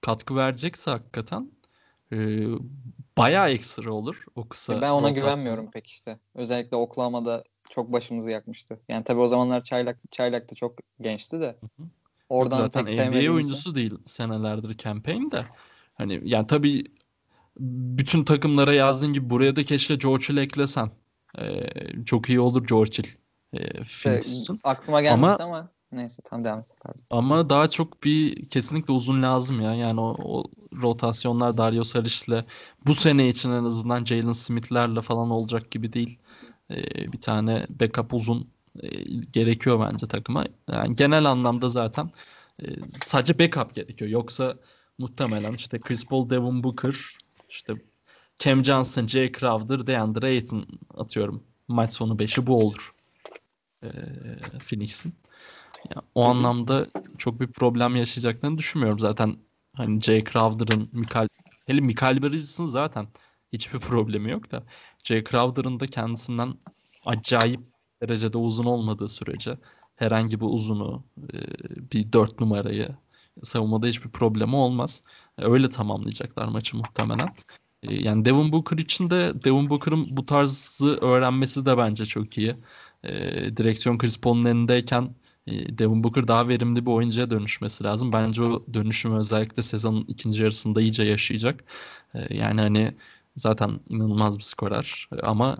[0.00, 1.50] katkı verecekse hakikaten
[2.12, 2.46] e,
[3.18, 4.82] bayağı ekstra olur o kısa.
[4.82, 6.18] Ben ona güvenmiyorum pek işte.
[6.34, 8.80] Özellikle Oklahoma'da çok başımızı yakmıştı.
[8.88, 11.56] Yani tabii o zamanlar Çaylak Çaylak da çok gençti de.
[11.60, 11.86] Hı hı.
[12.28, 15.44] Oradan Yok zaten pek NBA oyuncusu değil senelerdir campaign de.
[15.94, 16.84] Hani yani tabii
[17.58, 20.90] bütün takımlara yazdığın gibi buraya da keşke George Hill eklesen.
[21.38, 21.66] Ee,
[22.06, 23.08] çok iyi olur George Hill.
[23.52, 24.20] Ee,
[24.64, 26.66] aklıma gelmişti ama, ama neyse tam devam et.
[26.80, 27.02] Pardon.
[27.10, 29.74] Ama daha çok bir kesinlikle uzun lazım ya.
[29.74, 30.44] Yani o, o
[30.82, 32.44] rotasyonlar Dario Saric'le
[32.86, 36.18] bu sene için en azından Jalen Smith'lerle falan olacak gibi değil.
[36.70, 38.50] Ee, bir tane backup uzun
[38.82, 38.88] e,
[39.32, 40.44] gerekiyor bence takıma.
[40.70, 42.10] Yani genel anlamda zaten
[42.62, 42.66] e,
[43.04, 44.10] sadece backup gerekiyor.
[44.10, 44.56] Yoksa
[44.98, 46.96] muhtemelen işte Chris Paul, Devin Booker,
[47.48, 47.74] işte
[48.38, 51.44] Cam Johnson, Jay Crowder, DeAndre Ayton atıyorum.
[51.68, 52.94] Maç sonu 5'i bu olur.
[53.84, 53.88] Ee,
[54.60, 55.14] Phoenix'in.
[55.96, 56.86] Ya, o anlamda
[57.18, 58.98] çok bir problem yaşayacaklarını düşünmüyorum.
[58.98, 59.36] Zaten
[59.74, 61.28] hani Jay Crowder'ın, Mikael,
[61.66, 63.08] hele Mikael Bridges'in zaten
[63.52, 64.66] hiçbir problemi yok da
[65.04, 66.54] Jay Crowder'ın da kendisinden
[67.04, 67.60] acayip
[68.02, 69.58] derecede uzun olmadığı sürece
[69.96, 71.38] herhangi bir uzunu, e,
[71.92, 72.96] bir dört numarayı
[73.42, 75.02] savunmada hiçbir problemi olmaz.
[75.38, 77.34] Öyle tamamlayacaklar maçı muhtemelen.
[77.82, 82.56] E, yani Devin Booker için de Devin Booker'ın bu tarzı öğrenmesi de bence çok iyi.
[83.04, 83.12] E,
[83.56, 85.14] direksiyon Chris Paul'un elindeyken
[85.48, 88.12] Devin Booker daha verimli bir oyuncuya dönüşmesi lazım.
[88.12, 91.64] Bence o dönüşümü özellikle sezonun ikinci yarısında iyice yaşayacak.
[92.30, 92.94] Yani hani
[93.36, 95.56] zaten inanılmaz bir skorer ama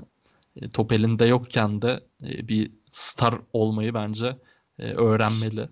[0.73, 4.39] top elinde yokken de bir star olmayı bence
[4.79, 5.69] öğrenmeli.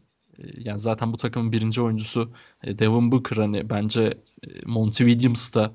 [0.59, 2.32] Yani zaten bu takımın birinci oyuncusu
[2.64, 4.18] Devin Booker hani bence
[4.66, 5.72] Monty Williams da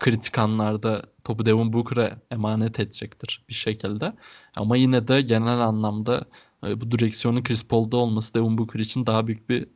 [0.00, 4.12] kritik anlarda topu Devin Booker'a emanet edecektir bir şekilde.
[4.56, 6.24] Ama yine de genel anlamda
[6.62, 9.66] bu direksiyonun Chris Paul'da olması Devin Booker için daha büyük bir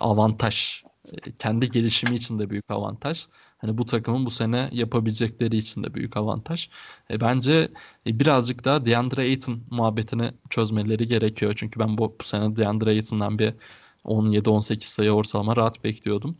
[0.00, 0.82] avantaj.
[1.38, 3.26] Kendi gelişimi için de büyük avantaj.
[3.58, 6.68] Hani bu takımın bu sene yapabilecekleri için de büyük avantaj.
[7.10, 7.68] E, bence
[8.06, 11.54] e, birazcık daha DeAndre Ayton muhabbetini çözmeleri gerekiyor.
[11.56, 13.54] Çünkü ben bu, bu sene DeAndre Ayton'dan bir
[14.04, 16.38] 17-18 sayı ortalama rahat bekliyordum.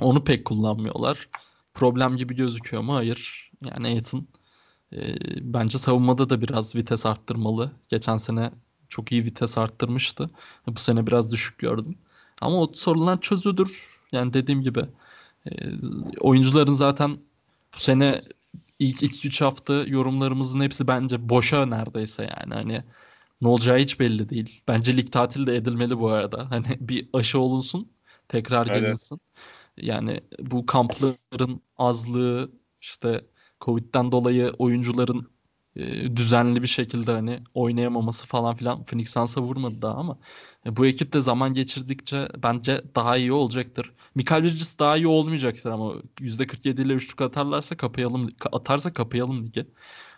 [0.00, 1.28] Onu pek kullanmıyorlar.
[1.74, 2.94] Problem gibi gözüküyor mu?
[2.94, 3.50] Hayır.
[3.64, 4.28] Yani Ayton
[4.92, 7.72] e, bence savunmada da biraz vites arttırmalı.
[7.88, 8.50] Geçen sene
[8.88, 10.30] çok iyi vites arttırmıştı.
[10.66, 11.98] Bu sene biraz düşük gördüm.
[12.40, 13.98] Ama o sorular çözülür.
[14.12, 14.84] Yani dediğim gibi
[15.46, 15.50] e,
[16.20, 17.18] oyuncuların zaten
[17.74, 18.20] bu sene
[18.78, 22.54] ilk 2-3 hafta yorumlarımızın hepsi bence boşa neredeyse yani.
[22.54, 22.84] Hani
[23.40, 24.62] ne olacağı hiç belli değil.
[24.68, 26.50] Bence lig tatili de edilmeli bu arada.
[26.50, 27.92] Hani bir aşı olunsun,
[28.28, 28.80] tekrar evet.
[28.80, 29.20] gelinsin.
[29.76, 33.24] Yani bu kampların azlığı işte
[33.60, 35.28] Covid'den dolayı oyuncuların
[35.78, 40.18] e, düzenli bir şekilde hani oynayamaması falan filan Phoenix Suns'a vurmadı daha ama
[40.66, 43.92] e, bu ekip de zaman geçirdikçe bence daha iyi olacaktır.
[44.14, 49.66] Mikael Bridges daha iyi olmayacaktır ama %47 ile üçlük atarlarsa kapayalım atarsa kapayalım ligi.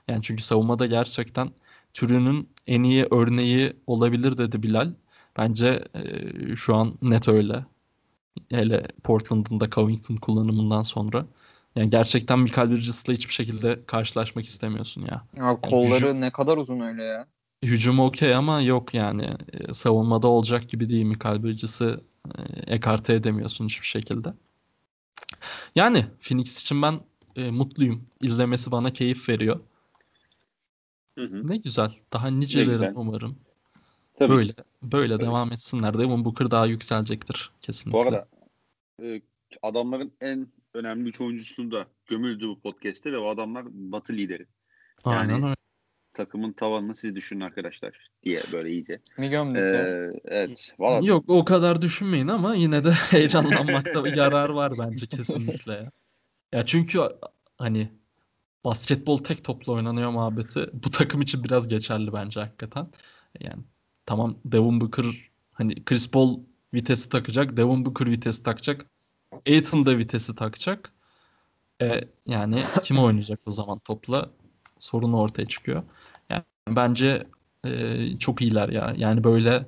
[0.09, 1.51] Yani çünkü savunmada gerçekten
[1.95, 4.93] türünün en iyi örneği olabilir dedi Bilal.
[5.39, 7.65] Bence e, şu an net öyle.
[8.51, 11.27] Hele Portland'ın da Covington kullanımından sonra.
[11.77, 15.23] Yani gerçekten Mikael Bridges'la hiçbir şekilde karşılaşmak istemiyorsun ya.
[15.37, 17.27] Ya kolları hücum, ne kadar uzun öyle ya.
[17.63, 19.29] Hücum okey ama yok yani.
[19.53, 22.01] E, savunmada olacak gibi değil Mikael Bridges'ı
[22.39, 22.43] e,
[22.75, 24.35] ekarte edemiyorsun hiçbir şekilde.
[25.75, 27.01] Yani Phoenix için ben
[27.37, 28.07] e, mutluyum.
[28.21, 29.61] İzlemesi bana keyif veriyor.
[31.19, 31.49] Hı hı.
[31.49, 31.91] Ne güzel.
[32.13, 33.37] Daha nicelerin umarım.
[34.15, 34.35] Tabii.
[34.35, 34.53] Böyle
[34.83, 35.27] böyle Tabii.
[35.27, 35.99] devam etsinler.
[35.99, 37.99] Devin Booker daha yükselecektir kesinlikle.
[37.99, 38.29] Bu arada
[39.03, 39.23] e,
[39.63, 44.47] adamların en önemli üç oyuncusunu da gömüldü bu podcast'te ve o adamlar batı lideri.
[45.07, 45.55] Yani Aynen öyle.
[46.15, 49.01] takımın tavanını siz düşünün arkadaşlar diye böyle iyice.
[49.19, 50.75] Mi gömdük ee, Evet.
[50.79, 51.07] Vallahi...
[51.07, 55.91] Yok o kadar düşünmeyin ama yine de heyecanlanmakta yarar var bence kesinlikle ya.
[56.53, 57.01] Ya çünkü
[57.59, 57.89] hani
[58.65, 62.89] basketbol tek topla oynanıyor muhabbeti bu takım için biraz geçerli bence hakikaten.
[63.41, 63.63] Yani
[64.07, 66.41] tamam Devin Booker hani Chris Paul
[66.75, 68.87] vitesi takacak, Devin Booker vitesi takacak.
[69.47, 70.93] Aiton da vitesi takacak.
[71.83, 74.31] E, yani kim oynayacak o zaman topla?
[74.79, 75.83] Sorun ortaya çıkıyor.
[76.31, 77.23] Yani bence
[77.65, 78.95] e, çok iyiler ya.
[78.97, 79.67] Yani böyle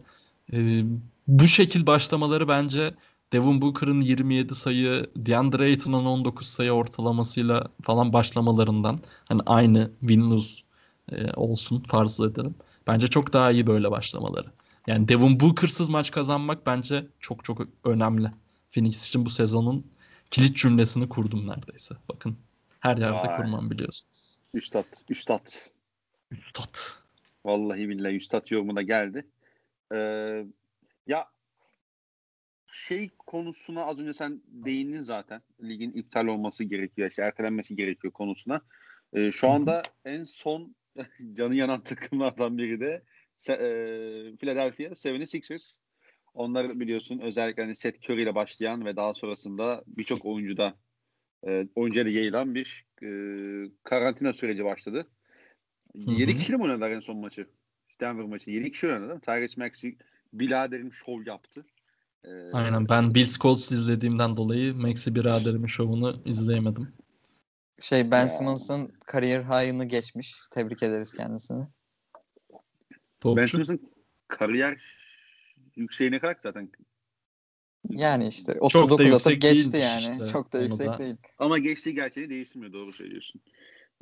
[0.52, 0.84] e,
[1.28, 2.94] bu şekil başlamaları bence
[3.32, 10.62] Devin Booker'ın 27 sayı, DeAndre Ayton'un 19 sayı ortalamasıyla falan başlamalarından hani aynı win-lose
[11.12, 12.54] e, olsun farz edelim.
[12.86, 14.46] Bence çok daha iyi böyle başlamaları.
[14.86, 18.32] Yani Devin Booker'sız maç kazanmak bence çok çok önemli.
[18.72, 19.86] Phoenix için bu sezonun
[20.30, 21.94] kilit cümlesini kurdum neredeyse.
[22.08, 22.36] Bakın
[22.80, 23.36] her yerde Vay.
[23.36, 24.38] kurmam biliyorsunuz.
[24.54, 25.48] Üstad, üstad.
[26.30, 26.76] Üstad.
[27.44, 29.26] Vallahi billahi üstad yorumu da geldi.
[29.94, 30.44] Ee,
[31.06, 31.26] ya
[32.72, 35.42] şey konusuna az önce sen değindin zaten.
[35.62, 38.60] Ligin iptal olması gerekiyor, işte ertelenmesi gerekiyor konusuna.
[39.12, 40.74] Ee, şu anda en son
[41.34, 43.02] canı yanan takımlardan biri de
[43.48, 43.56] e,
[44.36, 45.76] Philadelphia 76ers.
[46.34, 50.74] Onlar biliyorsun özellikle hani Seth Curry ile başlayan ve daha sonrasında birçok oyuncuda
[51.46, 53.08] e, oyuncuya yayılan bir e,
[53.82, 55.06] karantina süreci başladı.
[55.96, 56.10] Hı-hı.
[56.10, 57.46] 7 kişiyle mi oynadılar en son maçı?
[58.00, 58.50] Denver maçı.
[58.50, 59.20] 7 kişi oynadı değil mi?
[59.20, 59.96] Tyrese Maxey
[60.32, 61.64] biraderim şov yaptı.
[62.24, 66.88] Ee, Aynen ben Bill Scholes izlediğimden dolayı Maxi biraderimin şovunu izleyemedim.
[67.80, 70.36] Şey Ben Simmons'ın kariyer high'ını geçmiş.
[70.50, 71.66] Tebrik ederiz kendisini.
[73.20, 73.36] Topçu.
[73.36, 73.92] Ben Simmons'ın
[74.28, 75.01] kariyer
[75.76, 76.70] yükseğine kadar zaten.
[77.88, 80.02] Yani işte 39 atıp geçti yani.
[80.02, 80.32] Işte.
[80.32, 80.98] Çok da yüksek da...
[80.98, 81.16] değil.
[81.38, 83.40] Ama geçtiği gerçeği değiştirmiyor doğru söylüyorsun.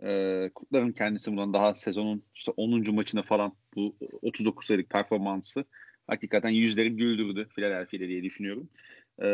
[0.02, 2.94] Ee, Kutlar'ın kendisi bundan daha sezonun işte 10.
[2.94, 5.64] maçına falan bu 39 sayılık performansı
[6.06, 8.68] hakikaten yüzleri güldürdü Philadelphia'da diye düşünüyorum.
[9.22, 9.26] Ee,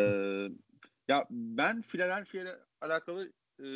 [1.08, 3.66] ya ben Philadelphia ile alakalı e,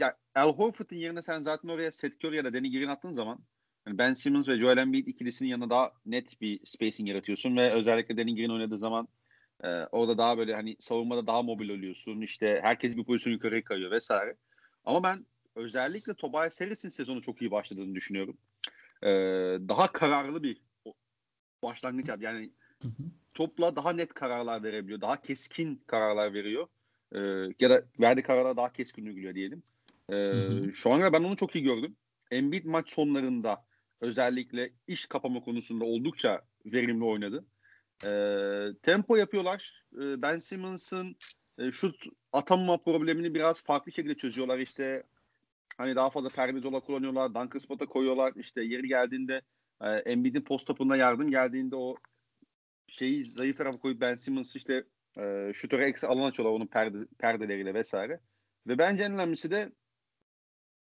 [0.00, 3.38] ya Al Horford'un yerine sen zaten oraya Seth Curry ya da Danny Green attığın zaman
[3.86, 8.16] yani Ben Simmons ve Joel Embiid ikilisinin yanında daha net bir spacing yaratıyorsun ve özellikle
[8.16, 9.08] Danny Green oynadığı zaman
[9.64, 12.20] e, orada daha böyle hani savunmada daha mobil oluyorsun.
[12.20, 14.36] İşte herkes bir pozisyon yukarıya kayıyor vesaire.
[14.84, 18.36] Ama ben özellikle Tobias Harris'in sezonu çok iyi başladığını düşünüyorum.
[19.02, 19.08] E,
[19.68, 20.62] daha kararlı bir
[21.62, 22.24] başlangıç yaptı.
[22.24, 22.50] Yani
[23.34, 25.00] topla daha net kararlar verebiliyor.
[25.00, 26.66] Daha keskin kararlar veriyor.
[27.12, 27.18] E,
[27.60, 29.62] ya da verdiği kararlar daha keskin uyguluyor diyelim.
[30.12, 31.96] E, Şu ana ben onu çok iyi gördüm.
[32.30, 33.64] Embiid maç sonlarında
[34.02, 37.44] özellikle iş kapama konusunda oldukça verimli oynadı.
[38.04, 38.10] E,
[38.82, 39.84] tempo yapıyorlar.
[39.94, 41.16] E, ben Simmons'ın
[41.58, 44.58] e, şut atamama problemini biraz farklı şekilde çözüyorlar.
[44.58, 45.02] İşte
[45.76, 47.34] hani daha fazla perde dola kullanıyorlar.
[47.34, 48.32] Dunker spot'a koyuyorlar.
[48.36, 49.42] İşte yeri geldiğinde
[49.80, 51.96] e, Embiid'in post topuna yardım geldiğinde o
[52.88, 54.84] şeyi zayıf tarafa koyup Ben Simmons işte
[55.18, 58.20] e, şutöre eksi alan açıyorlar onun perde, perdeleriyle vesaire.
[58.66, 59.72] Ve bence en önemlisi de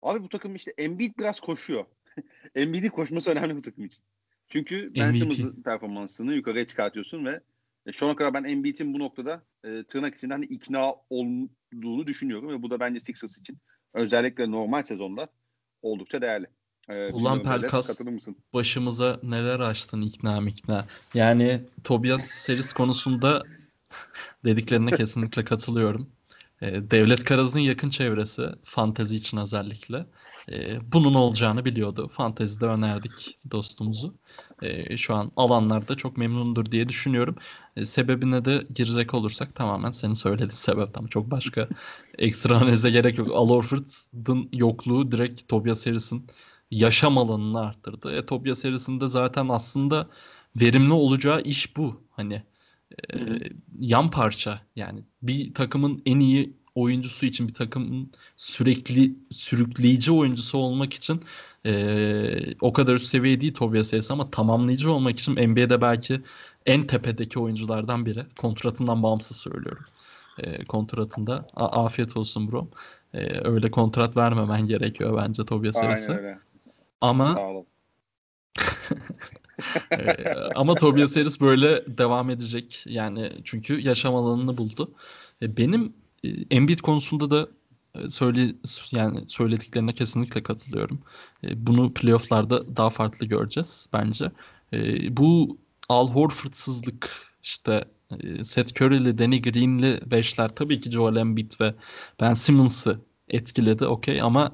[0.03, 1.85] abi bu takım işte Embiid biraz koşuyor.
[2.55, 4.05] Embiid'in koşması önemli bu takım için.
[4.49, 7.41] Çünkü Ben Simmons'ın performansını yukarıya çıkartıyorsun ve
[7.87, 12.49] e, şu ana kadar ben Embiid'in bu noktada e, tırnak içinde hani ikna olduğunu düşünüyorum
[12.49, 13.59] ve bu da bence Sixers için
[13.95, 15.29] özellikle normal sezonda
[15.83, 16.47] oldukça değerli.
[16.89, 18.01] Ee, Ulan Pelkas
[18.55, 20.87] başımıza neler açtın ikna mikna.
[21.15, 23.43] Yani Tobias Seris konusunda
[24.45, 26.11] dediklerine kesinlikle katılıyorum.
[26.65, 30.07] Ee, Devlet Karaz'ın yakın çevresi fantezi için özellikle
[30.53, 32.09] e, bunun olacağını biliyordu.
[32.09, 34.15] Fantezide önerdik dostumuzu.
[34.63, 37.37] E, şu an alanlarda çok memnundur diye düşünüyorum.
[37.77, 41.69] E, sebebine de girecek olursak tamamen senin söylediğin sebep ama çok başka
[42.19, 43.31] ekstra analize gerek yok.
[43.35, 46.27] Al Horford'un yokluğu direkt Tobias Harris'in
[46.71, 48.13] yaşam alanını arttırdı.
[48.17, 50.09] Etopya serisinde zaten aslında
[50.57, 52.05] verimli olacağı iş bu.
[52.11, 52.43] Hani
[53.15, 53.19] e,
[53.81, 60.95] yan parça yani bir takımın en iyi oyuncusu için bir takımın sürekli sürükleyici oyuncusu olmak
[60.95, 61.21] için
[61.67, 66.21] e, o kadar üst seviye değil Tobias Harris ama tamamlayıcı olmak için NBA'de belki
[66.67, 68.27] en tepedeki oyunculardan biri.
[68.37, 69.85] Kontratından bağımsız söylüyorum.
[70.39, 71.47] E, kontratında.
[71.55, 72.71] A- afiyet olsun bro.
[73.15, 76.13] E, öyle kontrat vermemen gerekiyor bence Tobias Harris'e.
[77.01, 77.35] Ama
[79.93, 80.25] ee,
[80.55, 82.83] ama Tobias Harris böyle devam edecek.
[82.87, 84.95] Yani çünkü yaşam alanını buldu.
[85.43, 85.93] E, benim
[86.25, 87.49] e, Embiid konusunda da
[87.95, 88.55] e, söyle
[88.93, 91.01] yani söylediklerine kesinlikle katılıyorum.
[91.55, 94.31] Bunu playoff'larda daha farklı göreceğiz bence.
[95.11, 95.59] Bu
[95.89, 97.11] Al Horford'sızlık
[97.43, 97.85] işte
[98.45, 101.75] Seth Curry'li, Danny Green'li beşler tabii ki Joel Embiid ve
[102.21, 104.53] Ben Simmons'ı etkiledi okey ama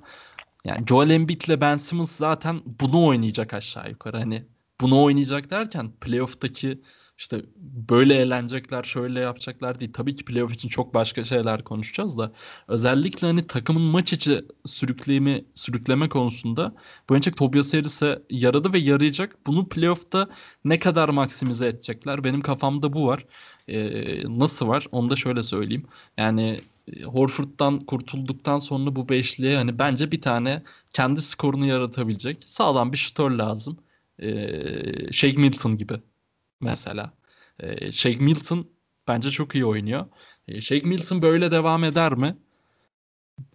[0.65, 4.19] yani Joel Embiid ile Ben Simmons zaten bunu oynayacak aşağı yukarı.
[4.19, 4.45] Hani
[4.81, 6.83] bunu oynayacak derken playoff'taki
[7.19, 7.43] işte
[7.91, 9.93] böyle eğlenecekler, şöyle yapacaklar değil.
[9.93, 12.33] Tabii ki playoff için çok başka şeyler konuşacağız da
[12.69, 16.75] özellikle hani takımın maç içi sürükleme, sürükleme konusunda
[17.09, 19.47] bu önceki Tobias Harris'e yaradı ve yarayacak.
[19.47, 20.29] Bunu playoff'ta
[20.65, 22.25] ne kadar maksimize edecekler?
[22.25, 23.27] Benim kafamda bu var.
[23.69, 24.87] Ee, nasıl var?
[24.93, 25.87] Onu da şöyle söyleyeyim.
[26.19, 26.61] Yani
[27.05, 30.63] Horford'dan kurtulduktan sonra bu beşliğe hani bence bir tane
[30.93, 33.79] kendi skorunu yaratabilecek sağlam bir şutör lazım.
[34.23, 36.01] Ee, Shake Milton gibi
[36.61, 37.13] mesela.
[37.61, 38.71] Ee, Shake Milton
[39.09, 40.07] bence çok iyi oynuyor.
[40.49, 42.37] Ee, Shake Milton böyle devam eder mi?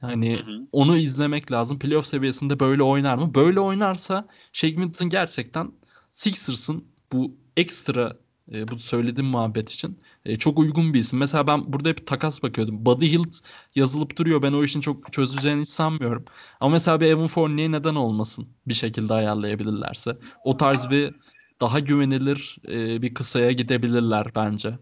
[0.02, 0.68] Hani hı hı.
[0.72, 1.80] onu izlemek lazım.
[1.80, 3.36] Playoff seviyesinde böyle oynar mı?
[3.36, 5.72] Böyle oynarsa Shake Milton gerçekten
[6.12, 8.18] Sixers'ın bu ekstra
[8.54, 10.00] e, bu söylediğim muhabbet için.
[10.26, 11.20] E, çok uygun bir isim.
[11.20, 12.86] Mesela ben burada hep takas bakıyordum.
[12.86, 13.34] Buddy Hield
[13.76, 14.42] yazılıp duruyor.
[14.42, 16.26] Ben o işin çok çözüleceğini hiç sanmıyorum.
[16.60, 18.48] Ama mesela bir Evan Fournier neden olmasın?
[18.68, 20.18] Bir şekilde ayarlayabilirlerse.
[20.44, 21.16] O tarz bir
[21.62, 24.80] daha güvenilir e, bir kısaya gidebilirler bence.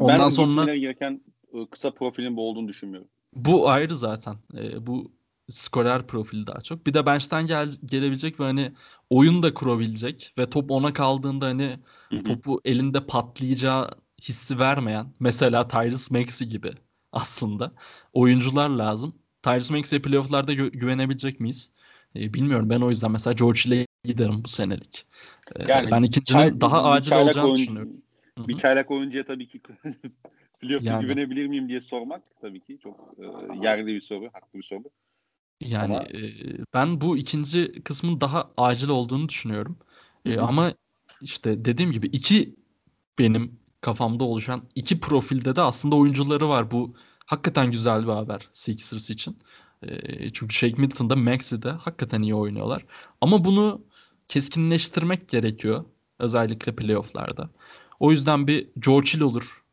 [0.00, 1.20] Ondan ben sonra gereken
[1.54, 3.08] e, kısa profilin bu olduğunu düşünmüyorum.
[3.32, 4.36] Bu ayrı zaten.
[4.58, 5.12] E, bu
[5.48, 6.86] skorer profili daha çok.
[6.86, 8.72] Bir de bench'ten gel gelebilecek ve hani
[9.10, 11.78] oyun da kurabilecek ve top ona kaldığında hani
[12.12, 12.22] Hı-hı.
[12.22, 13.90] topu elinde patlayacağı
[14.22, 16.70] hissi vermeyen mesela Tyrese Maxey gibi
[17.12, 17.72] aslında
[18.12, 19.14] oyuncular lazım.
[19.42, 21.72] Tyrese Maxey'e playoff'larda gü- güvenebilecek miyiz?
[22.16, 22.70] Ee, bilmiyorum.
[22.70, 25.06] Ben o yüzden mesela George ile giderim bu senelik.
[25.56, 27.92] Ee, yani ben ikincinin çay, daha acil olacağını oyuncu, düşünüyorum.
[28.38, 28.48] Hı-hı.
[28.48, 29.60] Bir çaylak oyuncuya tabii ki
[30.60, 31.02] playoff'ta yani.
[31.02, 33.24] güvenebilir miyim diye sormak tabii ki çok e,
[33.66, 34.84] yerli bir soru, haklı bir soru.
[35.60, 36.04] Yani ama...
[36.04, 36.20] e,
[36.74, 39.78] ben bu ikinci kısmın daha acil olduğunu düşünüyorum.
[40.26, 40.72] E, ama
[41.22, 42.56] işte dediğim gibi iki
[43.18, 46.70] benim kafamda oluşan iki profilde de aslında oyuncuları var.
[46.70, 46.94] Bu
[47.26, 49.38] hakikaten güzel bir haber Sixers için.
[49.82, 52.86] E, çünkü Shake Milton'da Maxi de hakikaten iyi oynuyorlar.
[53.20, 53.84] Ama bunu
[54.28, 55.84] keskinleştirmek gerekiyor.
[56.18, 57.50] Özellikle playofflarda.
[58.00, 59.64] O yüzden bir George Hill olur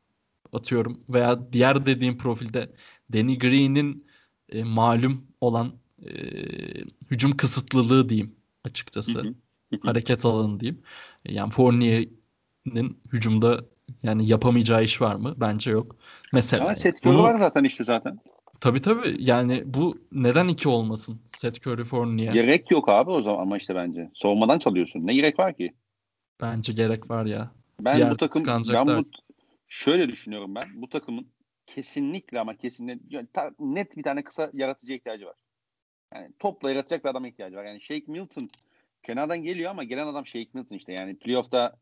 [0.54, 1.00] atıyorum.
[1.10, 2.76] Veya diğer dediğim profilde
[3.14, 4.06] Danny Green'in
[4.50, 5.74] e, malum olan
[6.06, 6.12] e,
[7.12, 9.36] hücum kısıtlılığı diyeyim açıkçası.
[9.82, 10.82] Hareket alanı diyeyim.
[11.26, 13.66] Yani Fournier'in hücumda
[14.04, 15.36] yani yapamayacağı iş var mı?
[15.38, 15.96] Bence yok.
[16.34, 18.20] Mesela Ama set bunu, var zaten işte zaten.
[18.60, 19.16] Tabii tabii.
[19.20, 21.22] Yani bu neden iki olmasın?
[21.38, 22.34] Seth Curry Fournier.
[22.34, 24.10] Gerek yok abi o zaman ama işte bence.
[24.14, 25.08] Soğumadan çalıyorsun.
[25.08, 25.74] Ne gerek var ki?
[26.42, 27.52] Bence gerek var ya.
[27.82, 29.06] Ben bu takım ben bu
[29.68, 30.82] şöyle düşünüyorum ben.
[30.82, 31.28] Bu takımın
[31.68, 33.28] kesinlikle ama kesinlikle
[33.60, 35.36] net bir tane kısa yaratıcı ihtiyacı var.
[36.14, 37.64] Yani topla yaratacak bir adama ihtiyacı var.
[37.64, 38.50] Yani Shake Milton
[39.04, 40.96] kenardan geliyor ama gelen adam Shake Milton işte.
[41.00, 41.76] Yani playoff'ta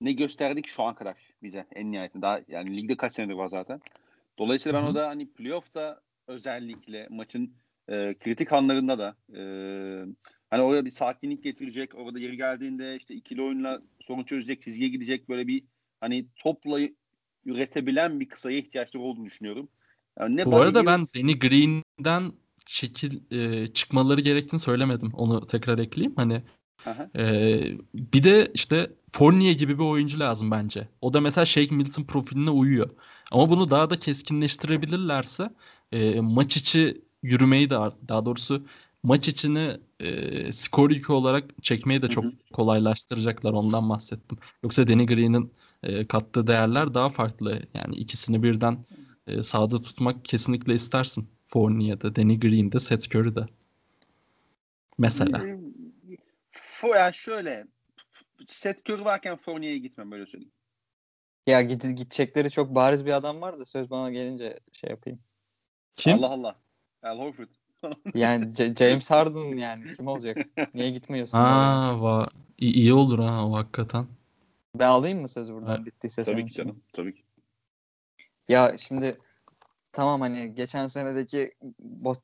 [0.00, 2.22] ne gösterdik şu an kadar bize en nihayetinde.
[2.22, 3.80] Daha yani ligde kaç senedir var zaten.
[4.38, 7.54] Dolayısıyla ben o da hani playoff'ta özellikle maçın
[7.88, 9.40] e, kritik anlarında da e,
[10.50, 11.94] hani oraya bir sakinlik getirecek.
[11.94, 15.64] Orada yeri geldiğinde işte ikili oyunla sorun çözecek, çizgiye gidecek böyle bir
[16.00, 16.80] hani topla
[17.44, 19.68] üretebilen bir kısaya ihtiyaçları olduğunu düşünüyorum.
[20.18, 20.86] Yani ne Bu arada Hills...
[20.86, 22.32] ben Danny Green'den
[22.66, 25.10] şekil e, çıkmaları gerektiğini söylemedim.
[25.12, 26.16] Onu tekrar ekleyeyim.
[26.16, 26.42] Hani
[27.16, 27.60] e,
[27.94, 30.88] bir de işte Fournier gibi bir oyuncu lazım bence.
[31.00, 32.90] O da mesela Shake Milton profiline uyuyor.
[33.30, 35.50] Ama bunu daha da keskinleştirebilirlerse
[35.92, 37.74] e, maç içi yürümeyi de
[38.08, 38.66] daha doğrusu
[39.02, 42.32] maç içini e, skor yükü olarak çekmeyi de çok hı hı.
[42.52, 43.52] kolaylaştıracaklar.
[43.52, 44.38] Ondan bahsettim.
[44.62, 45.52] Yoksa Danny Green'in
[45.82, 47.62] e, kattığı değerler daha farklı.
[47.74, 48.84] Yani ikisini birden
[49.26, 51.28] e, sahada tutmak kesinlikle istersin.
[51.56, 53.46] Fournier'de, Danny Green'de, Seth Curry'de.
[54.98, 55.46] Mesela.
[56.84, 57.66] Yani şöyle
[58.46, 60.52] Seth Curry varken Fournier'e gitmem böyle söyleyeyim.
[61.46, 65.18] Ya gid gidecekleri çok bariz bir adam var da söz bana gelince şey yapayım.
[65.96, 66.14] Kim?
[66.14, 66.56] Allah Allah.
[67.02, 67.48] Al Horford.
[68.14, 70.36] yani J- James Harden yani kim olacak?
[70.74, 71.38] Niye gitmiyorsun?
[71.38, 74.06] Aa, va- iyi, iyi olur ha o hakikaten.
[74.74, 76.82] Ben alayım mı söz buradan ha, bittiyse Tabii ki canım.
[76.92, 77.22] Tabii ki.
[78.48, 79.18] Ya şimdi
[79.96, 81.54] tamam hani geçen senedeki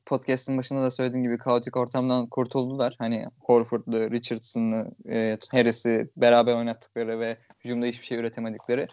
[0.05, 2.95] podcast'ın başında da söylediğim gibi kaotik ortamdan kurtuldular.
[2.99, 8.87] Hani Horford'lu, Richardson'lı, e, Harris'i beraber oynattıkları ve hücumda hiçbir şey üretemedikleri.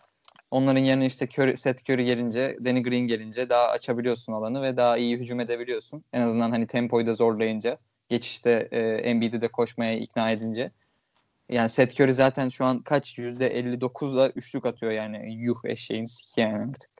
[0.50, 4.96] Onların yerine işte Curry, Seth Curry gelince, Danny Green gelince daha açabiliyorsun alanı ve daha
[4.96, 6.04] iyi hücum edebiliyorsun.
[6.12, 7.78] En azından hani tempoyu da zorlayınca,
[8.08, 10.70] geçişte e, Embiid'i de koşmaya ikna edince.
[11.48, 16.70] Yani Seth Curry zaten şu an kaç %59'la üçlük atıyor yani yuh eşeğin siki yani
[16.70, 16.99] artık.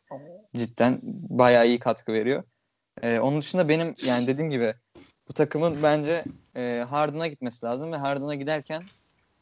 [0.56, 2.42] Cidden bayağı iyi katkı veriyor.
[3.02, 4.74] Ee, onun dışında benim yani dediğim gibi
[5.28, 6.24] bu takımın bence
[6.56, 8.82] e, Harden'a gitmesi lazım ve Harden'a giderken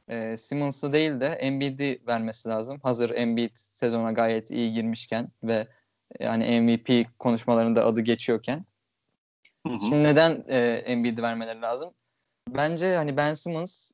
[0.08, 2.80] e, Simmons'ı değil de Embiid'i vermesi lazım.
[2.82, 5.68] Hazır Embiid sezona gayet iyi girmişken ve
[6.20, 8.64] yani MVP konuşmalarında adı geçiyorken.
[9.66, 9.80] Hı hı.
[9.80, 11.94] Şimdi neden e, Embiid'i vermeleri lazım?
[12.48, 13.90] Bence hani Ben Simmons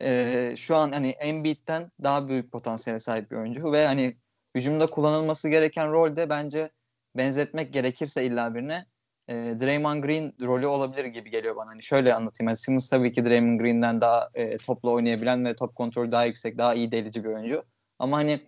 [0.00, 4.16] e, şu an hani Embiid'den daha büyük potansiyele sahip bir oyuncu ve hani
[4.54, 6.70] hücumda kullanılması gereken rolde bence
[7.16, 8.86] benzetmek gerekirse illa birine
[9.28, 11.70] e, Draymond Green rolü olabilir gibi geliyor bana.
[11.70, 12.48] Hani şöyle anlatayım.
[12.48, 16.58] Yani Simmons tabii ki Draymond Green'den daha e, topla oynayabilen ve top kontrolü daha yüksek,
[16.58, 17.64] daha iyi delici bir oyuncu.
[17.98, 18.40] Ama hani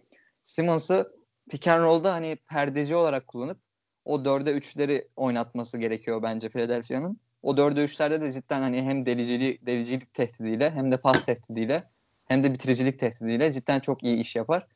[0.43, 1.13] Simmons'ı
[1.51, 3.59] pick and roll'da hani perdeci olarak kullanıp
[4.05, 7.21] o 4'e 3'leri oynatması gerekiyor bence Philadelphia'nın.
[7.43, 11.85] O 4'e 3'lerde de cidden hani hem delicili, delicilik tehdidiyle hem de pas tehdidiyle
[12.25, 14.67] hem de bitiricilik tehdidiyle cidden çok iyi iş yapar.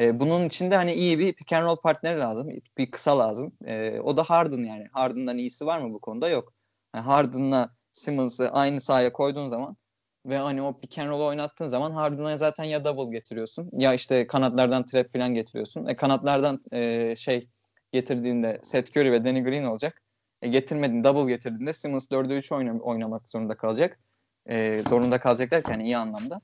[0.00, 2.48] E, bunun için de hani iyi bir pick and roll partneri lazım.
[2.78, 3.52] Bir kısa lazım.
[3.64, 4.86] E, o da Harden yani.
[4.92, 6.28] Harden'dan iyisi var mı bu konuda?
[6.28, 6.52] Yok.
[6.94, 9.76] Yani Harden'la Simmons'ı aynı sahaya koyduğun zaman
[10.26, 14.26] ve hani o pick and roll oynattığın zaman Harden'a zaten ya double getiriyorsun ya işte
[14.26, 15.86] kanatlardan trap falan getiriyorsun.
[15.86, 17.48] E, kanatlardan e, şey
[17.92, 20.02] getirdiğinde Seth Curry ve Danny Green olacak.
[20.42, 23.98] E, getirmedin double getirdiğinde Simmons 4'e 3 oynam oynamak zorunda kalacak.
[24.46, 26.40] E, zorunda kalacak derken iyi anlamda.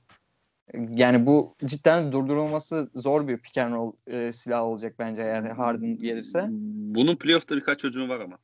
[0.73, 5.97] Yani bu cidden durdurulması zor bir pick and roll e, silahı olacak bence eğer Harden
[5.97, 6.47] gelirse.
[6.95, 8.37] Bunun playoff'ta birkaç çocuğu var ama.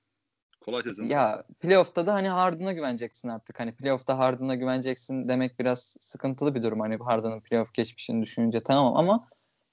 [0.62, 1.06] Kolay çözüm.
[1.06, 3.60] Ya playoff'ta da hani Harden'a güveneceksin artık.
[3.60, 6.80] Hani playoff'ta Harden'a güveneceksin demek biraz sıkıntılı bir durum.
[6.80, 9.20] Hani Harden'ın playoff geçmişini düşününce tamam ama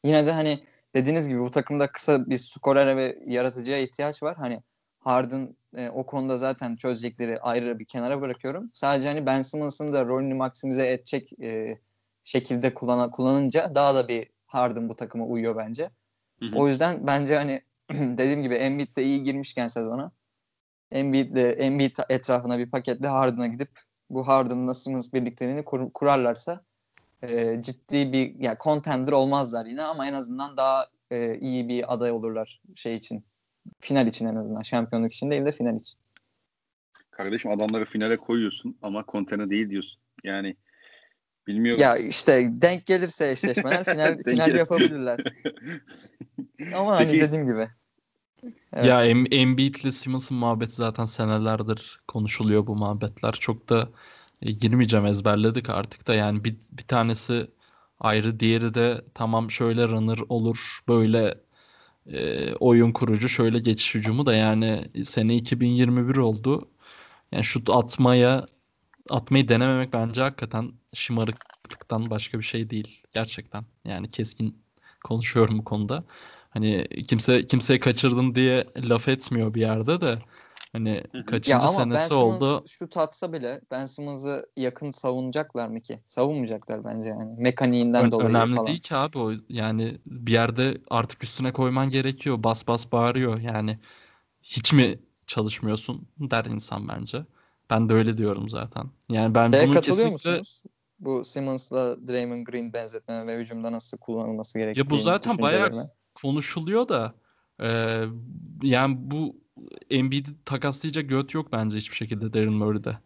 [0.04, 0.60] yine de hani
[0.94, 4.36] dediğiniz gibi bu takımda kısa bir skorere ve yaratıcıya ihtiyaç var.
[4.36, 4.62] Hani
[4.98, 8.70] Harden e, o konuda zaten çözecekleri ayrı bir kenara bırakıyorum.
[8.74, 11.78] Sadece hani Ben Simmons'ın da rolünü maksimize edecek e,
[12.26, 15.90] şekilde kullan kullanınca daha da bir Harden bu takıma uyuyor bence.
[16.40, 16.56] Hı hı.
[16.56, 20.12] O yüzden bence hani dediğim gibi Embiid de iyi girmişken sezona
[20.90, 23.68] Embiid de Embiid etrafına bir paketle Harden'a gidip
[24.10, 26.64] bu Harden'la Simmons birlikteliğini kur, kurarlarsa
[27.22, 31.94] e, ciddi bir ya yani contender olmazlar yine ama en azından daha e, iyi bir
[31.94, 33.24] aday olurlar şey için.
[33.80, 34.62] Final için en azından.
[34.62, 35.98] Şampiyonluk için değil de final için.
[37.10, 40.02] Kardeşim adamları finale koyuyorsun ama kontene değil diyorsun.
[40.24, 40.56] Yani
[41.46, 41.82] Bilmiyorum.
[41.82, 45.20] Ya işte denk gelirse eşleşmeler final, final yapabilirler.
[46.74, 47.68] Ama hani Peki- dediğim gibi.
[48.72, 48.86] Evet.
[48.86, 53.32] Ya Em- Embiid'le Simmons'ın muhabbeti zaten senelerdir konuşuluyor bu muhabbetler.
[53.32, 53.88] Çok da
[54.42, 57.46] e, girmeyeceğim ezberledik artık da yani bir, bir tanesi
[58.00, 61.34] ayrı diğeri de tamam şöyle runner olur böyle
[62.12, 66.68] e, oyun kurucu şöyle geçiş hücumu da yani sene 2021 oldu.
[67.32, 68.46] Yani şut atmaya
[69.10, 73.64] atmayı denememek bence hakikaten şımarıklıktan başka bir şey değil gerçekten.
[73.84, 74.62] Yani keskin
[75.04, 76.04] konuşuyorum bu konuda.
[76.50, 80.18] Hani kimse kimseye kaçırdın diye laf etmiyor bir yerde de
[80.72, 81.42] hani hı.
[81.46, 82.64] Ya kaçıncı ama Ben senesi Simmons oldu.
[82.66, 86.00] şut atsa bile Ben Simmons'ı yakın savunacaklar mı ki?
[86.06, 87.34] Savunmayacaklar bence yani.
[87.40, 88.66] Mekaniğinden Ö- dolayı önemli falan.
[88.66, 92.42] değil ki abi o yani bir yerde artık üstüne koyman gerekiyor.
[92.42, 93.78] Bas bas bağırıyor yani.
[94.42, 97.26] Hiç mi çalışmıyorsun der insan bence.
[97.70, 98.90] Ben de öyle diyorum zaten.
[99.08, 100.62] Yani ben Şeye bunun katılıyor kesinlikle musunuz?
[100.98, 106.88] Bu Simmons'la Draymond Green benzetme ve hücumda nasıl kullanılması gerektiği ya bu zaten bayağı konuşuluyor
[106.88, 107.14] da
[107.62, 108.00] e,
[108.62, 109.36] yani bu
[109.90, 112.98] Embiid'i takaslayacak göt yok bence hiçbir şekilde Daryl Morey'de.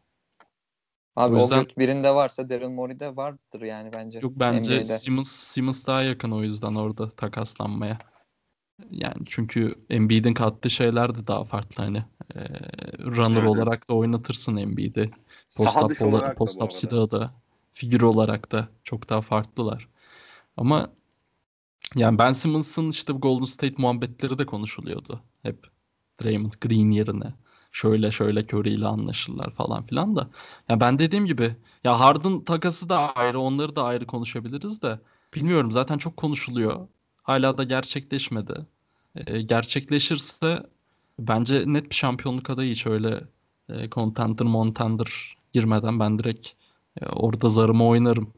[1.17, 4.19] Abi O o, yüzden- göt birinde varsa Daryl Morey'de vardır yani bence.
[4.23, 4.85] Yok bence NBA'de.
[4.99, 7.99] Simmons Simmons daha yakın o yüzden orada takaslanmaya.
[8.91, 12.05] Yani çünkü Embiid'in kattığı şeyler de daha farklı hani.
[12.37, 12.41] Ee,
[12.99, 15.11] runner Evet, olarak da oynatırsın Embiid'i.
[15.55, 16.49] Post-up, olarak arada.
[16.77, 17.35] silahı da
[17.73, 19.89] figür olarak da çok daha farklılar.
[20.57, 20.91] Ama
[21.95, 25.21] yani Ben Simmons'ın işte bu Golden State muhabbetleri de konuşuluyordu.
[25.43, 25.67] Hep
[26.23, 27.35] Draymond Green yerine.
[27.73, 30.31] Şöyle şöyle Curry ile anlaşırlar falan filan da.
[30.69, 35.01] Ya ben dediğim gibi ya Harden takası da ayrı onları da ayrı konuşabiliriz de.
[35.35, 36.89] Bilmiyorum zaten çok konuşuluyor.
[37.23, 38.67] Hala da gerçekleşmedi.
[39.17, 40.63] Ee, gerçekleşirse
[41.19, 43.21] bence net bir şampiyonluk adayı hiç öyle
[43.69, 46.49] e, contender montender girmeden ben direkt
[47.01, 48.33] e, orada zarımı oynarım.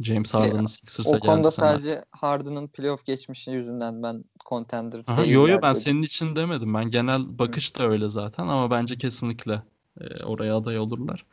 [0.00, 1.66] James Harden'ın Sixers'a O konuda sene.
[1.66, 5.82] sadece Harden'ın playoff geçmişi yüzünden ben contender Aha, değiller yo yo ben dedim.
[5.82, 6.74] senin için demedim.
[6.74, 9.62] Ben genel bakış da öyle zaten ama bence kesinlikle
[10.00, 11.26] e, oraya aday olurlar.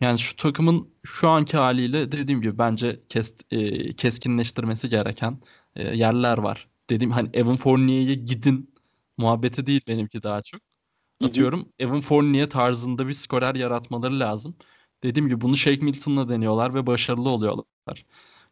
[0.00, 5.38] Yani şu takımın şu anki haliyle dediğim gibi bence kes, e, keskinleştirmesi gereken
[5.76, 6.68] e, yerler var.
[6.90, 8.74] Dediğim hani Evan Fournier'e gidin
[9.18, 10.60] muhabbeti değil benimki daha çok.
[10.60, 11.28] Hı hı.
[11.28, 14.56] Atıyorum Evan Fournier tarzında bir skorer yaratmaları lazım.
[15.02, 17.66] Dediğim gibi bunu Shake Milton'la deniyorlar ve başarılı oluyorlar.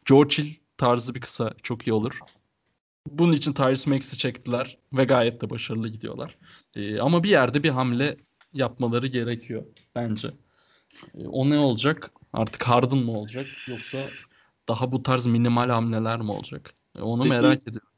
[0.05, 2.19] George Hill tarzı bir kısa çok iyi olur.
[3.07, 6.37] Bunun için Tyrese Maxey çektiler ve gayet de başarılı gidiyorlar.
[6.75, 8.17] Ee, ama bir yerde bir hamle
[8.53, 9.63] yapmaları gerekiyor
[9.95, 10.27] bence.
[11.17, 12.11] Ee, o ne olacak?
[12.33, 13.97] Artık Harden mı olacak yoksa
[14.67, 16.73] daha bu tarz minimal hamleler mi olacak?
[17.01, 17.89] Onu Peki- merak ediyorum.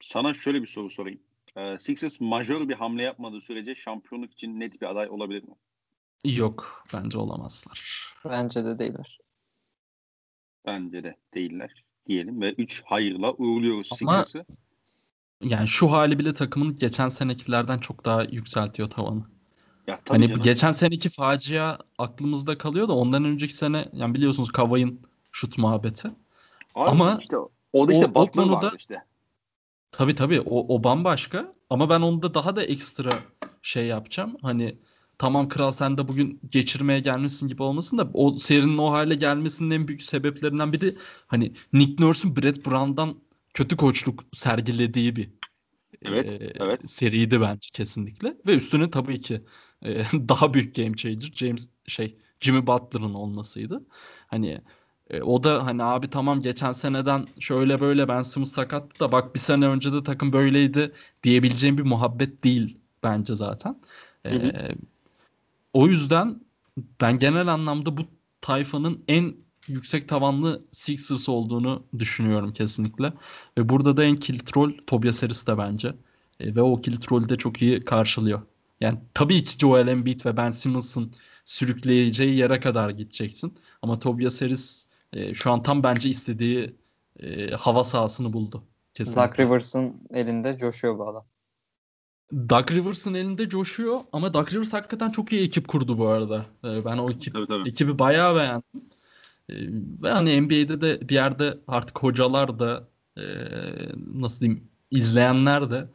[0.00, 1.20] Sana şöyle bir soru sorayım.
[1.56, 5.54] Ee, Sixers majör bir hamle yapmadığı sürece şampiyonluk için net bir aday olabilir mi?
[6.24, 8.06] Yok bence olamazlar.
[8.24, 9.18] Bence de değiller.
[10.66, 14.44] Bence de değiller diyelim ve 3 hayırla uğurluyoruz Sixers'ı.
[15.40, 19.22] Yani şu hali bile takımın geçen senekilerden çok daha yükseltiyor tavanı.
[19.86, 20.42] Ya tabii Hani canım.
[20.42, 25.00] geçen seneki facia aklımızda kalıyor da ondan önceki sene yani biliyorsunuz Kavay'ın
[25.32, 26.08] şut muhabbeti.
[26.74, 29.02] Abi ama işte o da işte o- o Butler konuda- vardı işte.
[29.92, 33.10] Tabii tabii o, o bambaşka ama ben onda daha da ekstra
[33.62, 34.36] şey yapacağım.
[34.42, 34.78] Hani
[35.18, 39.70] tamam kral sen de bugün geçirmeye gelmişsin gibi olmasın da o serinin o hale gelmesinin
[39.70, 40.94] en büyük sebeplerinden biri
[41.26, 43.14] hani Nick Nurse'un Brett Brown'dan
[43.54, 45.30] kötü koçluk sergilediği bir
[46.02, 46.90] Evet, e, evet.
[46.90, 49.42] seriydi bence kesinlikle ve üstüne tabii ki
[49.84, 53.82] e, daha büyük game changer James şey Jimmy Butler'ın olmasıydı.
[54.26, 54.60] Hani
[55.12, 59.34] e, o da hani abi tamam geçen seneden şöyle böyle Ben Simmons sakattı da bak
[59.34, 63.76] bir sene önce de takım böyleydi diyebileceğim bir muhabbet değil bence zaten.
[64.26, 64.46] Hı hı.
[64.46, 64.74] E,
[65.72, 66.40] o yüzden
[67.00, 68.02] ben genel anlamda bu
[68.40, 69.34] tayfanın en
[69.68, 73.12] yüksek tavanlı Sixers olduğunu düşünüyorum kesinlikle.
[73.58, 75.94] Ve burada da en kilit rol Tobias Harris de bence.
[76.40, 78.42] E, ve o kilit rolü de çok iyi karşılıyor.
[78.80, 81.12] Yani tabii ki Joel Embiid ve Ben Simmons'ın
[81.44, 83.54] sürükleyeceği yere kadar gideceksin.
[83.82, 86.74] Ama Tobias Harris e, şu an tam bence istediği
[87.20, 88.62] e, hava sahasını buldu.
[88.94, 89.22] Kesinlikle.
[89.22, 91.24] Doug Rivers'ın elinde coşuyor bu adam.
[92.32, 96.46] Doug Rivers'ın elinde coşuyor ama Doug Rivers hakikaten çok iyi ekip kurdu bu arada.
[96.64, 97.68] E, ben o ekip Tabii tabii.
[97.68, 98.82] Ekibi bayağı beğendim.
[100.02, 103.24] Ve hani NBA'de de bir yerde artık hocalar da e,
[104.14, 105.88] nasıl diyeyim izleyenler de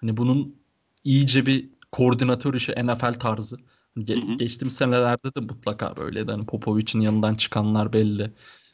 [0.00, 0.56] hani bunun
[1.04, 3.56] iyice bir koordinatör işi NFL tarzı.
[3.96, 4.36] Ge- Hı hı.
[4.36, 6.30] Geçtiğimiz senelerde de mutlaka böyleydi.
[6.30, 8.32] Hani Popovic'in yanından çıkanlar belli.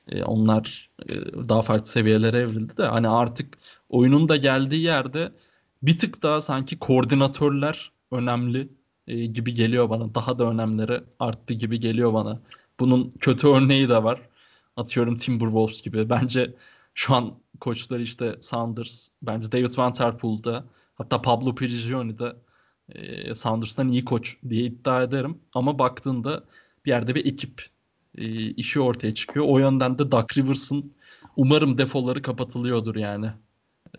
[0.09, 1.15] E, onlar e,
[1.49, 3.59] daha farklı seviyelere evrildi de hani artık
[3.89, 5.32] oyunun da geldiği yerde
[5.82, 8.69] bir tık daha sanki koordinatörler önemli
[9.07, 10.15] e, gibi geliyor bana.
[10.15, 12.40] Daha da önemleri arttı gibi geliyor bana.
[12.81, 14.20] Bunun kötü örneği de var.
[14.77, 16.11] atıyorum Timberwolves gibi.
[16.11, 16.55] Bence
[16.94, 22.36] şu an koçları işte Saunders, bence David Van Der Poel'da hatta Pablo Prigioni'de
[22.88, 25.38] e, Saunders'tan iyi koç diye iddia ederim.
[25.54, 26.44] Ama baktığında
[26.84, 27.66] bir yerde bir ekip
[28.18, 29.46] e, işi ortaya çıkıyor.
[29.48, 30.92] O yönden de Duck Rivers'ın
[31.36, 33.26] umarım defoları kapatılıyordur yani.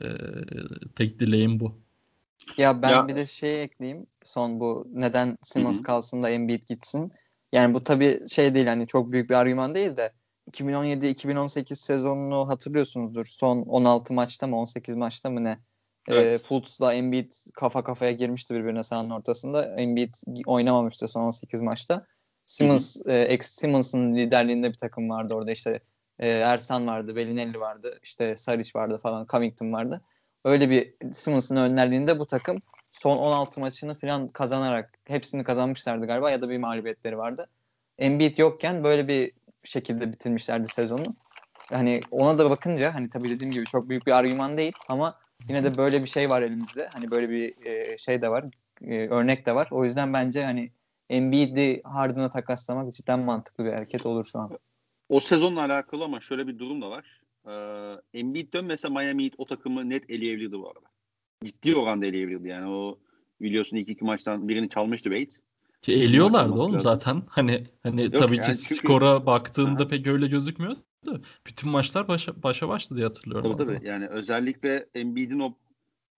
[0.01, 0.07] E,
[0.95, 1.77] tek dileğim bu.
[2.57, 4.07] Ya ben Ya- bir de şey ekleyeyim.
[4.25, 5.83] Son bu neden Simmons Hı hı.
[5.83, 7.11] kalsın da Embiid gitsin.
[7.51, 10.11] Yani bu tabii şey değil hani çok büyük bir argüman değil de
[10.51, 13.25] 2017-2018 sezonunu hatırlıyorsunuzdur.
[13.25, 15.59] Son 16 maçta mı 18 maçta mı ne?
[16.07, 16.33] Evet.
[16.33, 19.75] Ee, Fultz'la Embiid kafa kafaya girmişti birbirine sahanın ortasında.
[19.75, 20.13] Embiid
[20.45, 22.05] oynamamıştı son 18 maçta.
[22.45, 25.79] Simmons, e, ex Simmons'ın liderliğinde bir takım vardı orada işte
[26.19, 30.01] e, Ersan vardı, Bellinelli vardı, işte Saric vardı falan, Covington vardı.
[30.45, 32.61] Öyle bir Simmons'ın önderliğinde bu takım
[32.91, 37.49] son 16 maçını falan kazanarak hepsini kazanmışlardı galiba ya da bir mağlubiyetleri vardı.
[37.97, 39.31] Embiid yokken böyle bir
[39.63, 41.15] şekilde bitirmişlerdi sezonu.
[41.71, 45.63] Hani ona da bakınca hani tabii dediğim gibi çok büyük bir argüman değil ama yine
[45.63, 46.89] de böyle bir şey var elimizde.
[46.93, 48.45] Hani böyle bir e, şey de var.
[48.81, 49.67] e, örnek de var.
[49.71, 50.69] O yüzden bence hani
[51.09, 54.49] Embiid'i Harden'a takaslamak cidden mantıklı bir hareket olur şu an.
[55.09, 57.21] O sezonla alakalı ama şöyle bir durum da var.
[57.47, 60.85] Ee, Embiid dönmese Miami Heat o takımı net eleyebilirdi bu arada.
[61.43, 62.69] Ciddi oranda eleyebilirdi yani.
[62.69, 62.99] O
[63.41, 65.41] biliyorsun ilk iki maçtan birini çalmıştı Wade.
[65.81, 66.89] Ki eliyorlardı olması oğlum lazım.
[66.89, 67.23] zaten.
[67.29, 69.87] Hani hani tabii yani ki çünkü- skora baktığında Aha.
[69.87, 70.75] pek öyle gözükmüyor
[71.05, 73.57] da bütün maçlar başa başa başladı diye hatırlıyorum.
[73.57, 73.87] Tabii tabii.
[73.87, 75.57] Yani özellikle Embiid'in o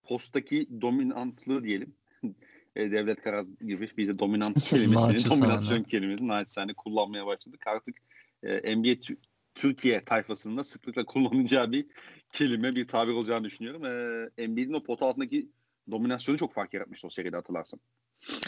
[0.04, 1.94] posttaki dominantlığı diyelim.
[2.76, 7.66] E, Devlet Karaz gibi biz de dominant kelimesini, dominasyon kelimesini naçizane kullanmaya başladık.
[7.66, 7.96] Artık
[8.42, 9.16] e, NBA Tü-
[9.54, 11.86] Türkiye tayfasında sıklıkla kullanacağı bir
[12.32, 13.84] kelime, bir tabir olacağını düşünüyorum.
[13.84, 15.48] E, Embiid'in o pota altındaki
[15.90, 17.80] dominasyonu çok fark yaratmıştı o seride hatırlarsın.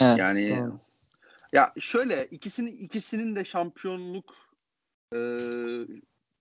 [0.01, 0.19] Evet.
[0.19, 0.79] Yani doğru.
[1.53, 4.35] ya şöyle ikisinin ikisinin de şampiyonluk
[5.13, 5.17] e,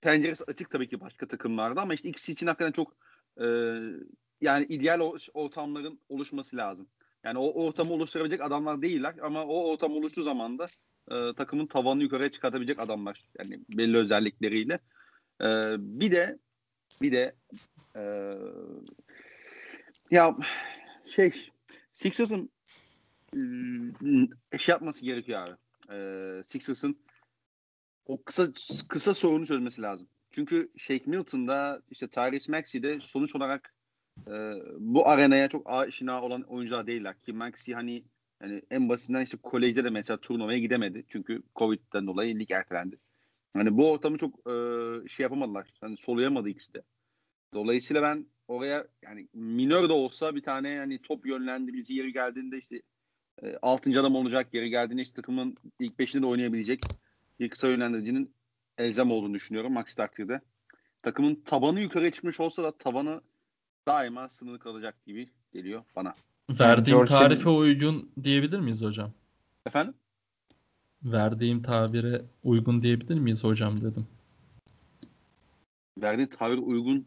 [0.01, 2.97] penceresi açık tabii ki başka takımlarda ama işte ikisi için hakikaten çok
[3.41, 3.47] e,
[4.41, 5.01] yani ideal
[5.35, 6.89] ortamların oluşması lazım.
[7.25, 10.67] Yani o ortamı oluşturabilecek adamlar değiller ama o ortam oluştuğu zaman da
[11.11, 13.29] e, takımın tavanını yukarıya çıkartabilecek adamlar.
[13.39, 14.79] Yani belli özellikleriyle.
[15.41, 15.47] E,
[15.79, 16.39] bir de
[17.03, 17.35] bir de
[17.97, 18.03] e,
[20.11, 20.37] ya
[21.15, 21.31] şey
[21.93, 22.51] Sixers'ın
[23.35, 25.57] ıı, şey yapması gerekiyor abi.
[25.91, 26.99] Ee, Sixers'ın
[28.09, 28.49] o kısa
[28.89, 30.09] kısa sorunu çözmesi lazım.
[30.31, 33.75] Çünkü Shake Milton'da işte Tyrese Maxey'de sonuç olarak
[34.27, 34.33] e,
[34.79, 37.21] bu arenaya çok aşina olan oyuncular değiller.
[37.21, 38.05] Ki Maxey hani
[38.43, 41.05] yani en basitinden işte kolejde de mesela turnuvaya gidemedi.
[41.09, 42.99] Çünkü Covid'den dolayı lig ertelendi.
[43.53, 44.53] Hani bu ortamı çok e,
[45.09, 45.69] şey yapamadılar.
[45.81, 46.83] Hani soluyamadı ikisi de.
[47.55, 52.83] Dolayısıyla ben oraya yani minör de olsa bir tane yani top yönlendirici yeri geldiğinde işte
[53.43, 54.01] e, 6.
[54.01, 56.81] adam olacak yeri geldiğinde işte takımın ilk beşinde de oynayabilecek
[57.41, 58.35] bir kısa yönlendiricinin
[58.79, 60.41] elzem olduğunu düşünüyorum aksi takdirde.
[61.03, 63.21] Takımın tabanı yukarıya çıkmış olsa da tavanı
[63.87, 66.15] daima sınırlı kalacak gibi geliyor bana.
[66.51, 69.13] Verdiğim George tarife uygun diyebilir miyiz hocam?
[69.67, 69.95] Efendim?
[71.03, 74.07] Verdiğim tabire uygun diyebilir miyiz hocam dedim.
[75.99, 77.07] Verdiği tabir uygun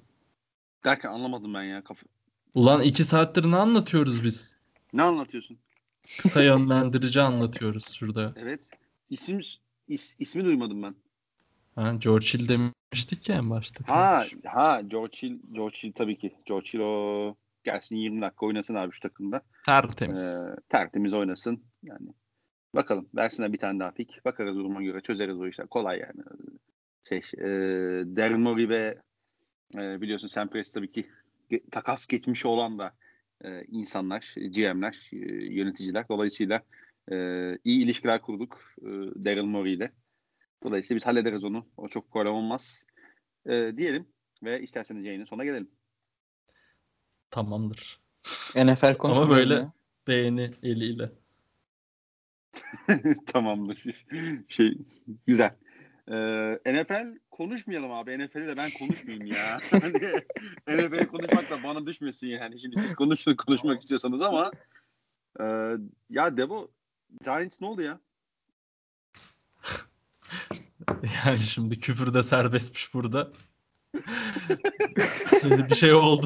[0.85, 1.83] derken anlamadım ben ya.
[1.83, 2.07] Kafa...
[2.53, 4.57] Ulan iki saattir ne anlatıyoruz biz?
[4.93, 5.57] Ne anlatıyorsun?
[6.21, 8.33] Kısa yönlendirici anlatıyoruz şurada.
[8.35, 8.69] Evet.
[9.09, 9.39] İsim
[9.87, 10.95] is, ismi duymadım ben.
[11.75, 13.83] Ha, George Hill demiştik ya en başta.
[13.87, 16.35] Ha ha George Hill, George Hill tabii ki.
[16.45, 19.41] George Hill o gelsin 20 dakika oynasın abi şu takımda.
[19.65, 20.21] Tertemiz.
[20.21, 21.63] Ee, tertemiz oynasın.
[21.83, 22.07] Yani
[22.75, 24.25] bakalım versinler bir tane daha pik.
[24.25, 25.67] Bakarız duruma göre çözeriz o işler.
[25.67, 26.23] Kolay yani.
[27.09, 27.47] Şey, e,
[28.15, 28.97] Daryl Morey ve
[29.75, 31.09] e, biliyorsun Sam Prest tabii ki
[31.71, 32.93] takas geçmişi olan da
[33.43, 35.17] e, insanlar, GM'ler, e,
[35.53, 36.05] yöneticiler.
[36.09, 36.61] Dolayısıyla
[37.11, 37.15] e,
[37.63, 38.85] iyi ilişkiler kurduk e,
[39.25, 39.91] Daryl Morey ile.
[40.63, 41.67] Dolayısıyla biz hallederiz onu.
[41.77, 42.85] O çok problem olmaz.
[43.45, 44.07] E, diyelim
[44.43, 45.71] ve isterseniz yayının sonuna gelelim.
[47.31, 47.99] Tamamdır.
[48.55, 49.73] NFL konuşmuyoruz böyle- ya.
[50.07, 51.11] Beğeni eliyle.
[53.25, 54.05] Tamamdır.
[54.47, 54.77] Şey
[55.27, 55.55] güzel.
[56.07, 58.19] Ee, NFL konuşmayalım abi.
[58.19, 59.59] NFL'i de ben konuşmayayım ya.
[59.71, 59.93] Hani
[60.67, 62.59] NFL konuşmak da bana düşmesin yani.
[62.59, 64.51] Şimdi siz konuşun konuşmak istiyorsanız ama
[65.39, 65.43] e,
[66.09, 66.71] ya Devo
[67.23, 67.99] Giants ne oldu ya?
[71.25, 73.31] Yani şimdi küfür de serbestmiş burada.
[75.69, 76.25] bir şey oldu.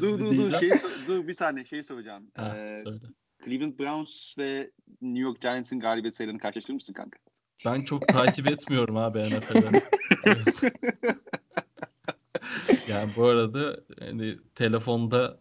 [0.00, 0.70] Dur dur dur şey
[1.06, 2.30] dur bir saniye şey soracağım.
[2.34, 2.98] Ha, Ee, söyle.
[3.44, 4.70] Cleveland Browns ve
[5.02, 7.18] New York Giants'ın galibiyet sayılarını karşılaştırır mısın kanka?
[7.66, 9.82] Ben çok takip etmiyorum abi NFL'i.
[12.88, 15.40] yani bu arada hani telefonda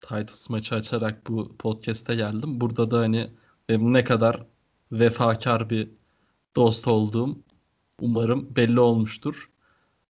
[0.00, 2.60] Titans maçı açarak bu podcast'e geldim.
[2.60, 3.30] Burada da hani
[3.68, 4.46] benim ne kadar
[4.92, 5.90] vefakar bir
[6.56, 7.38] dost olduğum
[8.00, 9.50] umarım belli olmuştur.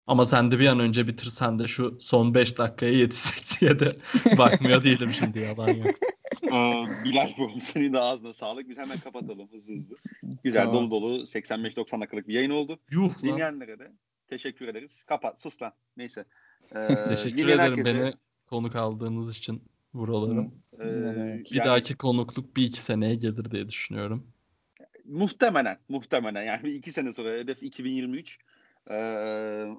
[0.06, 3.86] Ama sen de bir an önce bitirsen de şu son 5 dakikaya yetişsek diye de
[4.38, 5.94] bakmıyor değilim şimdi yalan yok.
[6.42, 8.68] Ee, Bilal Bro senin de ağzına sağlık.
[8.68, 9.96] Biz hemen kapatalım hızlı hızlı.
[10.44, 10.90] Güzel Tamam.
[10.90, 12.78] dolu dolu 85-90 dakikalık bir yayın oldu.
[12.90, 13.22] Yuh.
[13.22, 13.92] Dinleyenlere de
[14.28, 15.02] teşekkür ederiz.
[15.02, 15.72] Kapat sus lan.
[15.96, 16.24] Neyse.
[16.74, 18.12] Ee, Teşekkür ederim herkese, beni
[18.46, 19.62] konuk aldığınız için
[19.94, 20.54] buralarım.
[20.72, 24.26] e, Bir yani dahaki konukluk bir iki seneye gelir diye düşünüyorum.
[25.04, 28.38] Muhtemelen, muhtemelen yani iki sene sonra hedef 2023.
[28.90, 28.94] Ee,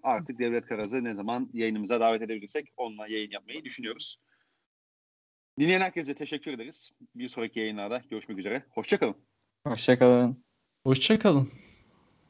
[0.03, 4.19] artık Devlet Karaz'ı ne zaman yayınımıza davet edebilirsek onunla yayın yapmayı düşünüyoruz.
[5.60, 6.91] Dinleyen herkese teşekkür ederiz.
[7.15, 8.64] Bir sonraki yayınlarda görüşmek üzere.
[8.69, 9.15] Hoşçakalın.
[9.68, 10.44] Hoşçakalın.
[10.84, 11.52] Hoşçakalın.